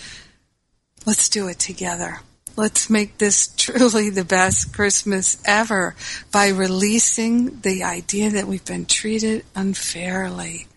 Let's 1.06 1.30
do 1.30 1.48
it 1.48 1.60
together. 1.60 2.22
Let's 2.58 2.90
make 2.90 3.18
this 3.18 3.48
truly 3.58 4.10
the 4.10 4.26
best 4.26 4.74
Christmas 4.74 5.42
ever 5.46 5.96
by 6.32 6.50
releasing 6.50 7.60
the 7.62 7.84
idea 7.84 8.30
that 8.32 8.48
we've 8.48 8.66
been 8.66 8.86
treated 8.86 9.46
unfairly. 9.56 10.68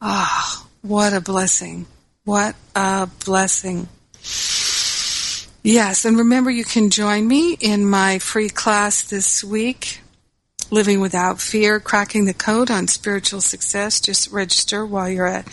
Ah, 0.00 0.62
oh, 0.62 0.66
what 0.82 1.12
a 1.12 1.20
blessing. 1.20 1.86
What 2.24 2.54
a 2.74 3.08
blessing. 3.24 3.88
Yes, 5.62 6.04
and 6.04 6.16
remember 6.16 6.50
you 6.50 6.64
can 6.64 6.90
join 6.90 7.26
me 7.26 7.54
in 7.60 7.84
my 7.84 8.20
free 8.20 8.48
class 8.48 9.02
this 9.02 9.42
week, 9.42 10.00
Living 10.70 11.00
Without 11.00 11.40
Fear, 11.40 11.80
Cracking 11.80 12.24
the 12.24 12.34
Code 12.34 12.70
on 12.70 12.86
Spiritual 12.86 13.40
Success. 13.40 14.00
Just 14.00 14.30
register 14.30 14.86
while 14.86 15.08
you're 15.08 15.26
at 15.26 15.46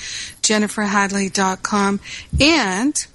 jenniferhadley.com. 0.44 2.00
And 2.40 3.08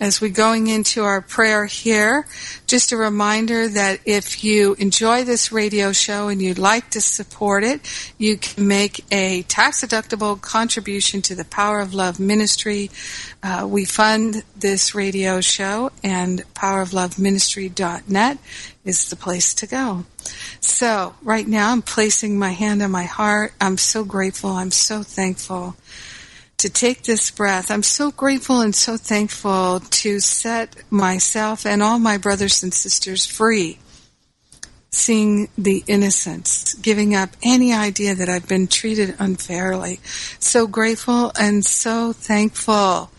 as 0.00 0.18
we're 0.18 0.30
going 0.30 0.66
into 0.66 1.04
our 1.04 1.20
prayer 1.20 1.66
here, 1.66 2.26
just 2.66 2.90
a 2.90 2.96
reminder 2.96 3.68
that 3.68 4.00
if 4.06 4.42
you 4.42 4.72
enjoy 4.78 5.24
this 5.24 5.52
radio 5.52 5.92
show 5.92 6.28
and 6.28 6.40
you'd 6.40 6.58
like 6.58 6.88
to 6.90 7.02
support 7.02 7.62
it, 7.62 7.82
you 8.16 8.38
can 8.38 8.66
make 8.66 9.04
a 9.12 9.42
tax 9.42 9.84
deductible 9.84 10.40
contribution 10.40 11.20
to 11.20 11.34
the 11.34 11.44
Power 11.44 11.80
of 11.80 11.92
Love 11.92 12.18
Ministry. 12.18 12.90
Uh, 13.42 13.66
we 13.70 13.84
fund 13.84 14.42
this 14.56 14.94
radio 14.94 15.42
show, 15.42 15.90
and 16.02 16.42
powerofloveministry.net 16.54 18.38
is 18.86 19.10
the 19.10 19.16
place 19.16 19.52
to 19.52 19.66
go. 19.66 20.06
So, 20.60 21.14
right 21.22 21.46
now, 21.46 21.72
I'm 21.72 21.82
placing 21.82 22.38
my 22.38 22.52
hand 22.52 22.82
on 22.82 22.90
my 22.90 23.04
heart. 23.04 23.52
I'm 23.60 23.76
so 23.76 24.04
grateful. 24.04 24.50
I'm 24.50 24.70
so 24.70 25.02
thankful 25.02 25.76
to 26.60 26.68
take 26.68 27.04
this 27.04 27.30
breath. 27.30 27.70
I'm 27.70 27.82
so 27.82 28.10
grateful 28.10 28.60
and 28.60 28.74
so 28.74 28.98
thankful 28.98 29.80
to 29.80 30.20
set 30.20 30.76
myself 30.90 31.64
and 31.64 31.82
all 31.82 31.98
my 31.98 32.18
brothers 32.18 32.62
and 32.62 32.72
sisters 32.72 33.24
free. 33.24 33.78
Seeing 34.90 35.48
the 35.56 35.82
innocence, 35.86 36.74
giving 36.74 37.14
up 37.14 37.30
any 37.42 37.72
idea 37.72 38.14
that 38.14 38.28
I've 38.28 38.46
been 38.48 38.66
treated 38.66 39.14
unfairly. 39.18 40.00
So 40.38 40.66
grateful 40.66 41.32
and 41.38 41.64
so 41.64 42.12
thankful 42.12 43.10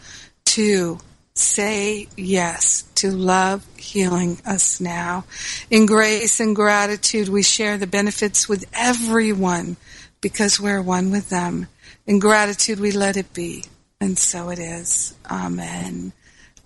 to 0.45 0.99
say 1.33 2.09
yes 2.15 2.83
to 2.95 3.09
love 3.09 3.65
healing 3.77 4.37
us 4.45 4.79
now. 4.79 5.23
In 5.71 5.87
grace 5.87 6.39
and 6.39 6.55
gratitude, 6.55 7.29
we 7.29 7.41
share 7.41 7.77
the 7.77 7.87
benefits 7.87 8.47
with 8.47 8.65
everyone 8.73 9.77
because 10.21 10.59
we're 10.59 10.81
one 10.81 11.11
with 11.11 11.29
them. 11.29 11.67
In 12.05 12.19
gratitude, 12.19 12.79
we 12.79 12.91
let 12.91 13.17
it 13.17 13.33
be. 13.33 13.65
And 13.99 14.17
so 14.17 14.49
it 14.49 14.59
is. 14.59 15.15
Amen. 15.29 16.13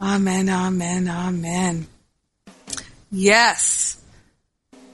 Amen, 0.02 0.50
amen, 0.50 1.08
amen. 1.08 1.88
Yes. 3.12 4.02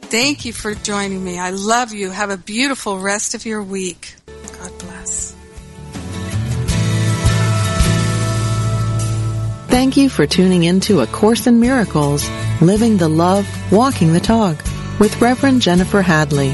Thank 0.01 0.45
you 0.45 0.53
for 0.53 0.75
joining 0.75 1.23
me. 1.23 1.39
I 1.39 1.51
love 1.51 1.93
you. 1.93 2.11
Have 2.11 2.29
a 2.29 2.37
beautiful 2.37 2.99
rest 2.99 3.33
of 3.33 3.45
your 3.45 3.63
week. 3.63 4.15
God 4.59 4.79
bless. 4.79 5.35
Thank 9.69 9.95
you 9.95 10.09
for 10.09 10.27
tuning 10.27 10.63
in 10.63 10.81
to 10.81 10.99
A 10.99 11.07
Course 11.07 11.47
in 11.47 11.59
Miracles, 11.59 12.29
Living 12.61 12.97
the 12.97 13.07
Love, 13.07 13.47
Walking 13.71 14.13
the 14.13 14.19
Talk 14.19 14.57
with 14.99 15.19
Reverend 15.21 15.61
Jennifer 15.61 16.01
Hadley. 16.01 16.53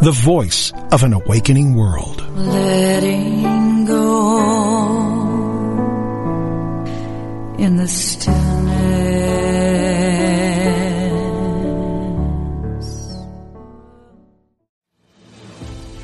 the 0.00 0.12
voice 0.12 0.72
of 0.92 1.02
an 1.02 1.12
awakening 1.12 1.74
world. 1.74 2.20
Letting 2.36 3.84
go 3.84 4.38
in 7.58 7.76
the 7.76 7.88
stillness. 7.88 8.38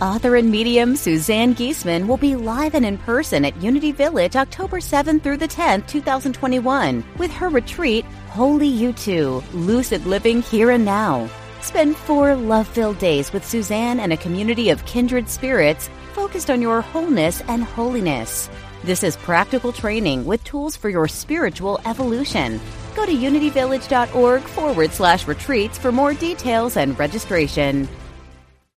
Author 0.01 0.34
and 0.36 0.51
medium 0.51 0.97
Suzanne 0.97 1.55
Giesemann 1.55 2.09
will 2.09 2.16
be 2.16 2.34
live 2.34 2.74
and 2.74 2.84
in 2.84 2.99
person 2.99 3.45
at 3.45 3.62
Unity 3.62 3.92
Village 3.92 4.34
October 4.34 4.78
7th 4.78 5.22
through 5.22 5.36
the 5.36 5.47
10th, 5.47 5.86
2021, 5.86 7.05
with 7.16 7.30
her 7.30 7.49
retreat, 7.49 8.05
Holy 8.28 8.66
You 8.66 8.92
Too, 8.92 9.40
Lucid 9.53 10.05
Living 10.05 10.42
Here 10.42 10.70
and 10.70 10.84
Now. 10.84 11.30
Spend 11.65 11.97
four 11.97 12.35
love 12.35 12.69
filled 12.69 12.99
days 12.99 13.33
with 13.33 13.43
Suzanne 13.43 13.99
and 13.99 14.12
a 14.12 14.19
community 14.19 14.69
of 14.69 14.85
kindred 14.85 15.31
spirits 15.31 15.89
focused 16.12 16.51
on 16.51 16.61
your 16.61 16.83
wholeness 16.83 17.41
and 17.49 17.65
holiness. 17.65 18.51
This 18.85 19.03
is 19.03 19.17
practical 19.17 19.73
training 19.73 20.27
with 20.27 20.45
tools 20.45 20.77
for 20.77 20.91
your 20.91 21.09
spiritual 21.09 21.81
evolution. 21.87 22.61
Go 22.95 23.07
to 23.07 23.12
unityvillage.org 23.12 24.43
forward 24.43 24.93
slash 24.93 25.27
retreats 25.27 25.79
for 25.79 25.91
more 25.91 26.12
details 26.12 26.77
and 26.77 26.99
registration. 26.99 27.89